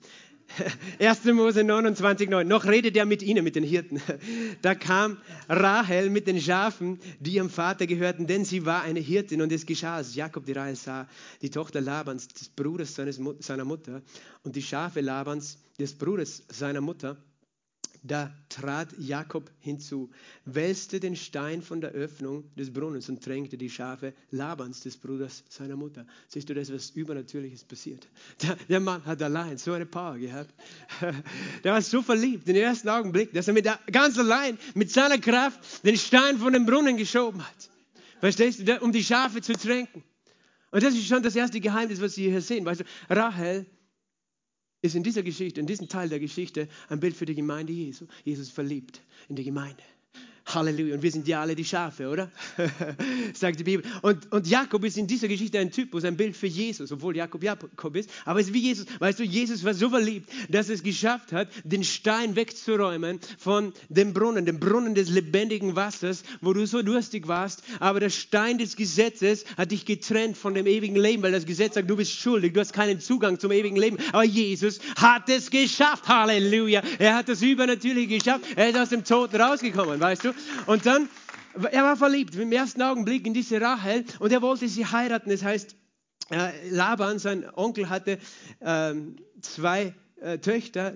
1. 0.99 1.25
Mose 1.27 1.65
29, 1.65 2.29
9. 2.29 2.47
Noch 2.47 2.65
redet 2.67 2.97
er 2.97 3.05
mit 3.05 3.23
ihnen, 3.23 3.45
mit 3.45 3.57
den 3.57 3.65
Hirten. 3.65 4.01
Da 4.63 4.75
kam 4.75 5.19
Rahel 5.49 6.11
mit 6.11 6.27
den 6.27 6.41
Schafen, 6.41 6.99
die 7.19 7.33
ihrem 7.33 7.51
Vater 7.51 7.87
gehörten, 7.87 8.27
denn 8.27 8.45
sie 8.45 8.67
war 8.67 8.83
eine 8.83 9.01
Hirtin. 9.01 9.43
Und 9.43 9.53
es 9.53 9.67
geschah, 9.67 9.97
als 9.97 10.15
Jakob 10.15 10.47
die 10.47 10.53
Rahel 10.53 10.77
sah, 10.77 11.09
die 11.43 11.51
Tochter 11.51 11.81
Labans, 11.81 12.29
des 12.29 12.49
Bruders 12.49 12.95
seines, 12.95 13.21
seiner 13.41 13.65
Mutter, 13.65 14.03
und 14.43 14.57
die 14.57 14.63
Schafe 14.63 15.01
Labans, 15.01 15.59
des 15.79 15.95
Bruders 15.95 16.43
seiner 16.49 16.81
Mutter, 16.81 17.17
da 18.03 18.33
trat 18.49 18.89
Jakob 18.99 19.51
hinzu, 19.61 20.11
wälzte 20.45 21.01
den 21.01 21.17
Stein 21.17 21.63
von 21.63 21.81
der 21.81 21.91
Öffnung 21.91 22.45
des 22.57 22.73
Brunnens 22.73 23.09
und 23.09 23.23
tränkte 23.23 23.59
die 23.59 23.69
Schafe 23.69 24.15
Labans, 24.31 24.81
des 24.81 24.97
Bruders 24.97 25.45
seiner 25.49 25.77
Mutter. 25.77 26.07
Siehst 26.29 26.49
du, 26.49 26.55
da 26.55 26.61
ist 26.61 26.73
was 26.73 26.91
Übernatürliches 26.91 27.65
passiert. 27.65 28.07
Der, 28.43 28.57
der, 28.69 28.81
Mann 28.81 29.05
hat 29.05 29.23
allein 29.23 29.59
so 29.59 29.73
eine 29.73 29.87
Power 29.87 30.19
gehabt. 30.19 30.53
Der 31.65 31.73
war 31.73 31.83
so 31.83 32.03
verliebt 32.03 32.49
in 32.49 32.55
den 32.55 32.63
ersten 32.63 32.89
Augenblick, 32.89 33.33
dass 33.33 33.49
er 33.49 33.55
mit 33.55 33.65
der, 33.65 33.79
ganz 33.91 34.19
allein 34.19 34.59
mit 34.75 34.91
seiner 34.91 35.19
Kraft 35.19 35.85
den 35.85 35.97
Stein 35.97 36.39
von 36.39 36.53
dem 36.53 36.67
Brunnen 36.67 36.97
geschoben 36.97 37.47
hat. 37.47 37.71
Verstehst 38.21 38.67
du, 38.67 38.79
um 38.81 38.93
die 38.93 39.05
Schafe 39.05 39.41
zu 39.41 39.53
tränken. 39.53 40.03
Und 40.71 40.83
das 40.83 40.95
ist 40.95 41.07
schon 41.07 41.23
das 41.23 41.37
erste 41.37 41.61
Geheimnis, 41.61 42.01
was 42.01 42.15
Sie 42.15 42.29
hier 42.29 42.41
sehen. 42.41 42.65
Weißt 42.65 42.81
du, 42.81 42.85
Rahel 43.09 43.67
ist 44.83 44.95
in 44.95 45.03
dieser 45.03 45.23
Geschichte, 45.23 45.61
in 45.61 45.67
diesem 45.67 45.89
Teil 45.89 46.09
der 46.09 46.21
Geschichte 46.21 46.69
ein 46.89 47.01
Bild 47.01 47.17
für 47.17 47.27
die 47.27 47.35
Gemeinde 47.35 47.73
Jesu. 47.73 48.07
Jesus 48.25 48.49
verliebt 48.49 49.03
in 49.29 49.37
die 49.37 49.45
Gemeinde. 49.45 49.83
Halleluja. 50.55 50.95
Und 50.95 51.03
wir 51.03 51.11
sind 51.11 51.27
ja 51.29 51.41
alle 51.41 51.55
die 51.55 51.65
Schafe, 51.65 52.09
oder? 52.09 52.31
Sagt 53.35 53.59
die 53.59 53.65
Bibel. 53.65 53.85
Und, 54.03 54.31
und 54.33 54.47
Jakob 54.47 54.85
ist 54.85 54.97
in 54.97 55.07
dieser 55.07 55.29
Geschichte 55.29 55.59
ein 55.59 55.71
Typus, 55.71 56.05
ein 56.05 56.17
Bild 56.17 56.37
für 56.37 56.47
Jesus, 56.47 56.93
obwohl 56.93 57.17
Jakob 57.17 57.43
Jakob 57.43 57.97
ist. 57.97 58.11
Aber 58.25 58.41
es 58.41 58.47
ist 58.47 58.55
wie 58.55 58.61
Jesus. 58.61 58.87
Weißt 58.99 59.19
du, 59.19 59.25
Jesus 59.25 59.65
war 59.65 59.75
so 59.75 59.91
verliebt, 59.91 60.31
dass 60.49 60.69
er 60.69 60.75
es 60.75 60.83
geschafft 60.83 61.33
hat, 61.33 61.49
den 61.65 61.85
Stein 61.85 62.37
wegzuräumen 62.37 63.21
von 63.39 63.73
dem 63.89 64.13
Brunnen, 64.13 64.47
dem 64.47 64.61
Brunnen 64.61 64.95
des 64.95 65.11
lebendigen 65.11 65.77
Wassers, 65.77 66.23
wo 66.41 66.53
du 66.53 66.67
so 66.67 66.83
durstig 66.83 67.29
warst. 67.29 67.63
Aber 67.79 68.01
der 68.01 68.11
Stein 68.11 68.59
des 68.59 68.77
Gesetzes 68.77 69.45
hat 69.57 69.71
dich 69.71 69.85
getrennt 69.85 70.37
von 70.37 70.55
dem 70.55 70.67
ewigen 70.67 70.97
Leben, 70.97 71.23
weil 71.23 71.33
das 71.33 71.47
Gesetz 71.47 71.75
sagt, 71.75 71.89
du 71.89 71.97
bist 71.97 72.13
schuldig, 72.13 72.53
du 72.55 72.61
hast 72.61 72.73
keinen 72.73 73.01
Zugang 73.01 73.39
zum 73.39 73.53
ewigen 73.53 73.77
Leben. 73.77 73.99
Aber 74.13 74.25
Jesus 74.25 74.81
hat 74.97 75.29
es 75.29 75.51
geschafft. 75.51 76.09
Halleluja. 76.09 76.83
Er 76.99 77.17
hat 77.17 77.29
das 77.29 77.43
Übernatürliche 77.43 78.19
geschafft. 78.19 78.45
Er 78.57 78.71
ist 78.71 78.79
aus 78.79 78.89
dem 78.91 79.05
Tod 79.05 79.35
rausgekommen, 79.35 80.01
weißt 80.01 80.25
du? 80.25 80.33
Und 80.67 80.87
dann, 80.87 81.09
er 81.71 81.85
war 81.85 81.97
verliebt 81.97 82.35
im 82.35 82.53
ersten 82.53 82.83
Augenblick 82.83 83.27
in 83.27 83.35
diese 83.35 83.61
Rahel 83.61 84.05
und 84.19 84.33
er 84.33 84.43
wollte 84.43 84.69
sie 84.69 84.87
heiraten. 84.87 85.31
Das 85.31 85.43
heißt, 85.43 85.77
äh, 86.31 86.69
Laban, 86.71 87.19
sein 87.19 87.49
Onkel, 87.55 87.89
hatte 87.89 88.19
ähm, 88.61 89.17
zwei 89.41 89.95
äh, 90.21 90.39
Töchter 90.39 90.95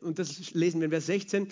und 0.00 0.18
das 0.18 0.52
lesen 0.54 0.80
wir 0.80 0.86
in 0.86 0.90
Vers 0.90 1.06
16. 1.06 1.48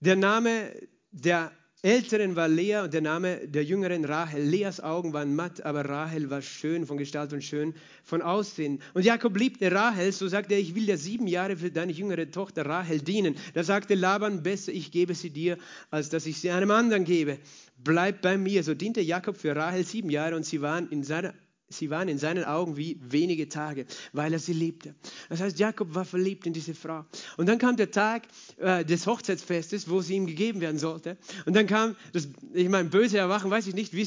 Der 0.00 0.16
Name 0.16 0.72
der 1.10 1.50
Älteren 1.82 2.34
war 2.34 2.48
Lea 2.48 2.80
und 2.82 2.92
der 2.92 3.02
Name 3.02 3.46
der 3.46 3.62
Jüngeren 3.62 4.04
Rahel. 4.04 4.42
Leas 4.42 4.80
Augen 4.80 5.12
waren 5.12 5.36
matt, 5.36 5.64
aber 5.64 5.84
Rahel 5.84 6.28
war 6.28 6.42
schön 6.42 6.84
von 6.84 6.98
Gestalt 6.98 7.32
und 7.32 7.44
schön 7.44 7.72
von 8.02 8.20
Aussehen. 8.20 8.82
Und 8.94 9.04
Jakob 9.04 9.36
liebte 9.36 9.70
Rahel, 9.70 10.10
so 10.10 10.26
sagte 10.26 10.54
er, 10.54 10.60
ich 10.60 10.74
will 10.74 10.86
dir 10.86 10.98
sieben 10.98 11.28
Jahre 11.28 11.56
für 11.56 11.70
deine 11.70 11.92
jüngere 11.92 12.28
Tochter 12.32 12.66
Rahel 12.66 13.00
dienen. 13.00 13.36
Da 13.54 13.62
sagte 13.62 13.94
Laban, 13.94 14.42
besser 14.42 14.72
ich 14.72 14.90
gebe 14.90 15.14
sie 15.14 15.30
dir, 15.30 15.56
als 15.92 16.08
dass 16.08 16.26
ich 16.26 16.40
sie 16.40 16.50
einem 16.50 16.72
anderen 16.72 17.04
gebe. 17.04 17.38
Bleib 17.76 18.22
bei 18.22 18.36
mir. 18.36 18.64
So 18.64 18.74
diente 18.74 19.00
Jakob 19.00 19.36
für 19.36 19.54
Rahel 19.54 19.84
sieben 19.84 20.10
Jahre 20.10 20.34
und 20.34 20.44
sie 20.44 20.60
waren 20.60 20.88
in 20.90 21.04
seiner 21.04 21.32
sie 21.68 21.90
waren 21.90 22.08
in 22.08 22.18
seinen 22.18 22.44
Augen 22.44 22.76
wie 22.76 22.98
wenige 23.00 23.48
Tage, 23.48 23.86
weil 24.12 24.32
er 24.32 24.38
sie 24.38 24.52
liebte. 24.52 24.94
Das 25.28 25.40
heißt, 25.40 25.58
Jakob 25.58 25.94
war 25.94 26.04
verliebt 26.04 26.46
in 26.46 26.52
diese 26.52 26.74
Frau. 26.74 27.04
Und 27.36 27.46
dann 27.46 27.58
kam 27.58 27.76
der 27.76 27.90
Tag 27.90 28.22
äh, 28.58 28.84
des 28.84 29.06
Hochzeitsfestes, 29.06 29.90
wo 29.90 30.00
sie 30.00 30.14
ihm 30.14 30.26
gegeben 30.26 30.60
werden 30.60 30.78
sollte. 30.78 31.16
Und 31.46 31.54
dann 31.54 31.66
kam 31.66 31.96
das, 32.12 32.28
ich 32.54 32.68
meine, 32.68 32.88
böse 32.88 33.18
Erwachen, 33.18 33.50
weiß 33.50 33.66
ich 33.66 33.74
nicht, 33.74 33.92
wie 33.92 34.06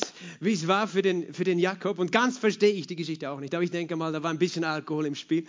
es 0.53 0.67
war 0.67 0.87
für 0.87 1.01
den, 1.01 1.33
für 1.33 1.43
den 1.43 1.59
Jakob. 1.59 1.99
Und 1.99 2.11
ganz 2.11 2.37
verstehe 2.37 2.73
ich 2.73 2.87
die 2.87 2.95
Geschichte 2.95 3.29
auch 3.29 3.39
nicht. 3.39 3.53
Aber 3.53 3.63
ich 3.63 3.71
denke 3.71 3.95
mal, 3.95 4.11
da 4.11 4.23
war 4.23 4.31
ein 4.31 4.39
bisschen 4.39 4.63
Alkohol 4.63 5.05
im 5.05 5.15
Spiel. 5.15 5.45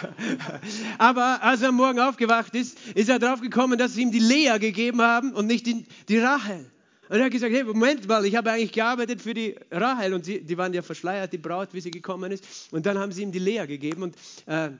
Aber 0.98 1.42
als 1.42 1.62
er 1.62 1.68
am 1.68 1.76
Morgen 1.76 2.00
aufgewacht 2.00 2.54
ist, 2.54 2.78
ist 2.94 3.08
er 3.08 3.18
drauf 3.18 3.40
gekommen, 3.40 3.78
dass 3.78 3.94
sie 3.94 4.02
ihm 4.02 4.12
die 4.12 4.18
Lea 4.18 4.58
gegeben 4.58 5.02
haben 5.02 5.32
und 5.32 5.46
nicht 5.46 5.66
die, 5.66 5.84
die 6.08 6.18
Rahel. 6.18 6.70
Und 7.10 7.16
er 7.16 7.24
hat 7.24 7.32
gesagt, 7.32 7.52
hey, 7.52 7.64
Moment 7.64 8.06
mal, 8.06 8.24
ich 8.24 8.36
habe 8.36 8.52
eigentlich 8.52 8.70
gearbeitet 8.70 9.20
für 9.20 9.34
die 9.34 9.56
Rahel 9.72 10.14
und 10.14 10.24
sie, 10.24 10.42
die 10.42 10.56
waren 10.56 10.72
ja 10.72 10.80
verschleiert, 10.80 11.32
die 11.32 11.38
Braut, 11.38 11.74
wie 11.74 11.80
sie 11.80 11.90
gekommen 11.90 12.30
ist. 12.30 12.44
Und 12.70 12.86
dann 12.86 12.98
haben 12.98 13.10
sie 13.10 13.24
ihm 13.24 13.32
die 13.32 13.40
Lea 13.40 13.66
gegeben 13.66 14.04
und 14.04 14.16
äh, 14.46 14.70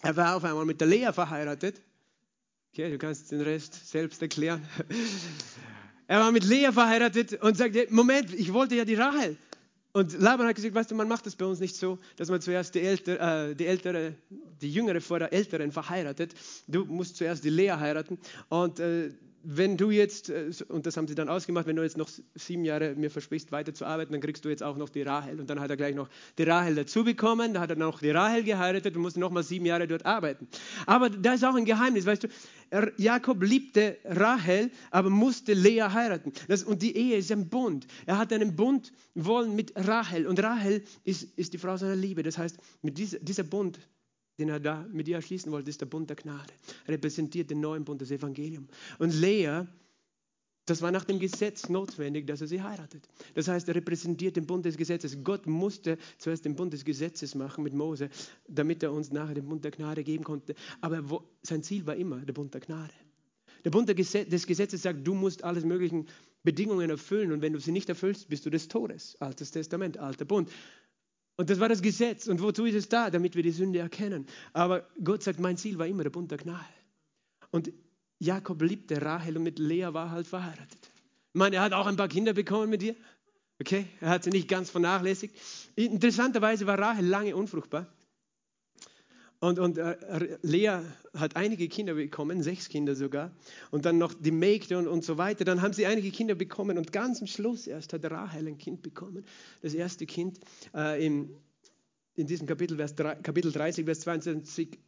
er 0.00 0.16
war 0.16 0.36
auf 0.36 0.44
einmal 0.44 0.64
mit 0.66 0.80
der 0.80 0.86
Lea 0.86 1.10
verheiratet. 1.12 1.82
Okay, 2.72 2.92
du 2.92 2.98
kannst 2.98 3.32
den 3.32 3.40
Rest 3.40 3.90
selbst 3.90 4.22
erklären. 4.22 4.64
er 6.06 6.20
war 6.20 6.30
mit 6.30 6.44
Lea 6.44 6.70
verheiratet 6.70 7.42
und 7.42 7.56
sagte, 7.56 7.88
Moment, 7.90 8.32
ich 8.32 8.52
wollte 8.52 8.76
ja 8.76 8.84
die 8.84 8.94
Rahel. 8.94 9.36
Und 9.92 10.12
Laban 10.20 10.46
hat 10.46 10.54
gesagt, 10.54 10.76
weißt 10.76 10.92
du, 10.92 10.94
man 10.94 11.08
macht 11.08 11.26
das 11.26 11.34
bei 11.34 11.44
uns 11.44 11.58
nicht 11.58 11.74
so, 11.74 11.98
dass 12.14 12.28
man 12.30 12.40
zuerst 12.40 12.76
die, 12.76 12.82
Ältere, 12.82 13.48
äh, 13.50 13.54
die, 13.56 13.66
Ältere, 13.66 14.14
die 14.60 14.72
Jüngere 14.72 15.00
vor 15.00 15.18
der 15.18 15.32
Älteren 15.32 15.72
verheiratet. 15.72 16.34
Du 16.68 16.84
musst 16.84 17.16
zuerst 17.16 17.42
die 17.42 17.50
Lea 17.50 17.72
heiraten. 17.72 18.20
Und 18.48 18.78
äh, 18.78 19.10
wenn 19.44 19.76
du 19.76 19.90
jetzt, 19.90 20.30
äh, 20.30 20.50
und 20.68 20.86
das 20.86 20.96
haben 20.96 21.06
sie 21.06 21.14
dann 21.14 21.28
ausgemacht, 21.28 21.66
wenn 21.66 21.76
du 21.76 21.82
jetzt 21.82 21.96
noch 21.96 22.08
sieben 22.34 22.64
Jahre 22.64 22.94
mir 22.94 23.10
versprichst, 23.10 23.52
weiterzuarbeiten, 23.52 24.12
dann 24.12 24.20
kriegst 24.20 24.44
du 24.44 24.48
jetzt 24.48 24.62
auch 24.62 24.76
noch 24.76 24.88
die 24.88 25.02
Rahel. 25.02 25.40
Und 25.40 25.48
dann 25.50 25.60
hat 25.60 25.70
er 25.70 25.76
gleich 25.76 25.94
noch 25.94 26.08
die 26.38 26.44
Rahel 26.44 26.74
dazu 26.74 27.04
bekommen, 27.04 27.54
dann 27.54 27.62
hat 27.62 27.70
er 27.70 27.76
noch 27.76 28.00
die 28.00 28.10
Rahel 28.10 28.42
geheiratet 28.42 28.96
und 28.96 29.02
musste 29.02 29.20
noch 29.20 29.30
mal 29.30 29.42
sieben 29.42 29.66
Jahre 29.66 29.86
dort 29.86 30.06
arbeiten. 30.06 30.48
Aber 30.86 31.10
da 31.10 31.34
ist 31.34 31.44
auch 31.44 31.54
ein 31.54 31.64
Geheimnis, 31.64 32.06
weißt 32.06 32.24
du, 32.24 32.28
Jakob 32.96 33.42
liebte 33.42 33.98
Rahel, 34.04 34.70
aber 34.90 35.10
musste 35.10 35.52
Lea 35.52 35.82
heiraten. 35.92 36.32
Das, 36.48 36.64
und 36.64 36.82
die 36.82 36.96
Ehe 36.96 37.18
ist 37.18 37.30
ein 37.30 37.48
Bund. 37.48 37.86
Er 38.06 38.18
hat 38.18 38.32
einen 38.32 38.56
Bund 38.56 38.92
wollen 39.14 39.54
mit 39.54 39.72
Rahel. 39.76 40.26
Und 40.26 40.42
Rahel 40.42 40.82
ist, 41.04 41.24
ist 41.36 41.52
die 41.52 41.58
Frau 41.58 41.76
seiner 41.76 41.96
Liebe. 41.96 42.22
Das 42.22 42.38
heißt, 42.38 42.56
mit 42.82 42.98
dieser, 42.98 43.18
dieser 43.20 43.44
Bund 43.44 43.78
den 44.38 44.48
er 44.48 44.60
da 44.60 44.86
mit 44.92 45.08
ihr 45.08 45.20
schließen 45.22 45.52
wollte, 45.52 45.70
ist 45.70 45.80
der 45.80 45.86
Bund 45.86 46.10
der 46.10 46.16
Gnade. 46.16 46.52
Repräsentiert 46.88 47.50
den 47.50 47.60
neuen 47.60 47.84
Bund, 47.84 48.00
das 48.00 48.10
Evangelium. 48.10 48.68
Und 48.98 49.14
Lea, 49.14 49.66
das 50.66 50.80
war 50.80 50.90
nach 50.90 51.04
dem 51.04 51.18
Gesetz 51.18 51.68
notwendig, 51.68 52.26
dass 52.26 52.40
er 52.40 52.46
sie 52.46 52.62
heiratet. 52.62 53.06
Das 53.34 53.48
heißt, 53.48 53.68
er 53.68 53.74
repräsentiert 53.74 54.36
den 54.36 54.46
Bund 54.46 54.64
des 54.64 54.76
Gesetzes. 54.76 55.22
Gott 55.22 55.46
musste 55.46 55.98
zuerst 56.18 56.44
den 56.44 56.56
Bund 56.56 56.72
des 56.72 56.84
Gesetzes 56.84 57.34
machen 57.34 57.64
mit 57.64 57.74
Mose, 57.74 58.08
damit 58.48 58.82
er 58.82 58.92
uns 58.92 59.12
nachher 59.12 59.34
den 59.34 59.46
Bund 59.46 59.62
der 59.62 59.72
Gnade 59.72 60.02
geben 60.02 60.24
konnte. 60.24 60.54
Aber 60.80 61.10
wo, 61.10 61.22
sein 61.42 61.62
Ziel 61.62 61.86
war 61.86 61.96
immer 61.96 62.20
der 62.20 62.32
Bund 62.32 62.54
der 62.54 62.62
Gnade. 62.62 62.94
Der 63.64 63.70
Bund 63.70 63.88
des 63.88 64.46
Gesetzes 64.46 64.82
sagt, 64.82 65.06
du 65.06 65.14
musst 65.14 65.42
alles 65.44 65.64
möglichen 65.64 66.06
Bedingungen 66.42 66.90
erfüllen 66.90 67.32
und 67.32 67.40
wenn 67.40 67.54
du 67.54 67.60
sie 67.60 67.72
nicht 67.72 67.88
erfüllst, 67.88 68.28
bist 68.28 68.44
du 68.44 68.50
des 68.50 68.68
Todes. 68.68 69.16
Altes 69.20 69.50
Testament, 69.50 69.98
alter 69.98 70.26
Bund. 70.26 70.50
Und 71.36 71.50
das 71.50 71.60
war 71.60 71.68
das 71.68 71.82
Gesetz. 71.82 72.26
Und 72.26 72.40
wozu 72.40 72.64
ist 72.64 72.74
es 72.74 72.88
da? 72.88 73.10
Damit 73.10 73.34
wir 73.34 73.42
die 73.42 73.50
Sünde 73.50 73.80
erkennen. 73.80 74.26
Aber 74.52 74.86
Gott 75.02 75.22
sagt, 75.22 75.40
mein 75.40 75.56
Ziel 75.56 75.78
war 75.78 75.86
immer 75.86 76.02
der 76.02 76.10
Bund 76.10 76.30
der 76.30 76.38
Gnade. 76.38 76.64
Und 77.50 77.72
Jakob 78.18 78.62
liebte 78.62 79.02
Rahel 79.02 79.36
und 79.36 79.42
mit 79.42 79.58
Lea 79.58 79.88
war 79.92 80.10
halt 80.10 80.26
verheiratet. 80.26 80.78
Ich 80.82 81.38
meine, 81.38 81.56
er 81.56 81.62
hat 81.62 81.72
auch 81.72 81.86
ein 81.86 81.96
paar 81.96 82.08
Kinder 82.08 82.32
bekommen 82.32 82.70
mit 82.70 82.82
ihr. 82.82 82.94
Okay, 83.60 83.86
er 84.00 84.10
hat 84.10 84.24
sie 84.24 84.30
nicht 84.30 84.48
ganz 84.48 84.70
vernachlässigt. 84.70 85.36
Interessanterweise 85.76 86.66
war 86.66 86.78
Rahel 86.78 87.06
lange 87.06 87.36
unfruchtbar. 87.36 87.86
Und, 89.44 89.58
und 89.58 89.76
äh, 89.76 90.38
Lea 90.40 90.78
hat 91.12 91.36
einige 91.36 91.68
Kinder 91.68 91.94
bekommen, 91.94 92.42
sechs 92.42 92.70
Kinder 92.70 92.94
sogar. 92.94 93.30
Und 93.70 93.84
dann 93.84 93.98
noch 93.98 94.14
die 94.14 94.30
Mägde 94.30 94.78
und, 94.78 94.88
und 94.88 95.04
so 95.04 95.18
weiter. 95.18 95.44
Dann 95.44 95.60
haben 95.60 95.74
sie 95.74 95.84
einige 95.84 96.10
Kinder 96.10 96.34
bekommen. 96.34 96.78
Und 96.78 96.92
ganz 96.92 97.20
am 97.20 97.26
Schluss 97.26 97.66
erst 97.66 97.92
hat 97.92 98.10
Rahel 98.10 98.48
ein 98.48 98.56
Kind 98.56 98.80
bekommen. 98.80 99.24
Das 99.60 99.74
erste 99.74 100.06
Kind 100.06 100.40
äh, 100.74 101.04
in, 101.04 101.36
in 102.14 102.26
diesem 102.26 102.46
Kapitel, 102.46 102.78
Vers 102.78 102.94
3, 102.94 103.16
Kapitel 103.16 103.52
30, 103.52 103.84
Vers 103.84 104.00
22. 104.00 104.78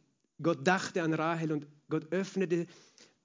Gott 0.41 0.67
dachte 0.67 1.03
an 1.03 1.13
Rahel 1.13 1.51
und 1.51 1.67
Gott 1.89 2.11
öffnete 2.11 2.65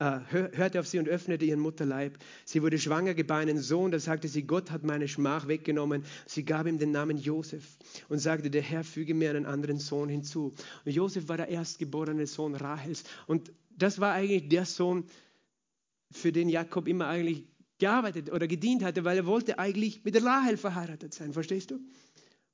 hörte 0.03 0.81
auf 0.81 0.87
sie 0.87 0.99
und 0.99 1.09
öffnete 1.09 1.45
ihren 1.45 1.61
Mutterleib. 1.61 2.19
Sie 2.45 2.63
wurde 2.63 2.79
schwanger, 2.79 3.15
gebar 3.15 3.39
einen 3.39 3.59
Sohn. 3.59 3.91
Da 3.91 3.99
sagte 3.99 4.29
sie, 4.29 4.43
Gott 4.43 4.71
hat 4.71 4.85
meine 4.85 5.09
Schmach 5.09 5.49
weggenommen. 5.49 6.05
Sie 6.27 6.45
gab 6.45 6.67
ihm 6.67 6.79
den 6.79 6.93
Namen 6.93 7.19
Josef 7.19 7.77
und 8.09 8.19
sagte, 8.19 8.51
der 8.51 8.63
Herr 8.63 8.85
füge 8.85 9.15
mir 9.15 9.31
einen 9.31 9.47
anderen 9.47 9.79
Sohn 9.79 10.09
hinzu. 10.09 10.55
Und 10.85 10.93
Josef 10.93 11.29
war 11.29 11.37
der 11.37 11.49
erstgeborene 11.49 12.27
Sohn 12.27 12.55
Rahels. 12.55 13.05
Und 13.27 13.53
das 13.77 14.01
war 14.01 14.13
eigentlich 14.13 14.49
der 14.49 14.67
Sohn, 14.67 15.05
für 16.13 16.33
den 16.33 16.49
Jakob 16.49 16.89
immer 16.89 17.07
eigentlich 17.07 17.45
gearbeitet 17.79 18.31
oder 18.31 18.47
gedient 18.47 18.85
hatte, 18.85 19.05
weil 19.05 19.17
er 19.17 19.27
wollte 19.27 19.59
eigentlich 19.59 20.05
mit 20.05 20.23
Rahel 20.23 20.57
verheiratet 20.57 21.15
sein. 21.15 21.33
Verstehst 21.33 21.71
du? 21.71 21.81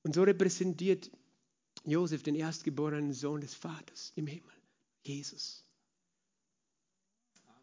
Und 0.02 0.14
so 0.14 0.22
repräsentiert 0.22 1.10
Josef 1.84 2.22
den 2.22 2.34
erstgeborenen 2.34 3.12
Sohn 3.12 3.40
des 3.40 3.54
Vaters 3.54 4.12
im 4.14 4.26
Himmel, 4.26 4.52
Jesus. 5.02 5.67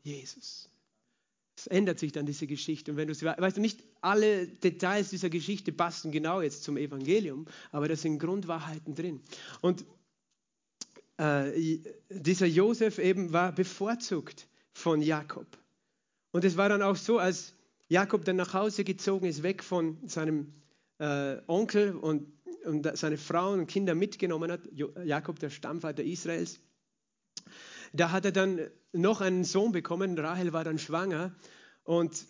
Jesus. 0.05 0.69
Es 1.57 1.67
ändert 1.67 1.99
sich 1.99 2.11
dann 2.11 2.25
diese 2.25 2.47
Geschichte. 2.47 2.91
Und 2.91 2.97
wenn 2.97 3.07
du 3.07 3.13
weißt 3.13 3.57
du, 3.57 3.61
nicht 3.61 3.83
alle 4.01 4.47
Details 4.47 5.09
dieser 5.09 5.29
Geschichte 5.29 5.71
passen 5.71 6.11
genau 6.11 6.41
jetzt 6.41 6.63
zum 6.63 6.77
Evangelium, 6.77 7.45
aber 7.71 7.87
da 7.87 7.95
sind 7.95 8.19
Grundwahrheiten 8.19 8.93
drin. 8.93 9.21
Und 9.61 9.85
äh, 11.17 11.79
dieser 12.09 12.45
Josef 12.45 12.99
eben 12.99 13.31
war 13.31 13.53
bevorzugt 13.53 14.47
von 14.73 15.01
Jakob. 15.01 15.47
Und 16.31 16.43
es 16.43 16.57
war 16.57 16.67
dann 16.67 16.81
auch 16.81 16.97
so, 16.97 17.17
als 17.17 17.53
Jakob 17.87 18.25
dann 18.25 18.35
nach 18.35 18.53
Hause 18.53 18.83
gezogen 18.83 19.25
ist, 19.25 19.41
weg 19.41 19.63
von 19.63 19.97
seinem 20.07 20.53
äh, 20.99 21.37
Onkel 21.47 21.95
und, 21.95 22.27
und 22.65 22.97
seine 22.97 23.17
Frauen 23.17 23.61
und 23.61 23.67
Kinder 23.67 23.95
mitgenommen 23.95 24.51
hat, 24.51 24.61
Jakob, 25.05 25.39
der 25.39 25.49
Stammvater 25.49 26.03
Israels, 26.03 26.59
da 27.95 28.11
hat 28.11 28.25
er 28.25 28.31
dann 28.31 28.59
noch 28.93 29.21
einen 29.21 29.43
Sohn 29.43 29.71
bekommen. 29.71 30.17
Rahel 30.17 30.53
war 30.53 30.63
dann 30.63 30.79
schwanger. 30.79 31.33
Und 31.83 32.25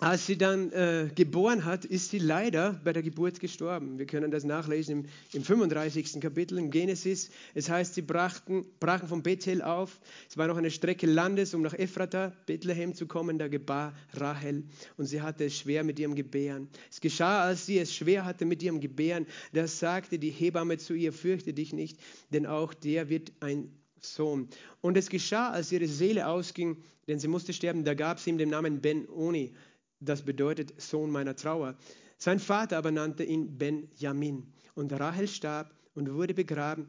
als 0.00 0.26
sie 0.26 0.38
dann 0.38 0.70
äh, 0.70 1.10
geboren 1.12 1.64
hat, 1.64 1.84
ist 1.84 2.10
sie 2.10 2.20
leider 2.20 2.80
bei 2.84 2.92
der 2.92 3.02
Geburt 3.02 3.40
gestorben. 3.40 3.98
Wir 3.98 4.06
können 4.06 4.30
das 4.30 4.44
nachlesen 4.44 5.00
im, 5.00 5.06
im 5.32 5.42
35. 5.42 6.20
Kapitel 6.20 6.56
in 6.56 6.70
Genesis. 6.70 7.30
Es 7.54 7.68
heißt, 7.68 7.94
sie 7.94 8.02
brachten, 8.02 8.64
brachen 8.78 9.08
von 9.08 9.24
Bethel 9.24 9.60
auf. 9.60 9.98
Es 10.30 10.36
war 10.36 10.46
noch 10.46 10.56
eine 10.56 10.70
Strecke 10.70 11.06
Landes, 11.06 11.52
um 11.52 11.62
nach 11.62 11.74
Ephrata, 11.74 12.32
Bethlehem 12.46 12.94
zu 12.94 13.06
kommen. 13.06 13.38
Da 13.38 13.48
gebar 13.48 13.92
Rahel 14.12 14.64
und 14.96 15.06
sie 15.06 15.20
hatte 15.20 15.46
es 15.46 15.58
schwer 15.58 15.82
mit 15.82 15.98
ihrem 15.98 16.14
Gebären. 16.14 16.68
Es 16.90 17.00
geschah, 17.00 17.42
als 17.42 17.66
sie 17.66 17.78
es 17.78 17.92
schwer 17.92 18.24
hatte 18.24 18.44
mit 18.44 18.62
ihrem 18.62 18.80
Gebären, 18.80 19.26
da 19.52 19.66
sagte 19.66 20.20
die 20.20 20.30
Hebamme 20.30 20.78
zu 20.78 20.94
ihr, 20.94 21.12
fürchte 21.12 21.52
dich 21.52 21.72
nicht, 21.72 21.98
denn 22.32 22.46
auch 22.46 22.72
der 22.72 23.08
wird 23.08 23.32
ein 23.40 23.72
Sohn. 24.00 24.48
Und 24.80 24.96
es 24.96 25.08
geschah, 25.08 25.50
als 25.50 25.72
ihre 25.72 25.86
Seele 25.86 26.26
ausging, 26.26 26.76
denn 27.06 27.18
sie 27.18 27.28
musste 27.28 27.52
sterben, 27.52 27.84
da 27.84 27.94
gab 27.94 28.20
sie 28.20 28.30
ihm 28.30 28.38
den 28.38 28.50
Namen 28.50 28.80
Ben-Oni, 28.80 29.54
das 30.00 30.22
bedeutet 30.22 30.80
Sohn 30.80 31.10
meiner 31.10 31.34
Trauer. 31.34 31.76
Sein 32.18 32.38
Vater 32.38 32.78
aber 32.78 32.90
nannte 32.90 33.24
ihn 33.24 33.58
Ben-Jamin. 33.58 34.52
Und 34.74 34.92
Rahel 34.92 35.26
starb 35.26 35.74
und 35.94 36.12
wurde 36.12 36.34
begraben 36.34 36.88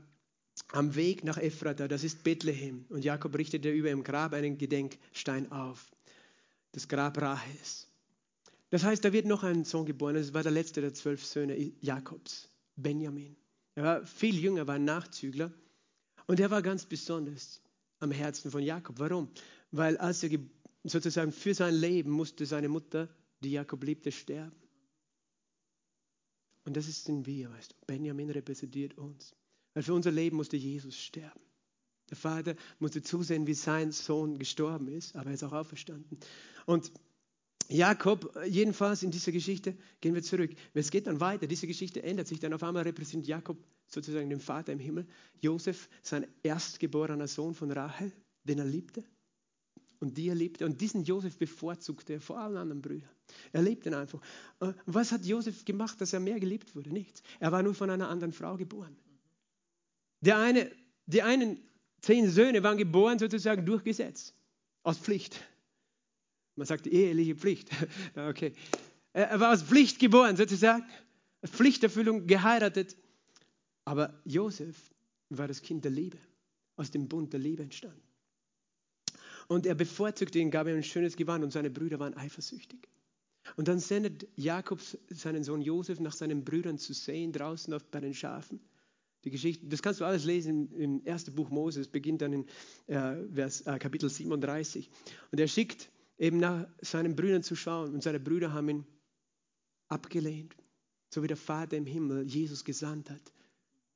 am 0.71 0.95
Weg 0.95 1.23
nach 1.23 1.37
Ephrata, 1.37 1.87
das 1.87 2.03
ist 2.03 2.23
Bethlehem. 2.23 2.85
Und 2.89 3.03
Jakob 3.03 3.37
richtete 3.37 3.71
über 3.71 3.89
dem 3.89 4.03
Grab 4.03 4.33
einen 4.33 4.57
Gedenkstein 4.57 5.51
auf, 5.51 5.91
das 6.71 6.87
Grab 6.87 7.19
Rahels. 7.19 7.87
Das 8.69 8.83
heißt, 8.83 9.03
da 9.03 9.13
wird 9.13 9.25
noch 9.25 9.43
ein 9.43 9.63
Sohn 9.63 9.85
geboren, 9.85 10.15
das 10.15 10.33
war 10.33 10.43
der 10.43 10.51
letzte 10.51 10.81
der 10.81 10.93
zwölf 10.93 11.25
Söhne 11.25 11.55
Jakobs, 11.79 12.49
Benjamin. 12.75 13.35
Er 13.75 13.83
war 13.83 14.05
viel 14.05 14.35
jünger, 14.35 14.67
war 14.67 14.75
ein 14.75 14.85
Nachzügler. 14.85 15.51
Und 16.29 16.39
er 16.39 16.51
war 16.51 16.61
ganz 16.61 16.85
besonders 16.85 17.59
am 17.97 18.11
Herzen 18.11 18.51
von 18.51 18.61
Jakob. 18.61 18.99
Warum? 18.99 19.31
Weil 19.71 19.97
als 19.97 20.21
er 20.21 20.37
sozusagen 20.83 21.31
für 21.31 21.55
sein 21.55 21.73
Leben 21.73 22.11
musste 22.11 22.45
seine 22.45 22.69
Mutter, 22.69 23.09
die 23.39 23.49
Jakob 23.49 23.83
liebte, 23.83 24.11
sterben. 24.11 24.55
Und 26.65 26.77
das 26.77 26.87
ist 26.87 27.09
in 27.09 27.25
wir, 27.25 27.49
weißt 27.49 27.71
du. 27.71 27.75
Benjamin 27.87 28.29
repräsentiert 28.29 28.95
uns. 28.95 29.35
Weil 29.73 29.81
für 29.81 29.95
unser 29.95 30.11
Leben 30.11 30.37
musste 30.37 30.55
Jesus 30.55 30.95
sterben. 30.99 31.41
Der 32.11 32.17
Vater 32.17 32.55
musste 32.77 33.01
zusehen, 33.01 33.47
wie 33.47 33.55
sein 33.55 33.91
Sohn 33.91 34.37
gestorben 34.37 34.87
ist, 34.87 35.15
aber 35.15 35.31
er 35.31 35.33
ist 35.33 35.43
auch 35.43 35.53
auferstanden. 35.53 36.19
Und 36.67 36.91
Jakob, 37.69 38.35
jedenfalls 38.47 39.03
in 39.03 39.11
dieser 39.11 39.31
Geschichte, 39.31 39.75
gehen 40.01 40.15
wir 40.15 40.23
zurück. 40.23 40.51
Es 40.73 40.89
geht 40.89 41.05
dann 41.05 41.19
weiter. 41.19 41.45
Diese 41.45 41.67
Geschichte 41.67 42.01
ändert 42.01 42.27
sich. 42.27 42.39
Dann 42.39 42.53
auf 42.53 42.63
einmal 42.63 42.83
repräsentiert 42.83 43.27
Jakob 43.27 43.57
sozusagen 43.87 44.29
den 44.29 44.39
Vater 44.39 44.73
im 44.73 44.79
Himmel. 44.79 45.05
Josef, 45.39 45.87
sein 46.01 46.25
erstgeborener 46.41 47.27
Sohn 47.27 47.53
von 47.53 47.71
Rahel, 47.71 48.11
den 48.43 48.57
er 48.57 48.65
liebte 48.65 49.03
und 49.99 50.17
die 50.17 50.29
er 50.29 50.35
liebte. 50.35 50.65
Und 50.65 50.81
diesen 50.81 51.03
Josef 51.03 51.37
bevorzugte 51.37 52.13
er 52.13 52.21
vor 52.21 52.39
allen 52.39 52.57
anderen 52.57 52.81
Brüdern. 52.81 53.09
Er 53.51 53.61
liebte 53.61 53.89
ihn 53.89 53.95
einfach. 53.95 54.19
Und 54.57 54.75
was 54.87 55.11
hat 55.11 55.23
Josef 55.25 55.63
gemacht, 55.63 56.01
dass 56.01 56.13
er 56.13 56.19
mehr 56.19 56.39
geliebt 56.39 56.75
wurde? 56.75 56.91
Nichts. 56.91 57.21
Er 57.39 57.51
war 57.51 57.61
nur 57.61 57.75
von 57.75 57.91
einer 57.91 58.09
anderen 58.09 58.33
Frau 58.33 58.57
geboren. 58.57 58.95
Der 60.21 60.37
eine, 60.37 60.71
die 61.05 61.21
einen 61.21 61.59
zehn 62.01 62.29
Söhne 62.31 62.63
waren 62.63 62.77
geboren 62.77 63.19
sozusagen 63.19 63.65
durch 63.65 63.83
Gesetz, 63.83 64.33
aus 64.81 64.97
Pflicht. 64.97 65.39
Man 66.55 66.67
sagt 66.67 66.87
eheliche 66.87 67.35
Pflicht. 67.35 67.69
okay. 68.15 68.53
Er 69.13 69.39
war 69.39 69.53
aus 69.53 69.63
Pflicht 69.63 69.99
geboren, 69.99 70.35
sozusagen. 70.35 70.85
Pflichterfüllung 71.45 72.27
geheiratet. 72.27 72.95
Aber 73.85 74.13
Josef 74.25 74.75
war 75.29 75.47
das 75.47 75.61
Kind 75.61 75.83
der 75.83 75.91
Liebe, 75.91 76.17
aus 76.75 76.91
dem 76.91 77.07
Bund 77.07 77.33
der 77.33 77.39
Liebe 77.39 77.63
entstanden. 77.63 78.01
Und 79.47 79.65
er 79.65 79.75
bevorzugte 79.75 80.37
ihn, 80.37 80.51
gab 80.51 80.67
ihm 80.67 80.75
ein 80.75 80.83
schönes 80.83 81.15
Gewand 81.15 81.43
und 81.43 81.51
seine 81.51 81.71
Brüder 81.71 81.99
waren 81.99 82.15
eifersüchtig. 82.15 82.87
Und 83.55 83.67
dann 83.67 83.79
sendet 83.79 84.27
Jakob 84.35 84.79
seinen 85.09 85.43
Sohn 85.43 85.61
Josef 85.61 85.99
nach 85.99 86.13
seinen 86.13 86.43
Brüdern 86.43 86.77
zu 86.77 86.93
sehen, 86.93 87.31
draußen 87.31 87.73
auf, 87.73 87.83
bei 87.85 87.99
den 87.99 88.13
Schafen. 88.13 88.59
Die 89.23 89.31
Geschichte, 89.31 89.65
das 89.65 89.81
kannst 89.81 89.99
du 89.99 90.05
alles 90.05 90.23
lesen 90.23 90.71
im, 90.73 91.03
ersten 91.03 91.33
Buch 91.33 91.49
Moses, 91.49 91.87
beginnt 91.87 92.21
dann 92.21 92.33
in 92.33 92.45
äh, 92.87 93.15
Vers, 93.33 93.61
äh, 93.61 93.77
Kapitel 93.79 94.09
37. 94.09 94.89
Und 95.31 95.39
er 95.39 95.47
schickt 95.47 95.89
eben 96.19 96.37
nach 96.37 96.67
seinen 96.81 97.15
Brüdern 97.15 97.41
zu 97.41 97.55
schauen. 97.55 97.93
Und 97.93 98.03
seine 98.03 98.19
Brüder 98.19 98.53
haben 98.53 98.69
ihn 98.69 98.85
abgelehnt, 99.87 100.55
so 101.09 101.23
wie 101.23 101.27
der 101.27 101.37
Vater 101.37 101.77
im 101.77 101.85
Himmel 101.85 102.27
Jesus 102.27 102.63
gesandt 102.63 103.09
hat, 103.09 103.33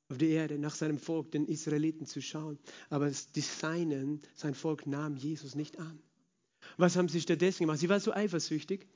auf 0.08 0.18
die 0.18 0.30
Erde 0.30 0.58
nach 0.58 0.74
seinem 0.74 0.98
Volk, 0.98 1.30
den 1.30 1.46
Israeliten, 1.46 2.06
zu 2.06 2.20
schauen. 2.20 2.58
Aber 2.90 3.10
die 3.10 3.40
Seinen, 3.40 4.22
sein 4.34 4.54
Volk 4.54 4.86
nahm 4.86 5.16
Jesus 5.16 5.54
nicht 5.54 5.78
an. 5.78 6.02
Was 6.78 6.96
haben 6.96 7.08
sie 7.08 7.20
stattdessen 7.20 7.64
gemacht? 7.64 7.78
Sie 7.78 7.88
waren 7.88 8.00
so 8.00 8.12
eifersüchtig. 8.12 8.88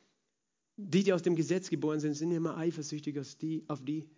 Die, 0.76 1.02
die 1.02 1.12
aus 1.12 1.22
dem 1.22 1.34
Gesetz 1.36 1.70
geboren 1.70 2.00
sind, 2.00 2.14
sind 2.14 2.30
immer 2.30 2.56
eifersüchtig 2.56 3.18
auf 3.18 3.34
die, 3.34 3.64
auf 3.66 3.84
die, 3.84 4.08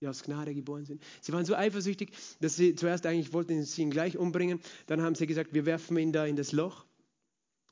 die 0.00 0.06
aus 0.06 0.22
Gnade 0.22 0.54
geboren 0.54 0.84
sind. 0.84 1.02
Sie 1.20 1.32
waren 1.32 1.44
so 1.44 1.56
eifersüchtig, 1.56 2.12
dass 2.40 2.56
sie 2.56 2.76
zuerst 2.76 3.04
eigentlich 3.06 3.32
wollten 3.32 3.62
sie 3.64 3.82
ihn 3.82 3.90
gleich 3.90 4.16
umbringen. 4.16 4.60
Dann 4.86 5.02
haben 5.02 5.16
sie 5.16 5.26
gesagt, 5.26 5.52
wir 5.52 5.66
werfen 5.66 5.96
ihn 5.98 6.12
da 6.12 6.24
in 6.26 6.36
das 6.36 6.52
Loch. 6.52 6.86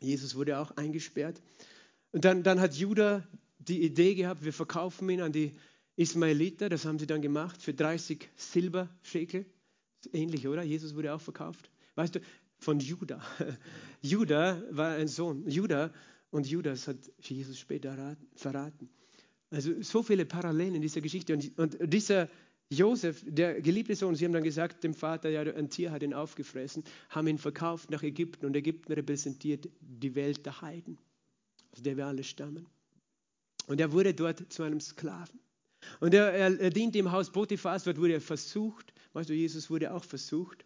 Jesus 0.01 0.35
wurde 0.35 0.59
auch 0.59 0.71
eingesperrt. 0.73 1.41
Und 2.13 2.25
dann, 2.25 2.43
dann 2.43 2.61
hat 2.61 2.75
Judah 2.75 3.27
die 3.59 3.83
Idee 3.83 4.15
gehabt, 4.15 4.45
wir 4.45 4.53
verkaufen 4.53 5.09
ihn 5.11 5.21
an 5.21 5.33
die 5.33 5.55
Ismaeliter. 5.97 6.69
Das 6.69 6.85
haben 6.85 6.99
sie 6.99 7.07
dann 7.07 7.23
gemacht 7.23 7.63
für 7.63 7.75
30 7.75 8.29
Silberschekel. 8.35 9.45
Ähnlich, 10.13 10.49
oder? 10.49 10.63
Jesus 10.63 10.95
wurde 10.95 11.13
auch 11.15 11.21
verkauft. 11.21 11.71
Weißt 11.95 12.15
du, 12.15 12.21
von 12.59 12.81
Judah. 12.81 13.23
Judah 14.01 14.63
war 14.71 14.95
ein 14.95 15.09
Sohn. 15.09 15.49
Judah 15.49 15.93
und 16.31 16.47
Judas 16.47 16.89
hat 16.89 16.99
Jesus 17.19 17.59
später 17.59 18.17
verraten. 18.35 18.89
Also 19.51 19.83
so 19.83 20.03
viele 20.03 20.25
Parallelen 20.25 20.77
in 20.77 20.83
dieser 20.83 21.01
Geschichte. 21.01 21.35
Und, 21.35 21.59
und 21.59 21.93
dieser 21.93 22.29
Josef, 22.73 23.25
der 23.27 23.61
geliebte 23.61 23.97
Sohn, 23.97 24.15
sie 24.15 24.25
haben 24.25 24.33
dann 24.33 24.45
gesagt 24.45 24.85
dem 24.85 24.95
Vater, 24.95 25.29
ja, 25.29 25.43
ein 25.43 25.71
Tier 25.71 25.91
hat 25.91 26.05
ihn 26.05 26.15
aufgefressen, 26.15 26.85
haben 27.09 27.27
ihn 27.27 27.39
verkauft 27.39 27.91
nach 27.91 28.05
Ägypten 28.05 28.47
und 28.47 28.55
Ägypten 28.55 28.93
repräsentiert 28.93 29.69
die 29.81 30.15
Welt 30.15 30.47
der 30.47 30.61
Heiden, 30.61 30.97
aus 31.73 31.83
der 31.83 31.97
wir 31.97 32.07
alle 32.07 32.23
stammen. 32.23 32.69
Und 33.67 33.81
er 33.81 33.91
wurde 33.91 34.15
dort 34.15 34.53
zu 34.53 34.63
einem 34.63 34.81
Sklaven. 34.81 35.41
Und 35.99 36.15
er, 36.15 36.33
er, 36.33 36.61
er 36.61 36.71
diente 36.71 36.99
im 36.99 37.11
Haus 37.11 37.33
Potiphas, 37.33 37.85
dort 37.85 37.99
wurde 37.99 38.15
er 38.15 38.21
versucht. 38.21 38.93
Weißt 39.15 39.29
du, 39.29 39.35
Jesus 39.35 39.69
wurde 39.69 39.93
auch 39.93 40.05
versucht. 40.05 40.65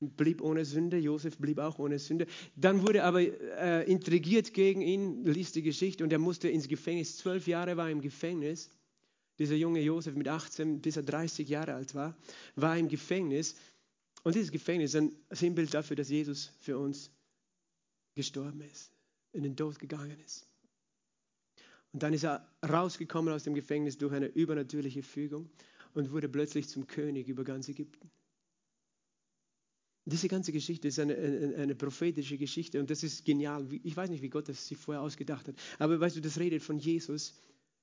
Blieb 0.00 0.40
ohne 0.42 0.64
Sünde, 0.64 0.96
Josef 0.98 1.38
blieb 1.38 1.58
auch 1.58 1.80
ohne 1.80 1.98
Sünde. 1.98 2.28
Dann 2.54 2.82
wurde 2.86 3.02
aber 3.02 3.20
äh, 3.20 3.90
intrigiert 3.90 4.54
gegen 4.54 4.80
ihn, 4.80 5.24
liest 5.24 5.56
die 5.56 5.62
Geschichte, 5.62 6.04
und 6.04 6.12
er 6.12 6.20
musste 6.20 6.48
ins 6.48 6.68
Gefängnis. 6.68 7.16
Zwölf 7.16 7.48
Jahre 7.48 7.76
war 7.76 7.86
er 7.86 7.92
im 7.92 8.00
Gefängnis. 8.00 8.70
Dieser 9.38 9.54
junge 9.54 9.80
Josef 9.80 10.14
mit 10.14 10.28
18 10.28 10.80
bis 10.80 10.96
er 10.96 11.02
30 11.02 11.48
Jahre 11.48 11.74
alt 11.74 11.94
war, 11.94 12.16
war 12.56 12.76
im 12.76 12.88
Gefängnis. 12.88 13.56
Und 14.24 14.34
dieses 14.34 14.50
Gefängnis 14.50 14.94
ist 14.94 15.00
ein 15.00 15.12
Sinnbild 15.30 15.72
dafür, 15.72 15.96
dass 15.96 16.08
Jesus 16.08 16.52
für 16.60 16.78
uns 16.78 17.10
gestorben 18.14 18.60
ist, 18.62 18.90
in 19.32 19.44
den 19.44 19.56
Tod 19.56 19.78
gegangen 19.78 20.18
ist. 20.20 20.48
Und 21.92 22.02
dann 22.02 22.12
ist 22.12 22.24
er 22.24 22.46
rausgekommen 22.68 23.32
aus 23.32 23.44
dem 23.44 23.54
Gefängnis 23.54 23.96
durch 23.96 24.12
eine 24.12 24.26
übernatürliche 24.26 25.02
Fügung 25.02 25.48
und 25.94 26.10
wurde 26.10 26.28
plötzlich 26.28 26.68
zum 26.68 26.86
König 26.86 27.28
über 27.28 27.44
ganz 27.44 27.68
Ägypten. 27.68 28.10
Diese 30.04 30.28
ganze 30.28 30.52
Geschichte 30.52 30.88
ist 30.88 30.98
eine, 30.98 31.14
eine, 31.16 31.56
eine, 31.56 31.74
prophetische 31.74 32.38
Geschichte 32.38 32.80
und 32.80 32.88
das 32.88 33.02
ist 33.02 33.24
genial. 33.26 33.66
Ich 33.82 33.94
weiß 33.94 34.08
nicht, 34.08 34.22
wie 34.22 34.30
Gott 34.30 34.48
das 34.48 34.66
sich 34.66 34.78
vorher 34.78 35.02
ausgedacht 35.02 35.48
hat, 35.48 35.54
aber 35.78 36.00
weißt 36.00 36.16
du, 36.16 36.20
das 36.20 36.38
redet 36.38 36.62
von 36.62 36.78
Jesus, 36.78 37.34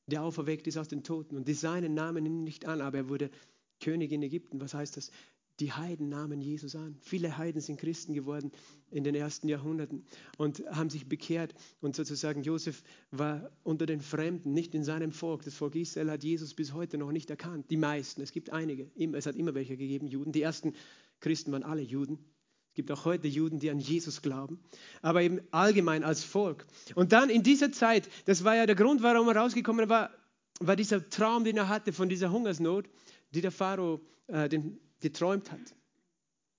der 0.07 0.23
auferweckt 0.23 0.67
ist 0.67 0.77
aus 0.77 0.87
den 0.87 1.03
Toten 1.03 1.35
und 1.35 1.47
die 1.47 1.53
seinen 1.53 1.93
Namen 1.93 2.25
ihn 2.25 2.43
nicht 2.43 2.65
an, 2.65 2.81
aber 2.81 2.97
er 2.97 3.09
wurde 3.09 3.29
König 3.79 4.11
in 4.11 4.23
Ägypten. 4.23 4.61
Was 4.61 4.73
heißt 4.73 4.97
das? 4.97 5.11
Die 5.61 5.71
Heiden 5.71 6.09
nahmen 6.09 6.41
Jesus 6.41 6.75
an. 6.75 6.97
Viele 6.99 7.37
Heiden 7.37 7.61
sind 7.61 7.79
Christen 7.79 8.13
geworden 8.13 8.51
in 8.91 9.05
den 9.05 9.15
ersten 9.15 9.47
Jahrhunderten 9.47 10.05
und 10.37 10.59
haben 10.69 10.89
sich 10.89 11.07
bekehrt. 11.07 11.55
Und 11.79 11.95
sozusagen 11.95 12.43
Josef 12.43 12.83
war 13.11 13.49
unter 13.63 13.85
den 13.85 14.01
Fremden, 14.01 14.51
nicht 14.51 14.75
in 14.75 14.83
seinem 14.83 15.13
Volk. 15.13 15.43
Das 15.43 15.55
Volk 15.55 15.75
Israel 15.75 16.11
hat 16.11 16.25
Jesus 16.25 16.53
bis 16.53 16.73
heute 16.73 16.97
noch 16.97 17.13
nicht 17.13 17.29
erkannt. 17.29 17.71
Die 17.71 17.77
meisten, 17.77 18.21
es 18.21 18.33
gibt 18.33 18.49
einige. 18.51 18.91
Es 19.13 19.25
hat 19.25 19.37
immer 19.37 19.55
welche 19.55 19.77
gegeben, 19.77 20.07
Juden. 20.07 20.33
Die 20.33 20.41
ersten 20.41 20.73
Christen 21.21 21.53
waren 21.53 21.63
alle 21.63 21.81
Juden. 21.81 22.19
Gibt 22.75 22.91
auch 22.91 23.05
heute 23.05 23.27
Juden, 23.27 23.59
die 23.59 23.69
an 23.69 23.79
Jesus 23.79 24.21
glauben, 24.21 24.59
aber 25.01 25.21
eben 25.21 25.39
allgemein 25.51 26.03
als 26.03 26.23
Volk. 26.23 26.67
Und 26.93 27.13
dann 27.13 27.29
in 27.29 27.41
dieser 27.41 27.71
Zeit, 27.71 28.09
das 28.25 28.43
war 28.43 28.55
ja 28.57 28.65
der 28.65 28.75
Grund, 28.75 29.01
warum 29.01 29.29
er 29.29 29.37
rausgekommen 29.37 29.87
war, 29.87 30.11
war 30.59 30.75
dieser 30.75 31.09
Traum, 31.09 31.45
den 31.45 31.55
er 31.57 31.69
hatte 31.69 31.93
von 31.93 32.09
dieser 32.09 32.31
Hungersnot, 32.31 32.89
die 33.33 33.41
der 33.41 33.51
Pharao 33.51 34.01
äh, 34.27 34.49
den, 34.49 34.77
geträumt 34.99 35.51
hat. 35.51 35.73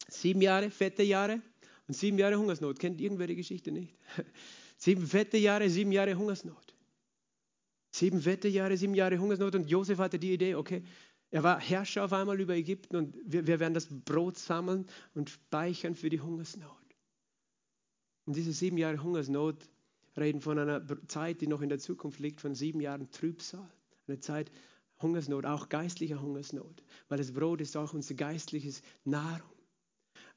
Sieben 0.09 0.41
Jahre, 0.41 0.71
fette 0.71 1.03
Jahre 1.03 1.43
und 1.87 1.95
sieben 1.95 2.19
Jahre 2.19 2.39
Hungersnot. 2.39 2.79
Kennt 2.79 3.01
irgendwer 3.01 3.27
die 3.27 3.37
Geschichte 3.37 3.71
nicht? 3.71 3.95
Sieben 4.79 5.07
fette 5.07 5.39
Jahre, 5.39 5.71
sieben 5.71 5.91
Jahre 5.91 6.15
Hungersnot. 6.17 6.75
Sieben 7.91 8.21
fette 8.21 8.49
Jahre, 8.49 8.77
sieben 8.77 8.95
Jahre 8.95 9.19
Hungersnot 9.19 9.55
und 9.55 9.71
Josef 9.71 9.99
hatte 9.99 10.19
die 10.19 10.35
Idee, 10.35 10.55
okay, 10.55 10.83
er 11.37 11.43
war 11.43 11.61
Herrscher 11.61 12.03
auf 12.03 12.15
einmal 12.15 12.41
über 12.41 12.55
Ägypten 12.55 12.97
und 12.97 13.15
wir, 13.27 13.47
wir 13.47 13.61
werden 13.61 13.75
das 13.75 13.89
Brot 13.91 14.39
sammeln 14.39 14.87
und 15.13 15.29
speichern 15.29 15.95
für 15.95 16.09
die 16.09 16.23
Hungersnot. 16.23 16.71
Und 18.25 18.37
diese 18.37 18.55
sieben 18.55 18.79
Jahre 18.79 19.03
Hungersnot 19.03 19.69
reden 20.17 20.41
von 20.41 20.59
einer 20.59 20.83
Zeit, 21.09 21.43
die 21.43 21.47
noch 21.47 21.61
in 21.61 21.69
der 21.69 21.79
Zukunft 21.79 22.21
liegt, 22.21 22.41
von 22.41 22.55
sieben 22.55 22.81
Jahren 22.81 23.11
Trübsal. 23.11 23.71
Eine 24.09 24.19
Zeit 24.19 24.51
Hungersnot, 25.03 25.45
auch 25.45 25.69
geistlicher 25.69 26.23
Hungersnot, 26.23 26.83
weil 27.11 27.19
das 27.19 27.35
Brot 27.35 27.61
ist 27.61 27.77
auch 27.77 27.93
unser 27.93 28.15
geistliches 28.15 28.81
Nahrung. 29.05 29.53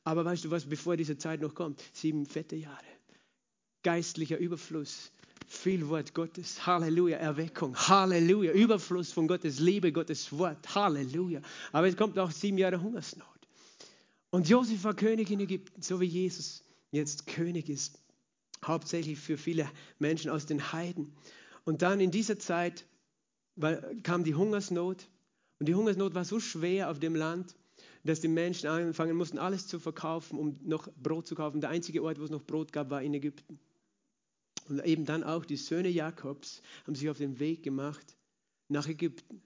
Aber 0.03 0.25
weißt 0.25 0.43
du 0.43 0.51
was, 0.51 0.65
bevor 0.65 0.97
diese 0.97 1.17
Zeit 1.17 1.39
noch 1.39 1.55
kommt, 1.55 1.81
sieben 1.93 2.25
fette 2.25 2.57
Jahre, 2.57 2.83
geistlicher 3.83 4.37
Überfluss, 4.37 5.13
viel 5.47 5.87
Wort 5.89 6.13
Gottes. 6.13 6.65
Halleluja, 6.65 7.17
Erweckung. 7.17 7.75
Halleluja, 7.75 8.51
Überfluss 8.51 9.11
von 9.11 9.27
Gottes 9.27 9.59
Liebe, 9.59 9.91
Gottes 9.91 10.31
Wort. 10.37 10.75
Halleluja. 10.75 11.41
Aber 11.71 11.87
es 11.87 11.97
kommt 11.97 12.17
auch 12.19 12.31
sieben 12.31 12.57
Jahre 12.57 12.81
Hungersnot. 12.81 13.27
Und 14.29 14.47
Josef 14.47 14.83
war 14.83 14.93
König 14.93 15.31
in 15.31 15.39
Ägypten, 15.39 15.81
so 15.81 15.99
wie 15.99 16.05
Jesus 16.05 16.63
jetzt 16.91 17.27
König 17.27 17.69
ist. 17.69 17.99
Hauptsächlich 18.63 19.19
für 19.19 19.37
viele 19.37 19.69
Menschen 19.97 20.29
aus 20.29 20.45
den 20.45 20.71
Heiden. 20.71 21.13
Und 21.65 21.81
dann 21.81 21.99
in 21.99 22.11
dieser 22.11 22.37
Zeit 22.37 22.85
kam 24.03 24.23
die 24.23 24.35
Hungersnot. 24.35 25.07
Und 25.59 25.67
die 25.67 25.75
Hungersnot 25.75 26.13
war 26.13 26.25
so 26.25 26.39
schwer 26.39 26.89
auf 26.89 26.99
dem 26.99 27.15
Land, 27.15 27.55
dass 28.03 28.21
die 28.21 28.27
Menschen 28.27 28.69
anfangen 28.69 29.17
mussten, 29.17 29.37
alles 29.37 29.67
zu 29.67 29.79
verkaufen, 29.79 30.37
um 30.39 30.59
noch 30.63 30.89
Brot 31.01 31.27
zu 31.27 31.35
kaufen. 31.35 31.61
Der 31.61 31.69
einzige 31.69 32.03
Ort, 32.03 32.19
wo 32.19 32.23
es 32.23 32.29
noch 32.29 32.43
Brot 32.43 32.71
gab, 32.71 32.89
war 32.89 33.01
in 33.01 33.13
Ägypten. 33.13 33.59
Und 34.69 34.85
eben 34.85 35.05
dann 35.05 35.23
auch 35.23 35.45
die 35.45 35.57
Söhne 35.57 35.89
Jakobs 35.89 36.61
haben 36.85 36.95
sich 36.95 37.09
auf 37.09 37.17
den 37.17 37.39
Weg 37.39 37.63
gemacht 37.63 38.15
nach 38.67 38.87
Ägypten, 38.87 39.41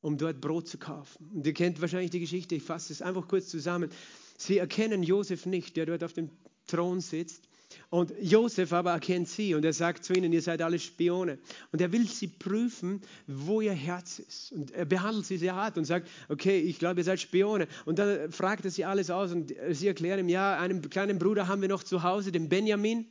um 0.00 0.16
dort 0.18 0.40
Brot 0.40 0.68
zu 0.68 0.78
kaufen. 0.78 1.30
Und 1.34 1.46
ihr 1.46 1.52
kennt 1.52 1.80
wahrscheinlich 1.80 2.10
die 2.10 2.20
Geschichte, 2.20 2.54
ich 2.54 2.62
fasse 2.62 2.92
es 2.92 3.02
einfach 3.02 3.28
kurz 3.28 3.48
zusammen. 3.48 3.90
Sie 4.38 4.58
erkennen 4.58 5.02
Josef 5.02 5.46
nicht, 5.46 5.76
der 5.76 5.86
dort 5.86 6.04
auf 6.04 6.12
dem 6.12 6.30
Thron 6.66 7.00
sitzt. 7.00 7.48
Und 7.90 8.12
Josef 8.20 8.72
aber 8.72 8.92
erkennt 8.92 9.28
sie 9.28 9.54
und 9.54 9.64
er 9.64 9.72
sagt 9.72 10.04
zu 10.04 10.12
ihnen, 10.14 10.32
ihr 10.32 10.42
seid 10.42 10.62
alle 10.62 10.78
Spione. 10.78 11.38
Und 11.72 11.80
er 11.80 11.92
will 11.92 12.06
sie 12.06 12.28
prüfen, 12.28 13.02
wo 13.26 13.60
ihr 13.60 13.72
Herz 13.72 14.18
ist. 14.18 14.52
Und 14.52 14.70
er 14.70 14.84
behandelt 14.84 15.26
sie 15.26 15.36
sehr 15.36 15.54
hart 15.54 15.76
und 15.76 15.84
sagt, 15.84 16.08
okay, 16.28 16.58
ich 16.60 16.78
glaube, 16.78 17.00
ihr 17.00 17.04
seid 17.04 17.20
Spione. 17.20 17.66
Und 17.84 17.98
dann 17.98 18.30
fragt 18.30 18.64
er 18.64 18.70
sie 18.70 18.84
alles 18.84 19.10
aus 19.10 19.32
und 19.32 19.52
sie 19.70 19.86
erklären 19.88 20.20
ihm, 20.20 20.28
ja, 20.28 20.58
einen 20.58 20.88
kleinen 20.88 21.18
Bruder 21.18 21.48
haben 21.48 21.60
wir 21.60 21.68
noch 21.68 21.82
zu 21.82 22.02
Hause, 22.02 22.32
den 22.32 22.48
Benjamin 22.48 23.06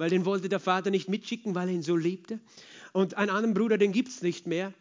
weil 0.00 0.08
den 0.08 0.24
wollte 0.24 0.48
der 0.48 0.60
Vater 0.60 0.90
nicht 0.90 1.10
mitschicken, 1.10 1.54
weil 1.54 1.68
er 1.68 1.74
ihn 1.74 1.82
so 1.82 1.94
liebte. 1.94 2.40
Und 2.94 3.18
einen 3.18 3.28
anderen 3.28 3.52
Bruder, 3.52 3.76
den 3.76 3.92
gibt 3.92 4.08
es 4.08 4.22
nicht 4.22 4.46
mehr. 4.46 4.72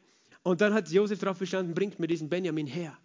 Und 0.43 0.61
dann 0.61 0.73
hat 0.73 0.89
Josef 0.89 1.19
darauf 1.19 1.39
bestanden, 1.39 1.73
bringt 1.73 1.99
mir 1.99 2.07
diesen 2.07 2.29
Benjamin 2.29 2.67
her. 2.67 2.97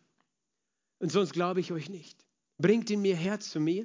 Und 1.00 1.10
sonst 1.10 1.32
glaube 1.32 1.58
ich 1.58 1.72
euch 1.72 1.88
nicht. 1.88 2.24
Bringt 2.56 2.88
ihn 2.88 3.02
mir 3.02 3.16
her 3.16 3.40
zu 3.40 3.58
mir. 3.58 3.84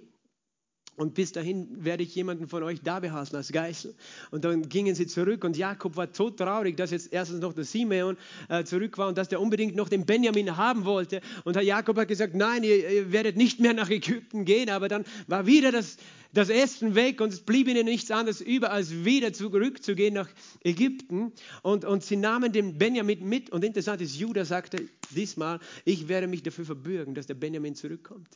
Und 1.00 1.14
bis 1.14 1.32
dahin 1.32 1.86
werde 1.86 2.04
ich 2.04 2.14
jemanden 2.14 2.50
von 2.50 2.62
euch 2.62 2.82
da 2.82 3.00
behalten 3.00 3.38
als 3.38 3.54
Geißel. 3.54 3.96
Und 4.32 4.44
dann 4.44 4.68
gingen 4.68 4.96
sie 4.96 5.08
zurück 5.08 5.46
und 5.46 5.56
Jakob 5.56 5.96
war 5.96 6.12
todtraurig, 6.12 6.76
dass 6.76 6.92
jetzt 6.92 7.14
erstens 7.14 7.40
noch 7.40 7.54
der 7.54 7.64
Simeon 7.64 8.18
äh, 8.50 8.66
zurück 8.66 8.98
war 8.98 9.08
und 9.08 9.18
dass 9.18 9.30
der 9.30 9.40
unbedingt 9.40 9.78
noch 9.78 9.88
den 9.88 10.06
Benjamin 10.06 10.58
haben 10.58 10.84
wollte. 10.84 11.22
Und 11.46 11.56
Herr 11.56 11.64
Jakob 11.64 11.96
hat 11.98 12.10
gesagt, 12.10 12.36
nein, 12.36 12.66
ihr, 12.66 12.92
ihr 12.92 13.12
werdet 13.14 13.38
nicht 13.38 13.62
mehr 13.62 13.74
nach 13.74 13.90
Ägypten 13.90 14.44
gehen. 14.44 14.70
Aber 14.70 14.90
dann 14.90 15.06
war 15.28 15.46
wieder 15.46 15.72
das, 15.72 15.96
das 16.34 16.50
Essen 16.50 16.96
weg 16.96 17.22
und 17.22 17.32
es 17.32 17.40
blieb 17.40 17.70
ihnen 17.70 17.86
nichts 17.86 18.12
anderes 18.12 18.42
über, 18.42 18.74
als 18.74 19.06
wieder 19.06 19.32
zurückzugehen 19.32 20.16
nach 20.16 20.28
Ägypten. 20.66 21.32
Und, 21.64 21.86
und 21.86 22.04
sie 22.04 22.18
nahmen 22.18 22.52
den 22.52 22.78
Benjamin 22.78 23.24
mit. 23.24 23.52
Und 23.52 23.64
interessant 23.64 24.02
ist, 24.02 24.18
Judah 24.18 24.44
sagte 24.44 24.90
diesmal, 25.12 25.62
ich 25.86 26.10
werde 26.10 26.28
mich 26.28 26.44
dafür 26.44 26.66
verbürgen, 26.66 27.16
dass 27.16 27.26
der 27.26 27.36
Benjamin 27.36 27.76
zurückkommt 27.76 28.28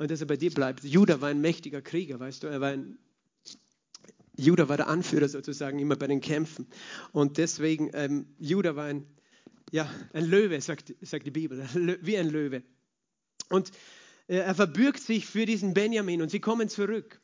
und 0.00 0.10
dass 0.10 0.22
er 0.22 0.26
bei 0.26 0.38
dir 0.38 0.50
bleibt. 0.50 0.82
Judah 0.82 1.20
war 1.20 1.28
ein 1.28 1.42
mächtiger 1.42 1.82
Krieger, 1.82 2.18
weißt 2.18 2.42
du, 2.42 2.46
er 2.46 2.60
war 2.62 2.70
ein 2.70 2.98
Judah 4.34 4.70
war 4.70 4.78
der 4.78 4.88
Anführer 4.88 5.28
sozusagen 5.28 5.78
immer 5.78 5.96
bei 5.96 6.06
den 6.06 6.22
Kämpfen. 6.22 6.66
Und 7.12 7.36
deswegen, 7.36 7.90
ähm, 7.92 8.24
Judah 8.38 8.74
war 8.74 8.86
ein, 8.86 9.04
ja, 9.70 9.92
ein 10.14 10.24
Löwe, 10.24 10.58
sagt, 10.62 10.94
sagt 11.02 11.26
die 11.26 11.30
Bibel, 11.30 11.68
wie 12.00 12.16
ein 12.16 12.30
Löwe. 12.30 12.62
Und 13.50 13.70
äh, 14.26 14.36
er 14.36 14.54
verbürgt 14.54 15.00
sich 15.00 15.26
für 15.26 15.44
diesen 15.44 15.74
Benjamin 15.74 16.22
und 16.22 16.30
sie 16.30 16.40
kommen 16.40 16.70
zurück. 16.70 17.20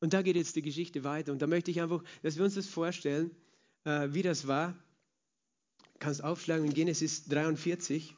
Und 0.00 0.14
da 0.14 0.22
geht 0.22 0.36
jetzt 0.36 0.56
die 0.56 0.62
Geschichte 0.62 1.04
weiter. 1.04 1.30
Und 1.30 1.42
da 1.42 1.46
möchte 1.46 1.70
ich 1.70 1.82
einfach, 1.82 2.02
dass 2.22 2.38
wir 2.38 2.44
uns 2.44 2.54
das 2.54 2.66
vorstellen, 2.66 3.32
äh, 3.84 4.08
wie 4.12 4.22
das 4.22 4.46
war. 4.46 4.72
Du 5.92 5.98
kannst 5.98 6.24
aufschlagen 6.24 6.64
in 6.64 6.72
Genesis 6.72 7.26
43 7.26 8.16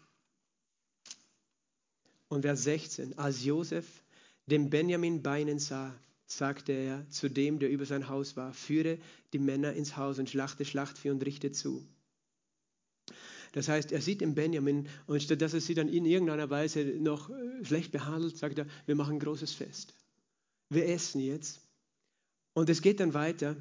und 2.34 2.42
Vers 2.42 2.64
16. 2.64 3.18
Als 3.18 3.44
Josef 3.44 3.86
den 4.46 4.68
Benjamin 4.70 5.22
bei 5.22 5.44
sah, 5.58 5.94
sagte 6.26 6.72
er 6.72 7.08
zu 7.10 7.28
dem, 7.28 7.58
der 7.58 7.70
über 7.70 7.86
sein 7.86 8.08
Haus 8.08 8.36
war, 8.36 8.52
führe 8.52 8.98
die 9.32 9.38
Männer 9.38 9.72
ins 9.72 9.96
Haus 9.96 10.18
und 10.18 10.28
schlachte 10.28 10.64
Schlachtvieh 10.64 11.10
und 11.10 11.24
richte 11.24 11.52
zu. 11.52 11.86
Das 13.52 13.68
heißt, 13.68 13.92
er 13.92 14.02
sieht 14.02 14.20
den 14.20 14.34
Benjamin 14.34 14.88
und 15.06 15.22
statt 15.22 15.40
dass 15.40 15.54
er 15.54 15.60
sie 15.60 15.74
dann 15.74 15.88
in 15.88 16.04
irgendeiner 16.04 16.50
Weise 16.50 16.84
noch 16.84 17.30
äh, 17.30 17.64
schlecht 17.64 17.92
behandelt, 17.92 18.36
sagt 18.36 18.58
er, 18.58 18.66
wir 18.86 18.96
machen 18.96 19.16
ein 19.16 19.20
großes 19.20 19.52
Fest. 19.52 19.94
Wir 20.70 20.88
essen 20.88 21.20
jetzt. 21.20 21.60
Und 22.52 22.68
es 22.68 22.82
geht 22.82 22.98
dann 22.98 23.14
weiter. 23.14 23.56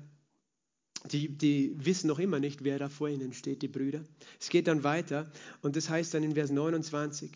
Die, 1.11 1.28
die 1.28 1.76
wissen 1.86 2.07
noch 2.07 2.17
immer 2.17 2.39
nicht, 2.39 2.63
wer 2.63 2.80
da 2.80 2.89
vor 2.89 3.09
ihnen 3.09 3.34
steht, 3.34 3.61
die 3.61 3.67
Brüder. 3.67 4.03
Es 4.39 4.49
geht 4.49 4.67
dann 4.67 4.84
weiter 4.84 5.32
und 5.61 5.76
das 5.76 5.89
heißt 5.89 6.13
dann 6.13 6.24
in 6.24 6.34
Vers 6.34 6.49
29. 6.49 7.30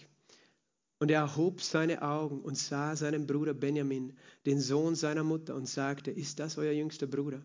Und 1.00 1.12
er 1.12 1.20
erhob 1.22 1.62
seine 1.62 2.02
Augen 2.02 2.42
und 2.42 2.58
sah 2.58 2.96
seinen 2.96 3.28
Bruder 3.28 3.54
Benjamin, 3.54 4.18
den 4.46 4.60
Sohn 4.60 4.96
seiner 4.96 5.24
Mutter, 5.24 5.54
und 5.56 5.68
sagte, 5.68 6.10
ist 6.10 6.40
das 6.40 6.58
euer 6.58 6.72
jüngster 6.72 7.06
Bruder, 7.06 7.44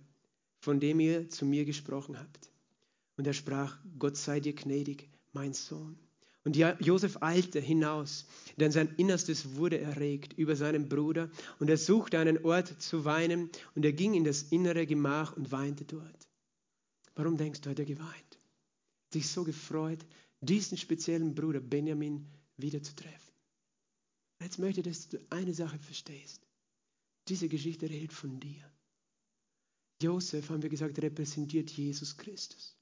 von 0.61 0.81
dem 0.81 1.01
ihr 1.01 1.29
zu 1.29 1.45
mir 1.45 1.65
gesprochen 1.65 2.19
habt? 2.19 2.51
Und 3.17 3.27
er 3.27 3.35
sprach, 3.35 3.79
Gott 3.99 4.17
sei 4.17 4.41
dir 4.41 4.55
gnädig, 4.55 5.11
mein 5.33 5.53
Sohn. 5.53 5.99
Und 6.45 6.57
Josef 6.57 7.19
eilte 7.21 7.61
hinaus, 7.61 8.27
denn 8.57 8.73
sein 8.73 8.95
Innerstes 8.97 9.55
wurde 9.55 9.79
erregt 9.79 10.33
über 10.33 10.57
seinen 10.57 10.89
Bruder, 10.89 11.31
und 11.61 11.69
er 11.69 11.77
suchte 11.77 12.19
einen 12.19 12.45
Ort 12.45 12.83
zu 12.83 13.05
weinen, 13.05 13.51
und 13.75 13.85
er 13.85 13.93
ging 13.93 14.15
in 14.15 14.25
das 14.25 14.45
innere 14.45 14.87
Gemach 14.87 15.37
und 15.37 15.53
weinte 15.53 15.85
dort. 15.85 16.29
Warum 17.15 17.37
denkst 17.37 17.61
du, 17.61 17.71
hat 17.71 17.79
er 17.79 17.85
geweint? 17.85 18.39
Sich 19.13 19.29
so 19.29 19.45
gefreut, 19.45 20.05
diesen 20.41 20.79
speziellen 20.79 21.35
Bruder 21.35 21.61
Benjamin 21.61 22.27
wiederzutreffen. 22.57 23.32
Jetzt 24.43 24.59
möchte 24.59 24.81
ich, 24.81 24.87
dass 24.87 25.09
du 25.09 25.19
eine 25.31 25.55
Sache 25.55 25.79
verstehst. 25.79 26.41
Diese 27.29 27.49
Geschichte 27.49 27.89
redet 27.89 28.13
von 28.13 28.41
dir. 28.41 28.71
Josef, 30.03 30.51
haben 30.51 30.63
wir 30.63 30.71
gesagt, 30.71 31.01
repräsentiert 31.01 31.71
Jesus 31.71 32.17
Christus. 32.17 32.77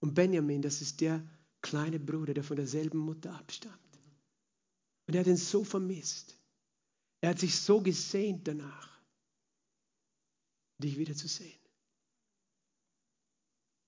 Und 0.00 0.14
Benjamin, 0.14 0.62
das 0.62 0.80
ist 0.80 1.00
der 1.00 1.26
kleine 1.60 2.00
Bruder, 2.00 2.34
der 2.34 2.44
von 2.44 2.56
derselben 2.56 2.98
Mutter 2.98 3.34
abstammt. 3.34 3.78
Und 5.06 5.14
er 5.14 5.20
hat 5.20 5.28
ihn 5.28 5.36
so 5.36 5.64
vermisst. 5.64 6.36
Er 7.20 7.30
hat 7.30 7.38
sich 7.38 7.56
so 7.56 7.80
gesehnt 7.80 8.46
danach, 8.48 9.00
dich 10.78 10.98
wiederzusehen. 10.98 11.58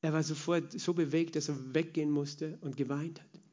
Er 0.03 0.13
war 0.13 0.23
sofort 0.23 0.79
so 0.79 0.95
bewegt, 0.95 1.35
dass 1.35 1.49
er 1.49 1.75
weggehen 1.75 2.11
musste 2.11 2.59
und 2.61 2.77
geweint 2.77 3.21
hat. 3.21 3.46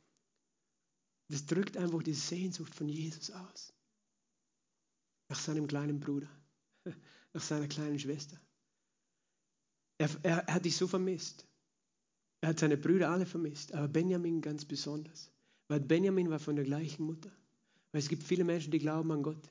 Das 1.30 1.46
drückt 1.46 1.78
einfach 1.78 2.04
die 2.04 2.14
Sehnsucht 2.14 2.76
von 2.76 2.90
Jesus 2.90 3.32
aus. 3.32 3.74
Nach 5.30 5.40
seinem 5.40 5.68
kleinen 5.68 6.00
Bruder, 6.00 6.30
nach 7.34 7.42
seiner 7.42 7.68
kleinen 7.68 7.98
Schwester. 7.98 8.40
Er, 9.98 10.10
er, 10.24 10.38
er 10.48 10.54
hat 10.56 10.66
dich 10.66 10.76
so 10.76 10.88
vermisst. 10.88 11.48
Er 12.42 12.50
hat 12.50 12.60
seine 12.60 12.78
Brüder 12.78 13.10
alle 13.10 13.26
vermisst, 13.26 13.74
aber 13.74 13.88
Benjamin 13.88 14.42
ganz 14.42 14.66
besonders. 14.66 15.32
Weil 15.70 15.80
Benjamin 15.80 16.30
war 16.30 16.40
von 16.40 16.56
der 16.56 16.66
gleichen 16.66 17.06
Mutter. 17.06 17.32
Weil 17.92 18.02
es 18.02 18.10
gibt 18.10 18.24
viele 18.24 18.44
Menschen, 18.44 18.72
die 18.72 18.80
glauben 18.80 19.12
an 19.12 19.24
Gott. 19.24 19.50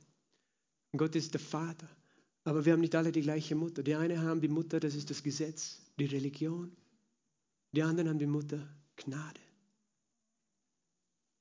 Und 0.92 0.98
Gott 0.98 1.16
ist 1.16 1.32
der 1.32 1.40
Vater. 1.40 1.88
Aber 2.44 2.64
wir 2.64 2.72
haben 2.72 2.80
nicht 2.80 2.94
alle 2.94 3.12
die 3.12 3.22
gleiche 3.22 3.54
Mutter. 3.54 3.82
Die 3.82 3.94
einen 3.94 4.20
haben 4.20 4.40
die 4.40 4.48
Mutter, 4.48 4.80
das 4.80 4.94
ist 4.94 5.10
das 5.10 5.22
Gesetz, 5.22 5.80
die 5.98 6.06
Religion. 6.06 6.76
Die 7.72 7.82
anderen 7.82 8.10
haben 8.10 8.18
die 8.18 8.26
Mutter 8.26 8.68
Gnade. 8.96 9.40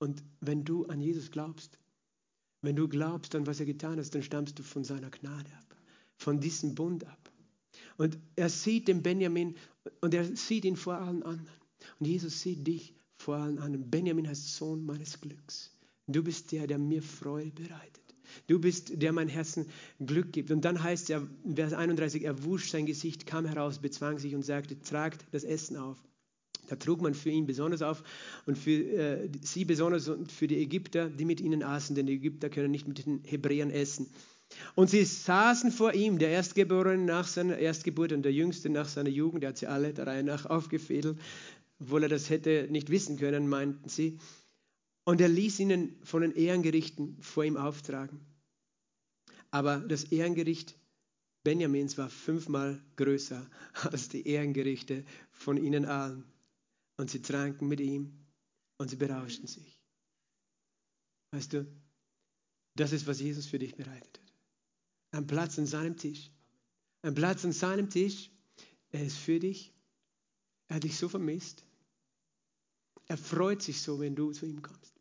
Und 0.01 0.23
wenn 0.39 0.63
du 0.63 0.87
an 0.87 0.99
Jesus 0.99 1.29
glaubst, 1.29 1.77
wenn 2.63 2.75
du 2.75 2.87
glaubst 2.87 3.35
an 3.35 3.45
was 3.45 3.59
er 3.59 3.67
getan 3.67 3.99
hat, 3.99 4.15
dann 4.15 4.23
stammst 4.23 4.57
du 4.57 4.63
von 4.63 4.83
seiner 4.83 5.11
Gnade 5.11 5.51
ab, 5.59 5.75
von 6.17 6.39
diesem 6.39 6.73
Bund 6.73 7.05
ab. 7.05 7.31
Und 7.97 8.17
er 8.35 8.49
sieht 8.49 8.87
den 8.87 9.03
Benjamin 9.03 9.55
und 10.01 10.15
er 10.15 10.35
sieht 10.35 10.65
ihn 10.65 10.75
vor 10.75 10.95
allen 10.95 11.21
anderen. 11.21 11.55
Und 11.99 12.07
Jesus 12.07 12.41
sieht 12.41 12.65
dich 12.65 12.95
vor 13.17 13.35
allen 13.35 13.59
anderen. 13.59 13.91
Benjamin 13.91 14.27
heißt 14.27 14.55
Sohn 14.55 14.83
meines 14.83 15.21
Glücks. 15.21 15.77
Du 16.07 16.23
bist 16.23 16.51
der, 16.51 16.65
der 16.65 16.79
mir 16.79 17.03
Freude 17.03 17.51
bereitet. 17.51 18.01
Du 18.47 18.57
bist, 18.57 18.99
der 19.03 19.13
mein 19.13 19.29
Herzen 19.29 19.67
Glück 19.99 20.33
gibt. 20.33 20.49
Und 20.49 20.65
dann 20.65 20.81
heißt 20.81 21.11
er, 21.11 21.27
Vers 21.53 21.73
31, 21.73 22.23
er 22.23 22.43
wusch 22.43 22.71
sein 22.71 22.87
Gesicht, 22.87 23.27
kam 23.27 23.45
heraus, 23.45 23.77
bezwang 23.77 24.17
sich 24.17 24.33
und 24.33 24.43
sagte, 24.43 24.79
tragt 24.79 25.23
das 25.29 25.43
Essen 25.43 25.77
auf. 25.77 25.99
Da 26.71 26.77
trug 26.77 27.01
man 27.01 27.13
für 27.13 27.29
ihn 27.29 27.45
besonders 27.45 27.81
auf 27.81 28.01
und 28.45 28.57
für 28.57 28.71
äh, 28.71 29.29
sie 29.41 29.65
besonders 29.65 30.07
und 30.07 30.31
für 30.31 30.47
die 30.47 30.57
Ägypter, 30.57 31.09
die 31.09 31.25
mit 31.25 31.41
ihnen 31.41 31.63
aßen, 31.63 31.97
denn 31.97 32.05
die 32.05 32.13
Ägypter 32.13 32.49
können 32.49 32.71
nicht 32.71 32.87
mit 32.87 33.05
den 33.05 33.21
Hebräern 33.25 33.71
essen. 33.71 34.07
Und 34.75 34.89
sie 34.89 35.03
saßen 35.03 35.71
vor 35.71 35.93
ihm, 35.93 36.17
der 36.17 36.29
Erstgeborene 36.29 37.03
nach 37.03 37.27
seiner 37.27 37.57
Erstgeburt 37.57 38.13
und 38.13 38.23
der 38.23 38.31
Jüngste 38.31 38.69
nach 38.69 38.87
seiner 38.87 39.09
Jugend, 39.09 39.43
der 39.43 39.49
hat 39.49 39.57
sie 39.57 39.67
alle 39.67 39.93
der 39.93 40.07
Reihe 40.07 40.23
nach 40.23 40.45
aufgefädelt, 40.45 41.19
obwohl 41.81 42.03
er 42.03 42.09
das 42.09 42.29
hätte 42.29 42.69
nicht 42.69 42.89
wissen 42.89 43.17
können, 43.17 43.49
meinten 43.49 43.89
sie. 43.89 44.17
Und 45.03 45.19
er 45.19 45.27
ließ 45.27 45.59
ihnen 45.59 45.97
von 46.03 46.21
den 46.21 46.31
Ehrengerichten 46.31 47.17
vor 47.19 47.43
ihm 47.43 47.57
auftragen. 47.57 48.21
Aber 49.49 49.79
das 49.79 50.05
Ehrengericht 50.05 50.77
Benjamins 51.43 51.97
war 51.97 52.09
fünfmal 52.09 52.81
größer 52.95 53.45
als 53.91 54.07
die 54.07 54.25
Ehrengerichte 54.25 55.03
von 55.31 55.57
ihnen 55.57 55.85
allen. 55.85 56.23
Und 57.01 57.09
sie 57.09 57.19
tranken 57.23 57.67
mit 57.67 57.79
ihm 57.79 58.27
und 58.77 58.91
sie 58.91 58.95
berauschten 58.95 59.47
sich. 59.47 59.81
Weißt 61.31 61.51
du, 61.51 61.65
das 62.75 62.91
ist, 62.91 63.07
was 63.07 63.19
Jesus 63.19 63.47
für 63.47 63.57
dich 63.57 63.75
bereitet 63.75 64.19
hat. 64.21 64.33
Ein 65.09 65.25
Platz 65.25 65.57
an 65.57 65.65
seinem 65.65 65.97
Tisch. 65.97 66.29
Ein 67.01 67.15
Platz 67.15 67.43
an 67.43 67.53
seinem 67.53 67.89
Tisch. 67.89 68.29
Er 68.91 69.03
ist 69.03 69.17
für 69.17 69.39
dich. 69.39 69.73
Er 70.67 70.75
hat 70.75 70.83
dich 70.83 70.95
so 70.95 71.09
vermisst. 71.09 71.65
Er 73.07 73.17
freut 73.17 73.63
sich 73.63 73.81
so, 73.81 73.99
wenn 73.99 74.15
du 74.15 74.31
zu 74.31 74.45
ihm 74.45 74.61
kommst. 74.61 74.93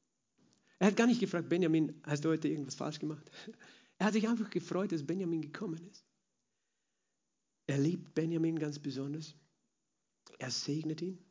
Er 0.78 0.86
hat 0.86 0.96
gar 0.96 1.06
nicht 1.06 1.20
gefragt, 1.20 1.50
Benjamin, 1.50 2.00
hast 2.04 2.24
du 2.24 2.30
heute 2.30 2.48
irgendwas 2.48 2.76
falsch 2.76 2.98
gemacht? 2.98 3.30
Er 3.98 4.06
hat 4.06 4.14
sich 4.14 4.26
einfach 4.26 4.48
gefreut, 4.48 4.90
dass 4.92 5.06
Benjamin 5.06 5.42
gekommen 5.42 5.86
ist. 5.90 6.06
Er 7.66 7.76
liebt 7.76 8.14
Benjamin 8.14 8.58
ganz 8.58 8.78
besonders. 8.78 9.34
Er 10.38 10.50
segnet 10.50 11.02
ihn 11.02 11.29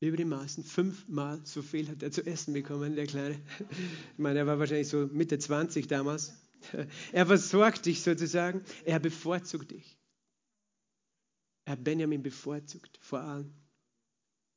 über 0.00 0.16
die 0.16 0.24
Maßen. 0.24 0.64
Fünfmal 0.64 1.40
so 1.44 1.62
viel 1.62 1.88
hat 1.88 2.02
er 2.02 2.10
zu 2.10 2.26
essen 2.26 2.52
bekommen, 2.52 2.94
der 2.94 3.06
Kleine. 3.06 3.40
Ich 4.12 4.18
meine, 4.18 4.40
er 4.40 4.46
war 4.46 4.58
wahrscheinlich 4.58 4.88
so 4.88 5.06
Mitte 5.06 5.38
20 5.38 5.86
damals. 5.86 6.34
Er 7.12 7.26
versorgt 7.26 7.86
dich 7.86 8.02
sozusagen. 8.02 8.62
Er 8.84 8.98
bevorzugt 8.98 9.70
dich. 9.70 9.98
Er 11.66 11.76
Benjamin 11.76 12.22
bevorzugt, 12.22 12.98
vor 13.02 13.20
allem. 13.20 13.52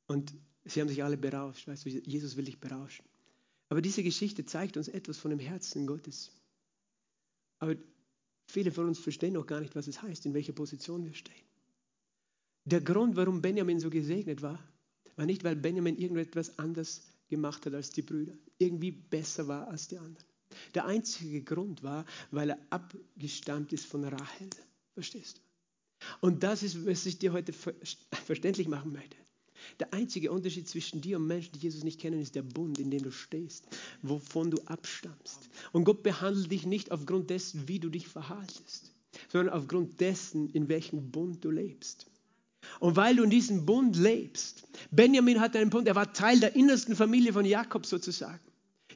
Und 0.06 0.34
sie 0.64 0.80
haben 0.80 0.88
sich 0.88 1.02
alle 1.02 1.16
berauscht. 1.16 1.68
Weißt 1.68 1.84
du, 1.84 1.90
Jesus 1.90 2.36
will 2.36 2.44
dich 2.44 2.60
berauschen. 2.60 3.04
Aber 3.68 3.82
diese 3.82 4.02
Geschichte 4.02 4.44
zeigt 4.46 4.76
uns 4.76 4.88
etwas 4.88 5.18
von 5.18 5.30
dem 5.30 5.40
Herzen 5.40 5.86
Gottes. 5.86 6.30
Aber 7.58 7.76
viele 8.46 8.72
von 8.72 8.86
uns 8.86 8.98
verstehen 8.98 9.34
noch 9.34 9.46
gar 9.46 9.60
nicht, 9.60 9.74
was 9.76 9.86
es 9.86 10.00
heißt, 10.00 10.24
in 10.26 10.34
welcher 10.34 10.52
Position 10.54 11.04
wir 11.04 11.14
stehen. 11.14 11.44
Der 12.64 12.80
Grund, 12.80 13.16
warum 13.16 13.42
Benjamin 13.42 13.80
so 13.80 13.90
gesegnet 13.90 14.42
war, 14.42 14.62
war 15.18 15.26
nicht, 15.26 15.44
weil 15.44 15.56
Benjamin 15.56 15.98
irgendetwas 15.98 16.58
anders 16.58 17.02
gemacht 17.28 17.66
hat 17.66 17.74
als 17.74 17.90
die 17.90 18.02
Brüder, 18.02 18.34
irgendwie 18.58 18.92
besser 18.92 19.48
war 19.48 19.68
als 19.68 19.88
die 19.88 19.98
anderen. 19.98 20.24
Der 20.74 20.86
einzige 20.86 21.42
Grund 21.42 21.82
war, 21.82 22.06
weil 22.30 22.50
er 22.50 22.58
abgestammt 22.70 23.72
ist 23.72 23.84
von 23.84 24.04
Rahel. 24.04 24.48
Verstehst 24.94 25.38
du? 25.38 25.42
Und 26.20 26.42
das 26.44 26.62
ist, 26.62 26.86
was 26.86 27.04
ich 27.04 27.18
dir 27.18 27.32
heute 27.32 27.52
verständlich 27.52 28.68
machen 28.68 28.92
möchte. 28.92 29.16
Der 29.80 29.92
einzige 29.92 30.30
Unterschied 30.30 30.68
zwischen 30.68 31.00
dir 31.00 31.16
und 31.16 31.26
Menschen, 31.26 31.52
die 31.52 31.58
Jesus 31.58 31.82
nicht 31.82 32.00
kennen, 32.00 32.20
ist 32.20 32.36
der 32.36 32.42
Bund, 32.42 32.78
in 32.78 32.92
dem 32.92 33.02
du 33.02 33.10
stehst, 33.10 33.66
wovon 34.02 34.52
du 34.52 34.58
abstammst. 34.66 35.50
Und 35.72 35.82
Gott 35.82 36.04
behandelt 36.04 36.52
dich 36.52 36.64
nicht 36.64 36.92
aufgrund 36.92 37.28
dessen, 37.30 37.66
wie 37.66 37.80
du 37.80 37.88
dich 37.88 38.06
verhaltest, 38.06 38.94
sondern 39.28 39.52
aufgrund 39.52 40.00
dessen, 40.00 40.48
in 40.50 40.68
welchem 40.68 41.10
Bund 41.10 41.44
du 41.44 41.50
lebst. 41.50 42.06
Und 42.78 42.94
weil 42.94 43.16
du 43.16 43.24
in 43.24 43.30
diesem 43.30 43.66
Bund 43.66 43.96
lebst, 43.96 44.67
Benjamin 44.90 45.40
hat 45.40 45.56
einen 45.56 45.70
Bund, 45.70 45.86
er 45.88 45.94
war 45.94 46.12
Teil 46.12 46.40
der 46.40 46.56
innersten 46.56 46.96
Familie 46.96 47.32
von 47.32 47.44
Jakob 47.44 47.86
sozusagen. 47.86 48.40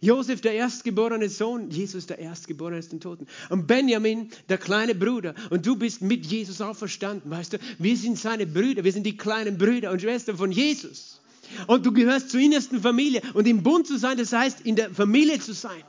Josef, 0.00 0.40
der 0.40 0.54
erstgeborene 0.54 1.28
Sohn, 1.28 1.70
Jesus, 1.70 2.06
der 2.06 2.18
erstgeborene 2.18 2.78
aus 2.78 2.88
den 2.88 2.98
Toten. 2.98 3.28
Und 3.50 3.68
Benjamin, 3.68 4.30
der 4.48 4.58
kleine 4.58 4.96
Bruder. 4.96 5.34
Und 5.50 5.64
du 5.64 5.76
bist 5.76 6.02
mit 6.02 6.26
Jesus 6.26 6.60
auferstanden, 6.60 7.30
weißt 7.30 7.52
du? 7.52 7.58
Wir 7.78 7.96
sind 7.96 8.18
seine 8.18 8.46
Brüder, 8.46 8.82
wir 8.82 8.92
sind 8.92 9.04
die 9.04 9.16
kleinen 9.16 9.58
Brüder 9.58 9.92
und 9.92 10.02
Schwestern 10.02 10.36
von 10.36 10.50
Jesus. 10.50 11.20
Und 11.68 11.86
du 11.86 11.92
gehörst 11.92 12.30
zur 12.30 12.40
innersten 12.40 12.80
Familie. 12.80 13.22
Und 13.34 13.46
im 13.46 13.62
Bund 13.62 13.86
zu 13.86 13.96
sein, 13.96 14.18
das 14.18 14.32
heißt, 14.32 14.62
in 14.62 14.74
der 14.74 14.90
Familie 14.90 15.38
zu 15.38 15.52
sein. 15.52 15.84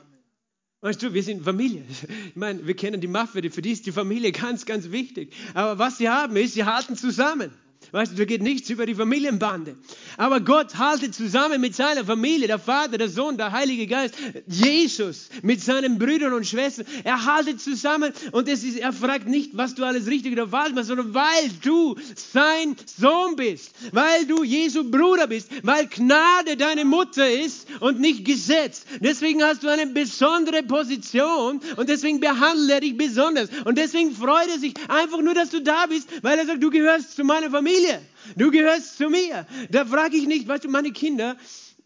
Weißt 0.80 1.02
du, 1.02 1.12
wir 1.12 1.22
sind 1.22 1.42
Familie. 1.42 1.82
Ich 2.28 2.36
meine, 2.36 2.64
wir 2.66 2.76
kennen 2.76 3.00
die 3.00 3.08
Mafia, 3.08 3.50
für 3.50 3.62
die 3.62 3.72
ist 3.72 3.86
die 3.86 3.92
Familie 3.92 4.30
ganz, 4.30 4.64
ganz 4.64 4.92
wichtig. 4.92 5.32
Aber 5.54 5.78
was 5.78 5.98
sie 5.98 6.08
haben, 6.08 6.36
ist, 6.36 6.54
sie 6.54 6.64
halten 6.64 6.94
zusammen. 6.94 7.50
Weißt 7.92 8.12
du, 8.12 8.16
da 8.16 8.24
geht 8.24 8.42
nichts 8.42 8.70
über 8.70 8.86
die 8.86 8.94
Familienbande. 8.94 9.76
Aber 10.16 10.40
Gott 10.40 10.76
haltet 10.76 11.14
zusammen 11.14 11.60
mit 11.60 11.74
seiner 11.74 12.04
Familie, 12.04 12.46
der 12.46 12.58
Vater, 12.58 12.98
der 12.98 13.08
Sohn, 13.08 13.36
der 13.36 13.52
Heilige 13.52 13.86
Geist, 13.86 14.14
Jesus 14.46 15.28
mit 15.42 15.60
seinen 15.60 15.98
Brüdern 15.98 16.32
und 16.32 16.46
Schwestern. 16.46 16.86
Er 17.04 17.24
haltet 17.24 17.60
zusammen 17.60 18.12
und 18.32 18.48
es 18.48 18.64
ist, 18.64 18.78
er 18.78 18.92
fragt 18.92 19.28
nicht, 19.28 19.56
was 19.56 19.74
du 19.74 19.84
alles 19.84 20.06
richtig 20.06 20.32
oder 20.32 20.48
falsch 20.48 20.74
machst, 20.74 20.88
sondern 20.88 21.14
weil 21.14 21.50
du 21.62 21.96
sein 22.32 22.76
Sohn 22.98 23.36
bist, 23.36 23.72
weil 23.92 24.26
du 24.26 24.44
Jesu 24.44 24.90
Bruder 24.90 25.26
bist, 25.26 25.50
weil 25.62 25.86
Gnade 25.86 26.56
deine 26.56 26.84
Mutter 26.84 27.28
ist 27.28 27.66
und 27.80 28.00
nicht 28.00 28.24
Gesetz. 28.24 28.84
Deswegen 29.00 29.42
hast 29.42 29.62
du 29.62 29.68
eine 29.68 29.86
besondere 29.86 30.62
Position 30.62 31.60
und 31.76 31.88
deswegen 31.88 32.20
behandelt 32.20 32.70
er 32.70 32.80
dich 32.80 32.96
besonders. 32.96 33.48
Und 33.64 33.78
deswegen 33.78 34.14
freut 34.14 34.48
er 34.48 34.58
sich 34.58 34.74
einfach 34.88 35.20
nur, 35.20 35.34
dass 35.34 35.50
du 35.50 35.60
da 35.60 35.86
bist, 35.86 36.08
weil 36.22 36.38
er 36.38 36.46
sagt, 36.46 36.62
du 36.62 36.70
gehörst 36.70 37.16
zu 37.16 37.24
meiner 37.24 37.50
Familie. 37.50 37.73
Familie. 37.74 38.00
Du 38.36 38.50
gehörst 38.50 38.96
zu 38.96 39.08
mir. 39.08 39.46
Da 39.70 39.84
frage 39.84 40.16
ich 40.16 40.26
nicht, 40.26 40.48
weißt 40.48 40.64
du, 40.64 40.68
meine 40.68 40.92
Kinder, 40.92 41.36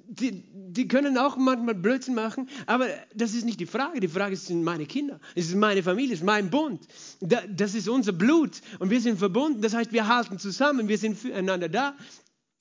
die, 0.09 0.43
die 0.55 0.89
können 0.89 1.18
auch 1.18 1.36
manchmal 1.36 1.74
Blödsinn 1.74 2.14
machen, 2.14 2.49
aber 2.66 2.89
das 3.14 3.34
ist 3.34 3.45
nicht 3.45 3.61
die 3.61 3.66
Frage. 3.66 4.01
Die 4.01 4.09
Frage 4.09 4.34
ist, 4.34 4.47
sind 4.47 4.62
meine 4.62 4.86
Kinder, 4.86 5.20
es 5.34 5.49
ist 5.49 5.57
meine 5.57 5.82
Familie, 5.82 6.14
es 6.14 6.20
ist 6.20 6.26
mein 6.26 6.51
Bund. 6.51 6.86
Das 7.20 7.74
ist 7.74 7.89
unser 7.89 8.12
Blut 8.12 8.61
und 8.78 8.91
wir 8.91 9.01
sind 9.01 9.18
verbunden. 9.18 9.61
Das 9.62 9.74
heißt, 9.74 9.93
wir 9.93 10.09
halten 10.09 10.39
zusammen, 10.39 10.89
wir 10.89 10.99
sind 10.99 11.18
füreinander 11.18 11.68
da. 11.68 11.97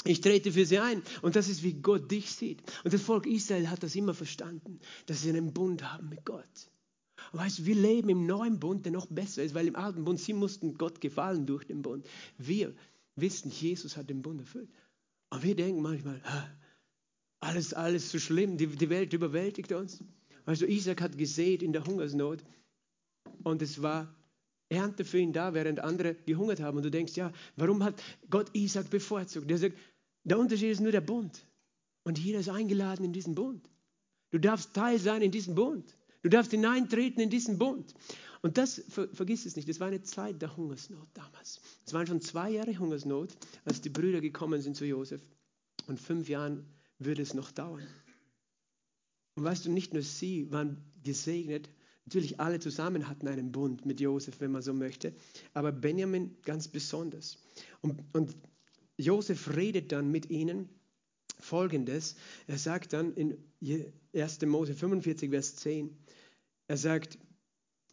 Ich 0.03 0.21
trete 0.21 0.51
für 0.51 0.65
sie 0.65 0.79
ein. 0.79 1.01
Und 1.21 1.35
das 1.35 1.49
ist, 1.49 1.63
wie 1.63 1.73
Gott 1.73 2.09
dich 2.09 2.31
sieht. 2.31 2.61
Und 2.83 2.93
das 2.93 3.01
Volk 3.01 3.25
Israel 3.25 3.69
hat 3.69 3.83
das 3.83 3.95
immer 3.95 4.13
verstanden, 4.13 4.79
dass 5.05 5.21
sie 5.21 5.29
einen 5.29 5.53
Bund 5.53 5.83
haben 5.83 6.09
mit 6.09 6.23
Gott. 6.23 6.69
Weißt 7.33 7.59
du, 7.59 7.65
wir 7.65 7.75
leben 7.75 8.09
im 8.09 8.25
neuen 8.25 8.59
Bund, 8.59 8.85
der 8.85 8.93
noch 8.93 9.07
besser 9.07 9.43
ist, 9.43 9.53
weil 9.53 9.67
im 9.67 9.75
alten 9.75 10.05
Bund, 10.05 10.19
sie 10.19 10.33
mussten 10.33 10.77
Gott 10.77 11.01
gefallen 11.01 11.45
durch 11.45 11.65
den 11.65 11.81
Bund. 11.81 12.05
Wir 12.37 12.73
wissen, 13.17 13.51
Jesus 13.51 13.97
hat 13.97 14.09
den 14.09 14.21
Bund 14.21 14.39
erfüllt. 14.39 14.69
Und 15.29 15.43
wir 15.43 15.55
denken 15.55 15.81
manchmal, 15.81 16.21
alles, 17.39 17.73
alles 17.73 18.11
so 18.11 18.19
schlimm, 18.19 18.57
die, 18.57 18.67
die 18.67 18.89
Welt 18.89 19.13
überwältigt 19.13 19.71
uns. 19.71 20.03
Du, 20.45 20.65
Isaac 20.65 21.01
hat 21.01 21.17
gesät 21.17 21.61
in 21.61 21.73
der 21.73 21.85
Hungersnot 21.85 22.43
und 23.43 23.61
es 23.61 23.81
war 23.81 24.15
Ernte 24.69 25.03
für 25.05 25.19
ihn 25.19 25.33
da, 25.33 25.53
während 25.53 25.79
andere 25.79 26.15
gehungert 26.25 26.61
haben. 26.61 26.77
Und 26.77 26.83
du 26.83 26.91
denkst, 26.91 27.15
ja, 27.15 27.31
warum 27.55 27.83
hat 27.83 28.01
Gott 28.29 28.53
Isaac 28.53 28.89
bevorzugt? 28.89 29.49
Der 29.49 29.57
sagt, 29.57 29.77
der 30.23 30.39
Unterschied 30.39 30.71
ist 30.71 30.81
nur 30.81 30.91
der 30.91 31.01
Bund. 31.01 31.45
Und 32.03 32.19
jeder 32.19 32.39
ist 32.39 32.49
eingeladen 32.49 33.05
in 33.05 33.13
diesen 33.13 33.35
Bund. 33.35 33.69
Du 34.29 34.39
darfst 34.39 34.73
Teil 34.73 34.99
sein 34.99 35.21
in 35.21 35.31
diesem 35.31 35.55
Bund. 35.55 35.96
Du 36.27 36.31
darfst 36.31 36.51
hineintreten 36.51 37.23
in 37.23 37.29
diesen 37.29 37.57
Bund. 37.57 37.95
Und 38.41 38.57
das, 38.57 38.83
ver, 38.89 39.07
vergiss 39.13 39.45
es 39.45 39.55
nicht, 39.55 39.69
das 39.69 39.79
war 39.79 39.87
eine 39.87 40.01
Zeit 40.01 40.41
der 40.41 40.57
Hungersnot 40.57 41.07
damals. 41.13 41.61
Es 41.85 41.93
waren 41.93 42.05
schon 42.05 42.19
zwei 42.19 42.49
Jahre 42.49 42.77
Hungersnot, 42.77 43.37
als 43.63 43.79
die 43.79 43.87
Brüder 43.87 44.19
gekommen 44.19 44.61
sind 44.61 44.75
zu 44.75 44.83
Josef. 44.83 45.21
Und 45.87 46.01
fünf 46.01 46.27
Jahren 46.27 46.65
würde 46.99 47.21
es 47.21 47.33
noch 47.33 47.49
dauern. 47.51 47.87
Und 49.35 49.45
weißt 49.45 49.67
du, 49.67 49.71
nicht 49.71 49.93
nur 49.93 50.03
sie 50.03 50.51
waren 50.51 50.83
gesegnet, 51.01 51.69
natürlich 52.03 52.41
alle 52.41 52.59
zusammen 52.59 53.07
hatten 53.07 53.29
einen 53.29 53.53
Bund 53.53 53.85
mit 53.85 54.01
Josef, 54.01 54.41
wenn 54.41 54.51
man 54.51 54.61
so 54.61 54.73
möchte, 54.73 55.15
aber 55.53 55.71
Benjamin 55.71 56.35
ganz 56.43 56.67
besonders. 56.67 57.37
Und, 57.79 58.03
und 58.11 58.35
Josef 58.97 59.55
redet 59.55 59.93
dann 59.93 60.11
mit 60.11 60.29
ihnen 60.29 60.67
folgendes. 61.39 62.15
Er 62.47 62.57
sagt 62.57 62.91
dann 62.91 63.13
in 63.13 63.37
1. 64.13 64.41
Mose 64.41 64.73
45, 64.73 65.29
Vers 65.29 65.55
10, 65.55 65.95
er 66.67 66.77
sagt 66.77 67.17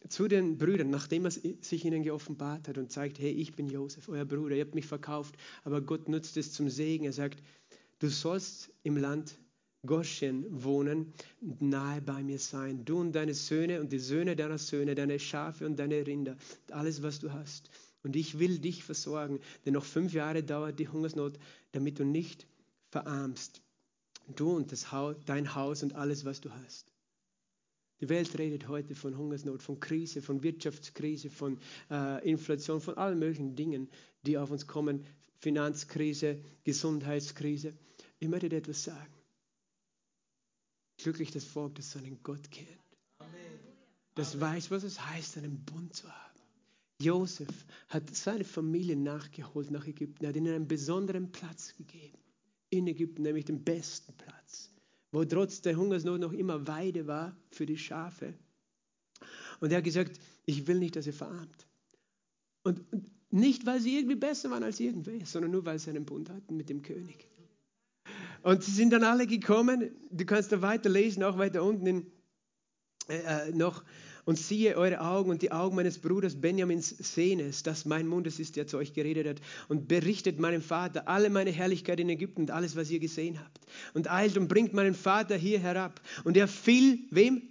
zu 0.07 0.27
den 0.27 0.57
Brüdern, 0.57 0.89
nachdem 0.89 1.25
er 1.25 1.31
sich 1.31 1.85
ihnen 1.85 2.03
geoffenbart 2.03 2.67
hat 2.67 2.77
und 2.77 2.91
zeigt, 2.91 3.19
hey, 3.19 3.31
ich 3.31 3.55
bin 3.55 3.67
Josef, 3.67 4.07
euer 4.07 4.25
Bruder, 4.25 4.55
ihr 4.55 4.63
habt 4.63 4.75
mich 4.75 4.85
verkauft, 4.85 5.35
aber 5.63 5.81
Gott 5.81 6.09
nutzt 6.09 6.37
es 6.37 6.53
zum 6.53 6.69
Segen. 6.69 7.05
Er 7.05 7.13
sagt, 7.13 7.41
du 7.99 8.09
sollst 8.09 8.71
im 8.83 8.97
Land 8.97 9.37
Goshen 9.85 10.45
wohnen 10.49 11.13
nahe 11.41 12.01
bei 12.01 12.23
mir 12.23 12.39
sein. 12.39 12.85
Du 12.85 12.99
und 12.99 13.13
deine 13.13 13.33
Söhne 13.33 13.81
und 13.81 13.91
die 13.91 13.99
Söhne 13.99 14.35
deiner 14.35 14.57
Söhne, 14.57 14.95
deine 14.95 15.19
Schafe 15.19 15.65
und 15.65 15.77
deine 15.77 16.05
Rinder, 16.05 16.37
alles, 16.71 17.03
was 17.03 17.19
du 17.19 17.31
hast. 17.31 17.69
Und 18.03 18.15
ich 18.15 18.39
will 18.39 18.59
dich 18.59 18.83
versorgen, 18.83 19.39
denn 19.65 19.73
noch 19.73 19.85
fünf 19.85 20.13
Jahre 20.13 20.43
dauert 20.43 20.79
die 20.79 20.87
Hungersnot, 20.87 21.39
damit 21.71 21.99
du 21.99 22.05
nicht 22.05 22.47
verarmst. 22.91 23.61
Du 24.35 24.55
und 24.55 24.71
Haus, 24.91 25.15
dein 25.25 25.55
Haus 25.55 25.83
und 25.83 25.93
alles, 25.95 26.25
was 26.25 26.41
du 26.41 26.51
hast. 26.51 26.94
Die 28.01 28.09
Welt 28.09 28.37
redet 28.37 28.67
heute 28.67 28.93
von 28.93 29.17
Hungersnot, 29.17 29.63
von 29.63 29.79
Krise, 29.79 30.21
von 30.21 30.43
Wirtschaftskrise, 30.43 31.29
von 31.29 31.57
äh, 31.89 32.29
Inflation, 32.29 32.81
von 32.81 32.97
allen 32.97 33.19
möglichen 33.19 33.55
Dingen, 33.55 33.89
die 34.25 34.37
auf 34.37 34.51
uns 34.51 34.67
kommen. 34.67 35.05
Finanzkrise, 35.37 36.41
Gesundheitskrise. 36.63 37.73
Ich 38.19 38.27
möchte 38.27 38.49
dir 38.49 38.57
etwas 38.57 38.83
sagen. 38.83 39.13
Glücklich 40.97 41.31
das 41.31 41.45
Volk, 41.45 41.75
das 41.75 41.91
seinen 41.91 42.21
Gott 42.23 42.51
kennt. 42.51 42.69
Das 44.15 44.39
weiß, 44.39 44.71
was 44.71 44.83
es 44.83 45.05
heißt, 45.05 45.37
einen 45.37 45.63
Bund 45.65 45.93
zu 45.93 46.09
haben. 46.09 46.39
Josef 47.01 47.65
hat 47.89 48.15
seine 48.15 48.45
Familie 48.45 48.95
nachgeholt 48.95 49.71
nach 49.71 49.85
Ägypten. 49.85 50.23
Er 50.23 50.29
hat 50.29 50.37
ihnen 50.37 50.55
einen 50.55 50.67
besonderen 50.67 51.31
Platz 51.31 51.75
gegeben. 51.75 52.17
In 52.69 52.87
Ägypten, 52.87 53.23
nämlich 53.23 53.45
den 53.45 53.63
besten 53.63 54.13
Platz, 54.13 54.71
wo 55.15 55.23
trotz 55.23 55.61
der 55.61 55.77
Hungersnot 55.77 56.19
noch 56.19 56.33
immer 56.33 56.67
Weide 56.67 57.07
war 57.07 57.35
für 57.49 57.65
die 57.65 57.77
Schafe. 57.77 58.33
Und 59.61 59.71
er 59.71 59.77
hat 59.77 59.85
gesagt, 59.85 60.19
ich 60.45 60.67
will 60.67 60.77
nicht, 60.77 60.97
dass 60.97 61.07
ihr 61.07 61.13
verarmt. 61.13 61.67
Und 62.63 62.81
nicht, 63.31 63.65
weil 63.65 63.79
sie 63.79 63.97
irgendwie 63.97 64.17
besser 64.17 64.51
waren 64.51 64.63
als 64.63 64.79
irgendwer, 64.79 65.25
sondern 65.25 65.51
nur, 65.51 65.65
weil 65.65 65.79
sie 65.79 65.89
einen 65.89 66.05
Bund 66.05 66.29
hatten 66.29 66.57
mit 66.57 66.69
dem 66.69 66.81
König. 66.81 67.29
Und 68.43 68.63
sie 68.63 68.71
sind 68.71 68.91
dann 68.91 69.03
alle 69.03 69.25
gekommen. 69.25 69.91
Du 70.11 70.25
kannst 70.25 70.51
da 70.51 70.61
weiterlesen, 70.61 71.23
auch 71.23 71.37
weiter 71.37 71.63
unten 71.63 71.87
in, 71.87 72.11
äh, 73.07 73.49
äh, 73.49 73.51
noch. 73.51 73.83
Und 74.25 74.39
siehe, 74.39 74.75
eure 74.75 75.01
Augen 75.01 75.29
und 75.29 75.41
die 75.41 75.51
Augen 75.51 75.75
meines 75.75 75.99
Bruders 75.99 76.41
Benjamins 76.41 76.89
sehen 76.89 77.39
es, 77.39 77.63
dass 77.63 77.85
mein 77.85 78.07
Mund 78.07 78.25
es 78.25 78.39
ist, 78.39 78.55
der 78.55 78.65
zu 78.65 78.77
euch 78.77 78.93
geredet 78.93 79.27
hat. 79.27 79.41
Und 79.67 79.87
berichtet 79.87 80.39
meinem 80.39 80.61
Vater 80.61 81.07
alle 81.07 81.29
meine 81.29 81.51
Herrlichkeit 81.51 81.99
in 81.99 82.09
Ägypten 82.09 82.41
und 82.41 82.51
alles, 82.51 82.75
was 82.75 82.89
ihr 82.89 82.99
gesehen 82.99 83.39
habt. 83.39 83.59
Und 83.93 84.09
eilt 84.09 84.37
und 84.37 84.47
bringt 84.47 84.73
meinen 84.73 84.95
Vater 84.95 85.35
hier 85.35 85.59
herab. 85.59 86.01
Und 86.23 86.37
er 86.37 86.47
fiel, 86.47 86.99
wem? 87.11 87.41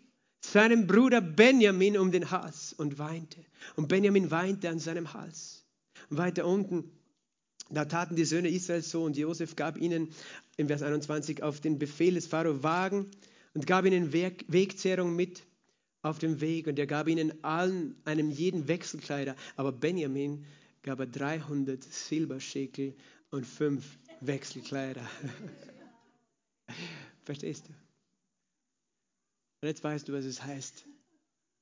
Seinem 0.40 0.86
Bruder 0.86 1.22
Benjamin 1.22 1.96
um 1.96 2.12
den 2.12 2.30
Hals 2.30 2.74
und 2.74 2.98
weinte. 2.98 3.38
Und 3.76 3.88
Benjamin 3.88 4.30
weinte 4.30 4.68
an 4.68 4.78
seinem 4.78 5.14
Hals. 5.14 5.64
Und 6.10 6.18
weiter 6.18 6.46
unten 6.46 6.90
da 7.70 7.86
taten 7.86 8.14
die 8.14 8.24
Söhne 8.24 8.48
Israels 8.48 8.90
so 8.90 9.04
und 9.04 9.16
Josef 9.16 9.56
gab 9.56 9.78
ihnen 9.78 10.10
im 10.56 10.68
Vers 10.68 10.82
21 10.82 11.42
auf 11.42 11.60
den 11.60 11.78
Befehl 11.78 12.14
des 12.14 12.26
Pharao 12.26 12.62
Wagen 12.62 13.10
und 13.54 13.66
gab 13.66 13.86
ihnen 13.86 14.12
Weg, 14.12 14.44
Wegzehrung 14.48 15.16
mit 15.16 15.42
auf 16.04 16.18
dem 16.18 16.40
Weg 16.40 16.66
und 16.66 16.78
er 16.78 16.86
gab 16.86 17.08
ihnen 17.08 17.32
allen, 17.42 17.96
einem 18.04 18.30
jeden 18.30 18.68
Wechselkleider. 18.68 19.36
Aber 19.56 19.72
Benjamin 19.72 20.44
gab 20.82 21.00
er 21.00 21.06
300 21.06 21.82
Silberschekel 21.82 22.94
und 23.30 23.46
fünf 23.46 23.98
Wechselkleider. 24.20 25.06
Verstehst 27.24 27.68
du? 27.68 27.72
Und 29.62 29.68
jetzt 29.68 29.82
weißt 29.82 30.08
du, 30.08 30.12
was 30.12 30.24
es 30.24 30.42
heißt, 30.42 30.84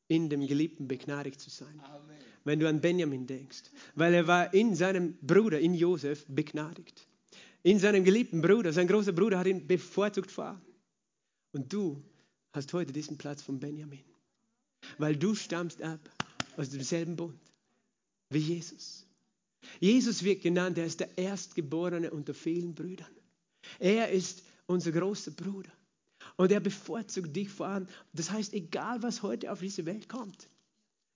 in 0.09 0.29
dem 0.29 0.47
Geliebten 0.47 0.89
begnadigt 0.89 1.41
zu 1.41 1.51
sein. 1.51 1.81
Amen 1.81 2.17
wenn 2.45 2.61
du 2.61 2.69
an 2.69 2.81
Benjamin 2.81 3.27
denkst, 3.27 3.71
weil 3.95 4.15
er 4.15 4.27
war 4.27 4.53
in 4.55 4.75
seinem 4.75 5.17
Bruder, 5.21 5.61
in 5.61 5.75
Josef, 5.75 6.25
begnadigt. 6.29 7.07
In 7.63 7.79
seinem 7.79 8.05
geliebten 8.05 8.43
Bruder, 8.43 8.73
sein 8.73 8.89
großer 8.89 9.13
Bruder 9.13 9.39
hat 9.39 9.47
ihn 9.47 9.67
bevorzugt 9.67 10.31
vor. 10.31 10.61
Und 11.53 11.73
du 11.73 12.03
hast 12.53 12.73
heute 12.73 12.93
diesen 12.93 13.19
Platz 13.19 13.43
von 13.43 13.61
Benjamin, 13.61 14.03
weil 14.99 15.17
du 15.17 15.35
stammst 15.35 15.83
ab 15.83 16.01
aus 16.57 16.71
demselben 16.71 17.17
Bund 17.17 17.39
wie 18.31 18.39
Jesus. 18.39 19.07
Jesus 19.81 20.23
wird 20.23 20.43
genannt, 20.43 20.79
er 20.79 20.87
ist 20.87 21.01
der 21.01 21.17
Erstgeborene 21.17 22.11
unter 22.11 22.35
vielen 22.35 22.75
Brüdern. 22.75 23.11
Er 23.79 24.11
ist 24.11 24.43
unser 24.67 24.93
großer 24.93 25.31
Bruder. 25.31 25.71
Und 26.37 26.51
er 26.53 26.61
bevorzugt 26.61 27.35
dich 27.35 27.49
vor 27.49 27.67
allem. 27.67 27.87
Das 28.13 28.31
heißt, 28.31 28.55
egal 28.55 29.03
was 29.03 29.23
heute 29.23 29.53
auf 29.53 29.61
diese 29.61 29.87
Welt 29.87 30.09
kommt, 30.09 30.49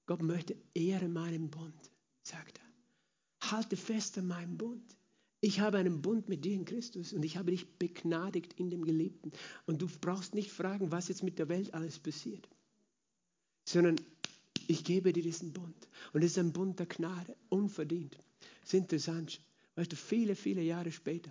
Gott 0.07 0.23
möchte 0.23 0.57
Ehre 0.75 1.09
meinem 1.09 1.51
Bund, 1.51 1.91
sagt 2.23 2.59
er. 2.59 3.51
Halte 3.51 3.77
fest 3.77 4.19
an 4.19 4.29
meinem 4.29 4.57
Bund. 4.57 4.97
Ich 5.41 5.61
habe 5.61 5.79
einen 5.79 6.03
Bund 6.03 6.29
mit 6.29 6.45
dir 6.45 6.55
in 6.55 6.65
Christus 6.65 7.13
und 7.13 7.25
ich 7.25 7.37
habe 7.37 7.51
dich 7.51 7.67
begnadigt 7.79 8.55
in 8.55 8.71
dem 8.71 8.85
Geliebten. 8.85 9.33
Und 9.67 9.83
du 9.83 9.89
brauchst 10.01 10.35
nicht 10.35 10.51
fragen, 10.51 10.91
was 10.91 11.09
jetzt 11.09 11.23
mit 11.23 11.39
der 11.39 11.49
Welt 11.49 11.75
alles 11.75 11.99
passiert, 11.99 12.49
sondern 13.67 13.97
ich 14.69 14.85
gebe 14.85 15.13
dir 15.13 15.23
diesen 15.23 15.53
Bund. 15.53 15.77
Und 16.13 16.23
es 16.23 16.33
ist 16.33 16.39
ein 16.39 16.53
Bund 16.53 16.79
der 16.79 16.87
Gnade, 16.87 17.37
unverdient. 17.51 18.17
Das 18.61 18.71
ist 18.71 18.75
interessant. 18.75 19.41
Weißt 19.75 19.93
du, 19.93 19.97
viele, 19.97 20.35
viele 20.35 20.63
Jahre 20.63 20.91
später, 20.91 21.31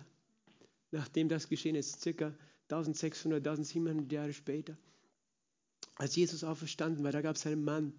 nachdem 0.92 1.28
das 1.28 1.48
geschehen 1.48 1.74
ist, 1.74 2.00
circa 2.00 2.32
1600, 2.70 3.46
1700 3.46 4.12
Jahre 4.12 4.32
später, 4.32 4.76
als 5.96 6.14
Jesus 6.14 6.44
auferstanden 6.44 7.02
war, 7.04 7.12
da 7.12 7.22
gab 7.22 7.36
es 7.36 7.46
einen 7.46 7.64
Mann, 7.64 7.92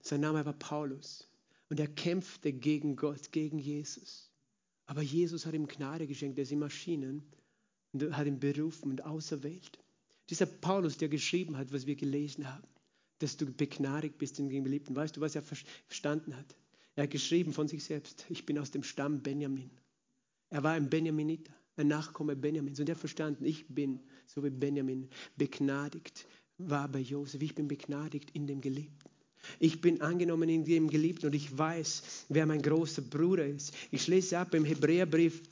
sein 0.00 0.20
Name 0.20 0.44
war 0.44 0.52
Paulus. 0.52 1.28
Und 1.68 1.80
er 1.80 1.88
kämpfte 1.88 2.52
gegen 2.52 2.96
Gott, 2.96 3.32
gegen 3.32 3.58
Jesus. 3.58 4.30
Aber 4.86 5.02
Jesus 5.02 5.46
hat 5.46 5.54
ihm 5.54 5.66
Gnade 5.66 6.06
geschenkt, 6.06 6.38
er 6.38 6.42
ist 6.42 6.52
ihm 6.52 6.62
erschienen 6.62 7.22
und 7.92 8.16
hat 8.16 8.26
ihn 8.26 8.40
berufen 8.40 8.90
und 8.90 9.04
auserwählt. 9.04 9.78
Dieser 10.28 10.46
Paulus, 10.46 10.96
der 10.98 11.08
geschrieben 11.08 11.56
hat, 11.56 11.72
was 11.72 11.86
wir 11.86 11.96
gelesen 11.96 12.52
haben, 12.52 12.66
dass 13.22 13.36
du 13.36 13.46
begnadigt 13.46 14.18
bist 14.18 14.38
in 14.38 14.48
dem 14.48 14.64
Geliebten. 14.64 14.96
Weißt 14.96 15.16
du, 15.16 15.20
was 15.20 15.36
er 15.36 15.42
verstanden 15.42 16.36
hat? 16.36 16.56
Er 16.94 17.04
hat 17.04 17.10
geschrieben 17.10 17.52
von 17.52 17.68
sich 17.68 17.84
selbst, 17.84 18.26
ich 18.28 18.44
bin 18.44 18.58
aus 18.58 18.70
dem 18.70 18.82
Stamm 18.82 19.22
Benjamin. 19.22 19.70
Er 20.50 20.62
war 20.62 20.72
ein 20.72 20.90
Benjaminiter, 20.90 21.52
ein 21.76 21.88
Nachkomme 21.88 22.36
Benjamins. 22.36 22.78
Und 22.80 22.88
er 22.88 22.96
verstanden, 22.96 23.44
ich 23.44 23.66
bin, 23.68 24.00
so 24.26 24.44
wie 24.44 24.50
Benjamin, 24.50 25.08
begnadigt 25.36 26.26
war 26.58 26.88
bei 26.88 26.98
Josef. 26.98 27.40
Ich 27.40 27.54
bin 27.54 27.68
begnadigt 27.68 28.30
in 28.32 28.46
dem 28.46 28.60
Geliebten. 28.60 29.08
Ich 29.58 29.80
bin 29.80 30.02
angenommen 30.02 30.48
in 30.48 30.64
dem 30.64 30.88
Geliebten 30.88 31.26
und 31.26 31.34
ich 31.34 31.56
weiß, 31.56 32.26
wer 32.28 32.46
mein 32.46 32.62
großer 32.62 33.02
Bruder 33.02 33.46
ist. 33.46 33.72
Ich 33.90 34.02
schließe 34.02 34.38
ab 34.38 34.54
im 34.54 34.64
Hebräerbrief 34.64 35.42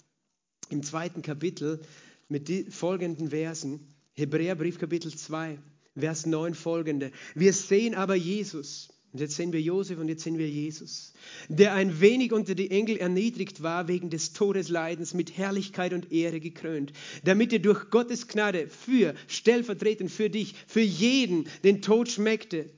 im 0.69 0.83
zweiten 0.83 1.23
Kapitel 1.23 1.81
mit 2.29 2.49
den 2.49 2.71
folgenden 2.71 3.31
Versen. 3.31 3.81
Hebräerbrief 4.13 4.79
Kapitel 4.79 5.13
2, 5.13 5.59
Vers 6.01 6.27
9 6.27 6.55
folgende. 6.55 7.13
Wir 7.35 7.53
sehen 7.53 7.95
aber 7.95 8.15
Jesus. 8.15 8.89
Und 9.13 9.21
jetzt 9.21 9.35
sehen 9.35 9.53
wir 9.53 9.61
Josef 9.61 9.99
und 9.99 10.09
jetzt 10.09 10.23
sehen 10.23 10.39
wir 10.39 10.49
Jesus, 10.49 11.15
der 11.49 11.75
ein 11.75 12.01
wenig 12.01 12.33
unter 12.33 12.55
die 12.55 12.71
Engel 12.71 12.97
erniedrigt 12.97 13.61
war 13.61 13.89
wegen 13.89 14.09
des 14.09 14.35
Todesleidens 14.35 15.15
mit 15.15 15.37
Herrlichkeit 15.37 15.93
und 15.93 16.13
Ehre 16.13 16.39
gekrönt, 16.39 16.93
damit 17.25 17.53
er 17.53 17.59
durch 17.59 17.91
Gottes 17.91 18.29
Gnade 18.29 18.69
für, 18.69 19.15
stellvertretend 19.27 20.13
für 20.13 20.31
dich, 20.31 20.55
für 20.69 20.81
jeden 20.81 21.49
den 21.65 21.83
Tod 21.83 22.09
schmeckte 22.09 22.71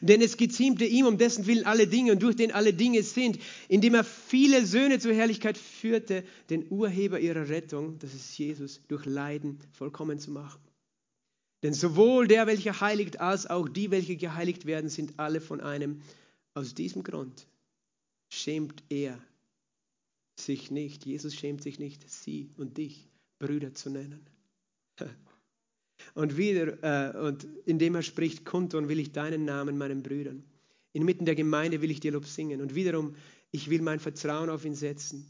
denn 0.00 0.20
es 0.20 0.36
geziemte 0.36 0.84
ihm, 0.84 1.06
um 1.06 1.18
dessen 1.18 1.46
Willen 1.46 1.64
alle 1.64 1.86
Dinge 1.86 2.12
und 2.12 2.22
durch 2.22 2.36
den 2.36 2.52
alle 2.52 2.74
Dinge 2.74 3.02
sind, 3.02 3.38
indem 3.68 3.94
er 3.94 4.04
viele 4.04 4.66
Söhne 4.66 4.98
zur 4.98 5.14
Herrlichkeit 5.14 5.58
führte, 5.58 6.24
den 6.50 6.66
Urheber 6.70 7.20
ihrer 7.20 7.48
Rettung, 7.48 7.98
das 7.98 8.14
ist 8.14 8.36
Jesus, 8.36 8.80
durch 8.88 9.06
Leiden 9.06 9.58
vollkommen 9.72 10.18
zu 10.18 10.30
machen. 10.30 10.60
Denn 11.62 11.74
sowohl 11.74 12.26
der, 12.26 12.46
welcher 12.46 12.80
heiligt, 12.80 13.20
als 13.20 13.46
auch 13.46 13.68
die, 13.68 13.90
welche 13.90 14.16
geheiligt 14.16 14.64
werden, 14.66 14.88
sind 14.88 15.18
alle 15.18 15.40
von 15.40 15.60
einem. 15.60 16.00
Aus 16.54 16.74
diesem 16.74 17.02
Grund 17.02 17.46
schämt 18.30 18.82
er 18.88 19.20
sich 20.38 20.70
nicht, 20.70 21.04
Jesus 21.04 21.34
schämt 21.34 21.62
sich 21.62 21.78
nicht, 21.78 22.08
sie 22.10 22.50
und 22.56 22.78
dich 22.78 23.08
Brüder 23.38 23.74
zu 23.74 23.90
nennen. 23.90 24.26
Und 26.14 26.38
wieder, 26.38 26.82
äh, 26.82 27.16
und 27.18 27.46
indem 27.66 27.94
er 27.94 28.02
spricht, 28.02 28.46
Kunton 28.46 28.88
will 28.88 28.98
ich 28.98 29.12
deinen 29.12 29.44
Namen 29.44 29.76
meinen 29.76 30.02
Brüdern. 30.02 30.42
Inmitten 30.94 31.26
der 31.26 31.34
Gemeinde 31.34 31.82
will 31.82 31.90
ich 31.90 32.00
dir 32.00 32.12
Lob 32.12 32.24
singen. 32.26 32.62
Und 32.62 32.74
wiederum, 32.74 33.14
ich 33.50 33.68
will 33.68 33.82
mein 33.82 34.00
Vertrauen 34.00 34.48
auf 34.48 34.64
ihn 34.64 34.74
setzen. 34.74 35.26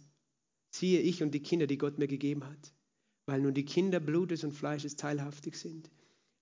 Siehe 0.70 1.00
ich 1.00 1.24
und 1.24 1.32
die 1.34 1.42
Kinder, 1.42 1.66
die 1.66 1.76
Gott 1.76 1.98
mir 1.98 2.06
gegeben 2.06 2.44
hat. 2.44 2.72
Weil 3.26 3.40
nun 3.40 3.52
die 3.52 3.64
Kinder 3.64 3.98
Blutes 3.98 4.44
und 4.44 4.52
Fleisches 4.52 4.94
teilhaftig 4.94 5.56
sind, 5.56 5.90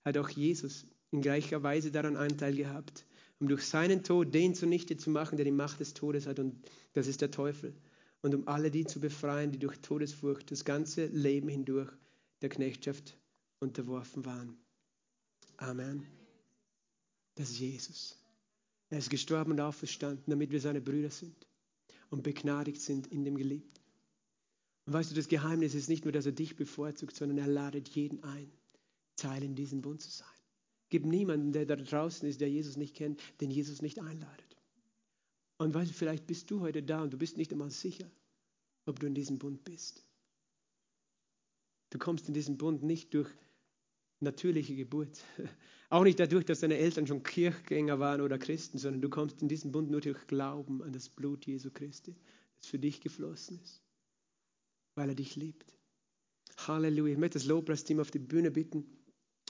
hat 0.05 0.17
auch 0.17 0.29
Jesus 0.29 0.85
in 1.11 1.21
gleicher 1.21 1.63
Weise 1.63 1.91
daran 1.91 2.15
Anteil 2.15 2.55
gehabt, 2.55 3.05
um 3.39 3.47
durch 3.47 3.63
seinen 3.63 4.03
Tod 4.03 4.33
den 4.33 4.53
zunichte 4.53 4.97
zu 4.97 5.09
machen, 5.09 5.37
der 5.37 5.45
die 5.45 5.51
Macht 5.51 5.79
des 5.79 5.93
Todes 5.93 6.27
hat, 6.27 6.39
und 6.39 6.55
das 6.93 7.07
ist 7.07 7.21
der 7.21 7.31
Teufel, 7.31 7.73
und 8.21 8.35
um 8.35 8.47
alle 8.47 8.69
die 8.69 8.85
zu 8.85 8.99
befreien, 8.99 9.51
die 9.51 9.59
durch 9.59 9.77
Todesfurcht 9.79 10.51
das 10.51 10.65
ganze 10.65 11.05
Leben 11.07 11.47
hindurch 11.47 11.91
der 12.41 12.49
Knechtschaft 12.49 13.17
unterworfen 13.59 14.25
waren. 14.25 14.57
Amen. 15.57 16.05
Das 17.35 17.49
ist 17.49 17.59
Jesus. 17.59 18.17
Er 18.89 18.97
ist 18.97 19.09
gestorben 19.09 19.51
und 19.51 19.61
auferstanden, 19.61 20.25
damit 20.27 20.51
wir 20.51 20.59
seine 20.59 20.81
Brüder 20.81 21.09
sind 21.09 21.47
und 22.09 22.23
begnadigt 22.23 22.81
sind 22.81 23.07
in 23.07 23.23
dem 23.23 23.37
Geliebten. 23.37 23.79
Und 24.85 24.93
weißt 24.93 25.11
du, 25.11 25.15
das 25.15 25.27
Geheimnis 25.27 25.75
ist 25.75 25.89
nicht 25.89 26.05
nur, 26.05 26.11
dass 26.11 26.25
er 26.25 26.31
dich 26.31 26.55
bevorzugt, 26.55 27.15
sondern 27.15 27.37
er 27.37 27.47
ladet 27.47 27.89
jeden 27.89 28.23
ein, 28.23 28.51
Teil 29.19 29.43
in 29.43 29.55
diesem 29.55 29.81
Bund 29.81 30.01
zu 30.01 30.09
sein. 30.09 30.27
Gib 30.89 31.05
niemanden, 31.05 31.51
der 31.51 31.65
da 31.65 31.75
draußen 31.75 32.27
ist, 32.27 32.41
der 32.41 32.49
Jesus 32.49 32.75
nicht 32.77 32.95
kennt, 32.95 33.21
den 33.41 33.51
Jesus 33.51 33.81
nicht 33.81 33.99
einladet. 33.99 34.57
Und 35.57 35.73
weißt 35.73 35.91
du, 35.91 35.93
vielleicht 35.93 36.25
bist 36.25 36.49
du 36.49 36.61
heute 36.61 36.81
da 36.81 37.03
und 37.03 37.11
du 37.11 37.17
bist 37.17 37.37
nicht 37.37 37.51
einmal 37.51 37.69
sicher, 37.69 38.09
ob 38.85 38.99
du 38.99 39.07
in 39.07 39.13
diesem 39.13 39.37
Bund 39.37 39.63
bist. 39.63 40.05
Du 41.91 41.99
kommst 41.99 42.27
in 42.27 42.33
diesen 42.33 42.57
Bund 42.57 42.81
nicht 42.81 43.13
durch 43.13 43.29
natürliche 44.19 44.75
Geburt. 44.75 45.23
Auch 45.89 46.03
nicht 46.03 46.19
dadurch, 46.19 46.45
dass 46.45 46.59
deine 46.59 46.77
Eltern 46.77 47.07
schon 47.07 47.23
Kirchgänger 47.23 47.99
waren 47.99 48.21
oder 48.21 48.37
Christen, 48.37 48.77
sondern 48.77 49.01
du 49.01 49.09
kommst 49.09 49.41
in 49.41 49.47
diesen 49.47 49.71
Bund 49.71 49.89
nur 49.89 50.01
durch 50.01 50.27
Glauben 50.27 50.83
an 50.83 50.93
das 50.93 51.09
Blut 51.09 51.45
Jesu 51.45 51.71
Christi, 51.71 52.15
das 52.59 52.69
für 52.69 52.79
dich 52.79 53.01
geflossen 53.01 53.59
ist, 53.63 53.81
weil 54.95 55.09
er 55.09 55.15
dich 55.15 55.35
liebt. 55.35 55.75
Halleluja. 56.67 57.13
Ich 57.13 57.19
möchte 57.19 57.39
das 57.39 57.47
Lobpreisteam 57.47 57.99
auf 57.99 58.11
die 58.11 58.19
Bühne 58.19 58.51
bitten. 58.51 58.85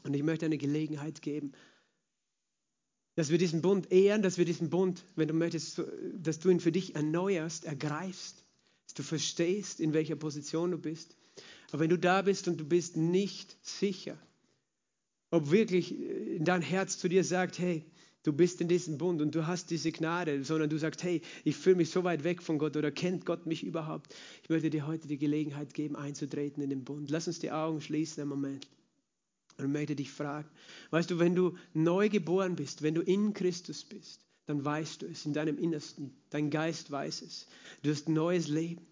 Und 0.04 0.14
ich 0.14 0.24
möchte 0.24 0.45
eine 0.45 0.58
Gelegenheit 0.58 1.22
geben, 1.22 1.54
dass 3.16 3.30
wir 3.30 3.38
diesen 3.38 3.62
Bund 3.62 3.91
ehren, 3.91 4.22
dass 4.22 4.38
wir 4.38 4.45
diesen 4.45 4.70
Bund, 4.70 5.06
wenn 5.16 5.28
du 5.28 5.34
möchtest, 5.34 5.82
dass 6.14 6.39
du 6.39 6.50
ihn 6.50 6.60
für 6.60 6.72
dich 6.72 6.95
erneuerst, 6.95 7.66
ergreifst, 7.66 8.45
dass 8.86 8.93
du 8.93 9.04
verstehst, 9.04 9.80
in 9.82 9.93
welcher 9.93 10.16
Position 10.16 10.72
du 10.72 10.78
bist. 10.78 11.18
Aber 11.72 11.82
wenn 11.82 11.89
du 11.89 11.97
da 11.97 12.22
bist 12.22 12.47
und 12.47 12.58
du 12.60 12.66
bist 12.66 12.95
nicht 12.95 13.58
sicher, 13.62 14.18
ob 15.32 15.52
wirklich 15.52 15.95
dein 16.39 16.62
Herz 16.62 16.97
zu 16.97 17.10
dir 17.10 17.24
sagt, 17.24 17.60
hey, 17.60 17.86
du 18.24 18.34
bist 18.34 18.62
in 18.62 18.68
diesem 18.68 18.97
Bund 18.97 19.22
und 19.22 19.36
du 19.36 19.45
hast 19.45 19.70
diese 19.70 19.91
Gnade, 19.91 20.43
sondern 20.43 20.70
du 20.70 20.78
sagst, 20.78 21.04
hey, 21.04 21.22
ich 21.43 21.56
fühle 21.56 21.76
mich 21.76 21.89
so 21.89 22.04
weit 22.04 22.24
weg 22.24 22.41
von 22.41 22.58
Gott 22.58 22.78
oder 22.78 22.91
kennt 22.91 23.26
Gott 23.26 23.45
mich 23.45 23.64
überhaupt. 23.64 24.16
Ich 24.43 24.50
möchte 24.50 24.70
dir 24.70 24.88
heute 24.88 25.08
die 25.08 25.18
Gelegenheit 25.18 25.74
geben, 25.74 25.95
einzutreten 25.95 26.64
in 26.64 26.70
den 26.70 26.84
Bund. 26.84 27.10
Lass 27.10 27.28
uns 27.28 27.39
die 27.39 27.52
Augen 27.52 27.82
schließen 27.82 28.22
einen 28.22 28.30
Moment. 28.30 28.68
Und 29.60 29.72
möchte 29.74 29.95
dich 29.95 30.12
fragen, 30.12 30.49
weißt 30.91 31.12
du, 31.12 31.20
wenn 31.20 31.36
du 31.36 31.57
neu 31.74 32.10
geboren 32.10 32.55
bist, 32.55 32.82
wenn 32.82 32.95
du 32.95 33.01
in 33.01 33.34
Christus 33.34 33.84
bist, 33.84 34.26
dann 34.45 34.64
weißt 34.64 35.01
du 35.01 35.05
es 35.05 35.26
in 35.26 35.34
deinem 35.34 35.57
Innersten, 35.57 36.16
dein 36.30 36.49
Geist 36.49 36.89
weiß 36.89 37.22
es. 37.22 37.45
Du 37.84 37.91
hast 37.91 38.10
neues 38.10 38.47
Leben. 38.47 38.88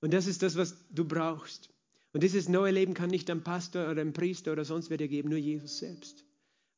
Und 0.00 0.12
das 0.12 0.26
ist 0.26 0.42
das, 0.42 0.56
was 0.56 0.76
du 0.90 1.04
brauchst. 1.04 1.70
Und 2.12 2.22
dieses 2.22 2.48
neue 2.48 2.72
Leben 2.72 2.94
kann 2.94 3.10
nicht 3.10 3.30
ein 3.30 3.42
Pastor 3.42 3.90
oder 3.90 4.02
ein 4.02 4.12
Priester 4.12 4.52
oder 4.52 4.64
sonst 4.64 4.90
wer 4.90 4.98
dir 4.98 5.08
geben, 5.08 5.30
nur 5.30 5.38
Jesus 5.38 5.78
selbst. 5.78 6.24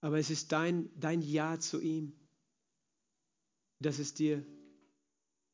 Aber 0.01 0.19
es 0.19 0.31
ist 0.31 0.53
dein, 0.53 0.89
dein 0.99 1.21
Ja 1.21 1.59
zu 1.61 1.81
ihm, 1.81 2.13
das 3.81 3.99
es 3.99 4.15
dir 4.15 4.45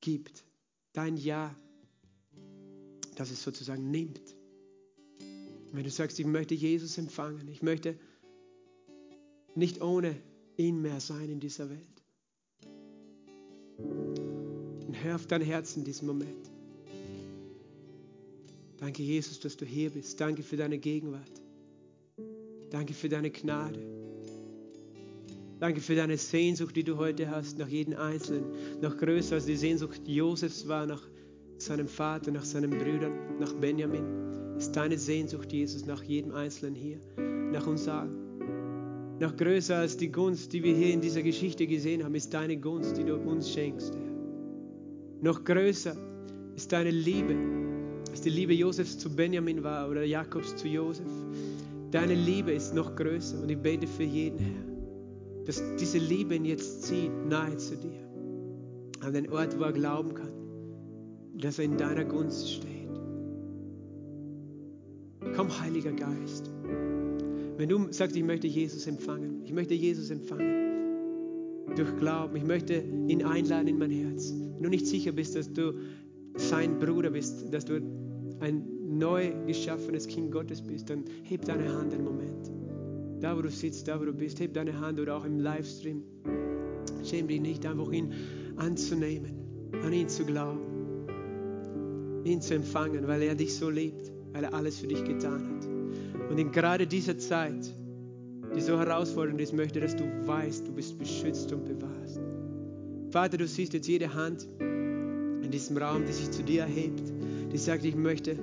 gibt. 0.00 0.44
Dein 0.92 1.16
Ja, 1.16 1.54
das 3.16 3.30
es 3.30 3.42
sozusagen 3.42 3.90
nimmt. 3.90 4.36
Wenn 5.72 5.84
du 5.84 5.90
sagst, 5.90 6.18
ich 6.18 6.26
möchte 6.26 6.54
Jesus 6.54 6.98
empfangen, 6.98 7.48
ich 7.48 7.62
möchte 7.62 7.98
nicht 9.54 9.82
ohne 9.82 10.16
ihn 10.56 10.80
mehr 10.80 11.00
sein 11.00 11.30
in 11.30 11.40
dieser 11.40 11.68
Welt. 11.70 12.02
Und 13.78 14.94
hör 15.02 15.16
auf 15.16 15.26
dein 15.26 15.42
Herz 15.42 15.76
in 15.76 15.84
diesem 15.84 16.06
Moment. 16.06 16.50
Danke, 18.78 19.02
Jesus, 19.02 19.40
dass 19.40 19.56
du 19.56 19.64
hier 19.64 19.90
bist. 19.90 20.20
Danke 20.20 20.42
für 20.42 20.56
deine 20.56 20.78
Gegenwart. 20.78 21.42
Danke 22.70 22.94
für 22.94 23.08
deine 23.08 23.30
Gnade. 23.30 23.78
Danke 25.58 25.80
für 25.80 25.94
deine 25.94 26.18
Sehnsucht, 26.18 26.76
die 26.76 26.84
du 26.84 26.98
heute 26.98 27.30
hast, 27.30 27.58
nach 27.58 27.68
jedem 27.68 27.96
Einzelnen. 27.96 28.44
Noch 28.82 28.96
größer 28.98 29.36
als 29.36 29.46
die 29.46 29.56
Sehnsucht 29.56 30.06
Josefs 30.06 30.68
war 30.68 30.84
nach 30.86 31.02
seinem 31.56 31.88
Vater, 31.88 32.30
nach 32.30 32.44
seinen 32.44 32.70
Brüdern, 32.70 33.38
nach 33.38 33.54
Benjamin 33.54 34.36
ist 34.59 34.76
deine 34.76 34.98
Sehnsucht, 34.98 35.52
Jesus, 35.52 35.86
nach 35.86 36.02
jedem 36.02 36.32
Einzelnen 36.32 36.74
hier, 36.74 36.98
nach 37.52 37.66
uns 37.66 37.88
allen. 37.88 38.26
Noch 39.18 39.36
größer 39.36 39.76
als 39.76 39.96
die 39.96 40.12
Gunst, 40.12 40.52
die 40.52 40.62
wir 40.62 40.74
hier 40.74 40.92
in 40.92 41.00
dieser 41.00 41.22
Geschichte 41.22 41.66
gesehen 41.66 42.04
haben, 42.04 42.14
ist 42.14 42.34
deine 42.34 42.57
Gunst, 42.57 42.96
die 42.98 43.04
du 43.04 43.16
uns 43.16 43.50
schenkst, 43.50 43.94
Herr. 43.94 44.16
Noch 45.22 45.42
größer 45.44 45.96
ist 46.54 46.72
deine 46.72 46.90
Liebe, 46.90 47.34
als 48.11 48.20
die 48.20 48.30
Liebe 48.30 48.52
Josefs 48.52 48.98
zu 48.98 49.14
Benjamin 49.14 49.62
war 49.62 49.88
oder 49.88 50.04
Jakobs 50.04 50.57
zu 50.57 50.68
Josef. 50.68 51.07
Deine 51.90 52.14
Liebe 52.14 52.52
ist 52.52 52.74
noch 52.74 52.94
größer 52.94 53.42
und 53.42 53.50
ich 53.50 53.59
bete 53.59 53.86
für 53.86 54.02
jeden, 54.02 54.38
Herr, 54.38 55.44
dass 55.46 55.62
diese 55.80 55.98
Liebe 55.98 56.34
ihn 56.34 56.44
jetzt 56.44 56.82
zieht, 56.82 57.12
nahe 57.26 57.57
zu 57.57 57.76
dir, 57.76 58.07
an 59.00 59.14
den 59.14 59.30
Ort, 59.30 59.59
wo 59.59 59.64
er 59.64 59.72
glauben 59.72 60.12
kann, 60.12 60.32
dass 61.40 61.59
er 61.59 61.66
in 61.66 61.78
deiner 61.78 62.04
Gunst 62.04 62.52
steht. 62.52 62.75
Komm, 65.34 65.60
Heiliger 65.60 65.92
Geist. 65.92 66.50
Wenn 67.56 67.68
du 67.68 67.90
sagst, 67.90 68.16
ich 68.16 68.24
möchte 68.24 68.46
Jesus 68.46 68.86
empfangen, 68.86 69.42
ich 69.44 69.52
möchte 69.52 69.74
Jesus 69.74 70.10
empfangen 70.10 70.66
durch 71.74 71.96
Glauben, 71.96 72.36
ich 72.36 72.44
möchte 72.44 72.74
ihn 73.08 73.24
einladen 73.24 73.68
in 73.68 73.78
mein 73.78 73.90
Herz. 73.90 74.32
Wenn 74.32 74.62
du 74.62 74.68
nicht 74.68 74.86
sicher 74.86 75.12
bist, 75.12 75.36
dass 75.36 75.52
du 75.52 75.74
sein 76.36 76.78
Bruder 76.78 77.10
bist, 77.10 77.52
dass 77.52 77.64
du 77.64 77.80
ein 78.40 78.98
neu 78.98 79.32
geschaffenes 79.46 80.06
Kind 80.06 80.32
Gottes 80.32 80.62
bist, 80.62 80.90
dann 80.90 81.04
heb 81.22 81.44
deine 81.44 81.72
Hand 81.72 81.94
einen 81.94 82.04
Moment. 82.04 82.50
Da, 83.20 83.36
wo 83.36 83.42
du 83.42 83.50
sitzt, 83.50 83.88
da, 83.88 83.98
wo 83.98 84.04
du 84.04 84.12
bist, 84.12 84.38
heb 84.40 84.52
deine 84.52 84.78
Hand 84.78 85.00
oder 85.00 85.16
auch 85.16 85.24
im 85.24 85.40
Livestream. 85.40 86.02
Schäm 87.04 87.28
dich 87.28 87.40
nicht, 87.40 87.64
einfach 87.64 87.90
ihn 87.90 88.12
anzunehmen, 88.56 89.32
an 89.82 89.92
ihn 89.92 90.08
zu 90.08 90.24
glauben, 90.24 90.60
ihn 92.24 92.42
zu 92.42 92.54
empfangen, 92.54 93.06
weil 93.06 93.22
er 93.22 93.34
dich 93.34 93.54
so 93.54 93.70
liebt 93.70 94.15
weil 94.37 94.45
er 94.45 94.53
alles 94.53 94.78
für 94.78 94.87
dich 94.87 95.03
getan 95.03 95.49
hat. 95.49 96.30
Und 96.30 96.39
in 96.39 96.53
gerade 96.53 96.87
dieser 96.87 97.16
Zeit, 97.16 97.72
die 98.55 98.61
so 98.61 98.78
herausfordernd 98.78 99.41
ist, 99.41 99.55
möchte, 99.55 99.80
dass 99.80 99.97
du 99.97 100.05
weißt, 100.26 100.68
du 100.68 100.72
bist 100.72 100.99
beschützt 100.99 101.51
und 101.53 101.64
bewahrt. 101.64 102.20
Vater, 103.11 103.39
du 103.39 103.47
siehst 103.47 103.72
jetzt 103.72 103.89
jede 103.89 104.12
Hand 104.12 104.47
in 104.61 105.51
diesem 105.51 105.78
Raum, 105.78 106.05
die 106.07 106.12
sich 106.12 106.30
zu 106.30 106.43
dir 106.43 106.62
erhebt, 106.62 107.03
die 107.51 107.57
sagt, 107.57 107.84
ich 107.87 107.97
möchte 107.97 108.37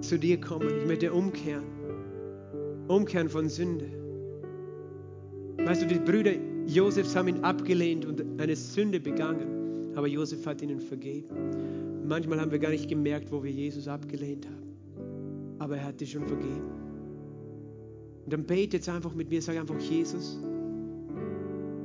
zu 0.00 0.18
dir 0.18 0.40
kommen, 0.40 0.70
ich 0.80 0.86
möchte 0.86 1.12
umkehren, 1.12 1.64
umkehren 2.88 3.28
von 3.28 3.50
Sünde. 3.50 3.90
Weißt 5.58 5.82
du, 5.82 5.86
die 5.86 5.98
Brüder 5.98 6.32
Josefs 6.66 7.14
haben 7.14 7.28
ihn 7.28 7.44
abgelehnt 7.44 8.06
und 8.06 8.22
eine 8.40 8.56
Sünde 8.56 9.00
begangen, 9.00 9.92
aber 9.96 10.06
Josef 10.06 10.46
hat 10.46 10.62
ihnen 10.62 10.80
vergeben. 10.80 11.28
Manchmal 12.08 12.40
haben 12.40 12.52
wir 12.52 12.58
gar 12.58 12.70
nicht 12.70 12.88
gemerkt, 12.88 13.30
wo 13.30 13.44
wir 13.44 13.50
Jesus 13.50 13.86
abgelehnt 13.86 14.46
haben 14.46 14.65
aber 15.58 15.76
er 15.76 15.84
hat 15.86 16.00
dir 16.00 16.06
schon 16.06 16.26
vergeben. 16.26 16.70
Und 18.24 18.32
dann 18.32 18.44
bete 18.44 18.76
jetzt 18.76 18.88
einfach 18.88 19.14
mit 19.14 19.30
mir, 19.30 19.40
sag 19.40 19.56
einfach, 19.56 19.78
Jesus, 19.78 20.38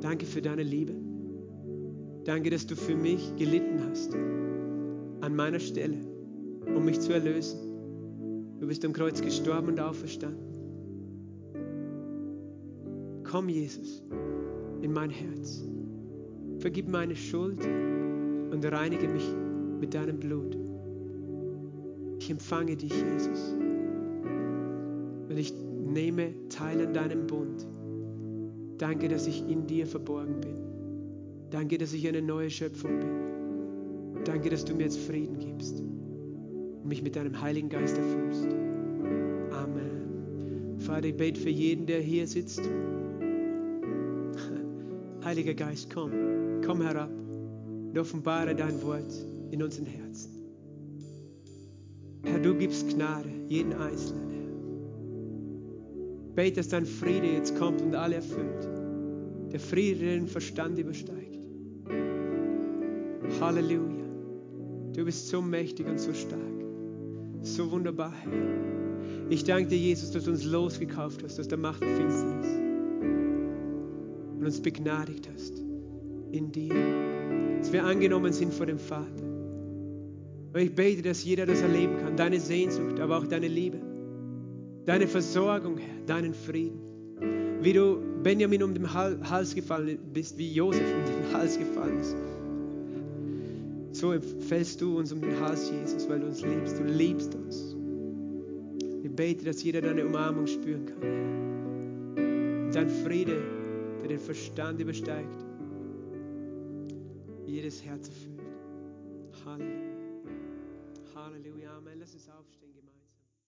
danke 0.02 0.26
für 0.26 0.42
deine 0.42 0.64
Liebe. 0.64 0.94
Danke, 2.26 2.50
dass 2.50 2.68
du 2.68 2.76
für 2.76 2.96
mich 2.96 3.36
gelitten 3.36 3.80
hast, 3.90 4.16
an 5.22 5.36
meiner 5.36 5.60
Stelle, 5.60 5.98
um 6.76 6.86
mich 6.86 7.00
zu 7.00 7.14
erlösen. 7.14 7.60
Du 8.60 8.68
bist 8.68 8.86
am 8.86 8.94
Kreuz 8.94 9.22
gestorben 9.22 9.70
und 9.70 9.80
auferstanden. 9.80 10.52
Komm, 13.24 13.50
Jesus, 13.50 14.04
in 14.82 14.94
mein 14.94 15.10
Herz. 15.10 15.64
Vergib 16.60 16.88
meine 16.90 17.16
Schuld 17.16 17.66
und 18.52 18.66
reinige 18.66 19.08
mich 19.08 19.28
mit 19.80 19.94
deinem 19.94 20.20
Blut. 20.20 20.58
Ich 22.20 22.30
empfange 22.30 22.76
dich, 22.76 22.92
Jesus. 22.92 23.61
Und 25.32 25.38
ich 25.38 25.54
nehme 25.54 26.34
teil 26.50 26.86
an 26.86 26.94
deinem 26.94 27.26
Bund. 27.26 27.66
Danke, 28.78 29.08
dass 29.08 29.28
ich 29.28 29.48
in 29.48 29.66
dir 29.66 29.88
verborgen 29.88 30.42
bin. 30.42 30.58
Danke, 31.52 31.78
dass 31.78 31.94
ich 31.94 32.06
eine 32.06 32.22
neue 32.22 32.50
Schöpfung 32.50 33.00
bin. 33.00 34.24
Danke, 34.26 34.50
dass 34.50 34.66
du 34.66 34.76
mir 34.76 34.84
jetzt 34.84 35.00
Frieden 35.00 35.40
gibst 35.40 35.80
und 35.80 36.86
mich 36.86 37.02
mit 37.02 37.16
deinem 37.16 37.40
Heiligen 37.42 37.70
Geist 37.70 37.98
erfüllst. 37.98 38.44
Amen. 39.54 40.76
Vater, 40.80 41.08
ich 41.08 41.16
bete 41.16 41.40
für 41.40 41.50
jeden, 41.50 41.86
der 41.86 42.02
hier 42.02 42.28
sitzt. 42.28 42.60
Heiliger 45.24 45.54
Geist, 45.54 45.94
komm, 45.94 46.12
komm 46.66 46.82
herab 46.82 47.10
und 47.10 47.98
offenbare 47.98 48.54
dein 48.54 48.84
Wort 48.84 49.14
in 49.52 49.64
unseren 49.64 49.86
Herzen. 49.86 50.32
Herr, 52.24 52.40
du 52.40 52.54
gibst 52.54 52.90
Gnade, 52.90 53.30
jeden 53.48 53.72
Einzelnen. 53.74 54.31
Bete, 56.42 56.56
dass 56.56 56.70
dein 56.70 56.88
Friede 56.88 57.28
jetzt 57.28 57.56
kommt 57.56 57.84
und 57.84 57.94
alle 57.94 58.16
erfüllt. 58.16 58.68
Der 59.52 59.60
Friede, 59.60 60.00
der 60.00 60.16
den 60.16 60.28
Verstand 60.28 60.80
übersteigt. 60.80 61.38
Halleluja. 63.40 64.08
Du 64.96 65.06
bist 65.06 65.28
so 65.28 65.40
mächtig 65.40 65.86
und 65.86 66.00
so 66.00 66.12
stark. 66.16 66.42
So 67.44 67.70
wunderbar, 67.70 68.12
Herr. 68.24 68.32
Ich 69.30 69.44
danke 69.44 69.70
dir, 69.70 69.78
Jesus, 69.78 70.10
dass 70.10 70.24
du 70.24 70.32
uns 70.32 70.44
losgekauft 70.44 71.22
hast 71.24 71.40
aus 71.40 71.48
der 71.48 71.60
Macht 71.60 71.84
der 71.84 71.96
Finsternis 71.96 72.48
und 74.40 74.44
uns 74.44 74.60
begnadigt 74.60 75.30
hast 75.32 75.60
in 76.32 76.52
dir, 76.52 76.74
dass 77.60 77.72
wir 77.72 77.84
angenommen 77.84 78.34
sind 78.34 78.52
vor 78.52 78.66
dem 78.66 78.80
Vater. 78.80 79.24
Und 80.54 80.60
ich 80.60 80.74
bete, 80.74 81.04
dass 81.04 81.24
jeder 81.24 81.46
das 81.46 81.62
erleben 81.62 82.00
kann, 82.00 82.18
deine 82.18 82.40
Sehnsucht, 82.40 83.00
aber 83.00 83.20
auch 83.20 83.28
deine 83.28 83.48
Liebe, 83.48 83.91
deine 84.86 85.08
Versorgung, 85.08 85.78
Herr, 85.78 86.06
deinen 86.06 86.34
Frieden. 86.34 86.80
Wie 87.62 87.74
du 87.74 87.98
Benjamin 88.24 88.64
um 88.64 88.74
den 88.74 88.92
Hals 88.94 89.54
gefallen 89.54 90.00
bist, 90.14 90.38
wie 90.38 90.52
Josef 90.52 90.82
um 90.82 91.06
den 91.06 91.34
Hals 91.38 91.58
gefallen 91.58 92.00
ist. 92.00 92.16
So 93.94 94.14
fällst 94.48 94.82
du 94.82 94.98
uns 94.98 95.12
um 95.12 95.22
den 95.22 95.40
Hals, 95.40 95.70
Jesus, 95.70 96.08
weil 96.10 96.20
du 96.22 96.28
uns 96.28 96.42
liebst. 96.42 96.80
Du 96.80 96.84
liebst 96.84 97.36
uns. 97.36 97.76
Ich 99.04 99.12
bete, 99.12 99.46
dass 99.46 99.62
jeder 99.64 99.82
deine 99.82 100.06
Umarmung 100.06 100.48
spüren 100.48 100.86
kann. 100.86 102.72
Dein 102.72 102.90
Friede, 102.90 103.42
der 104.02 104.08
den 104.08 104.20
Verstand 104.20 104.80
übersteigt, 104.80 105.46
jedes 107.46 107.84
Herz 107.84 108.08
erfüllt. 108.08 108.32
Halleluja. 109.46 109.91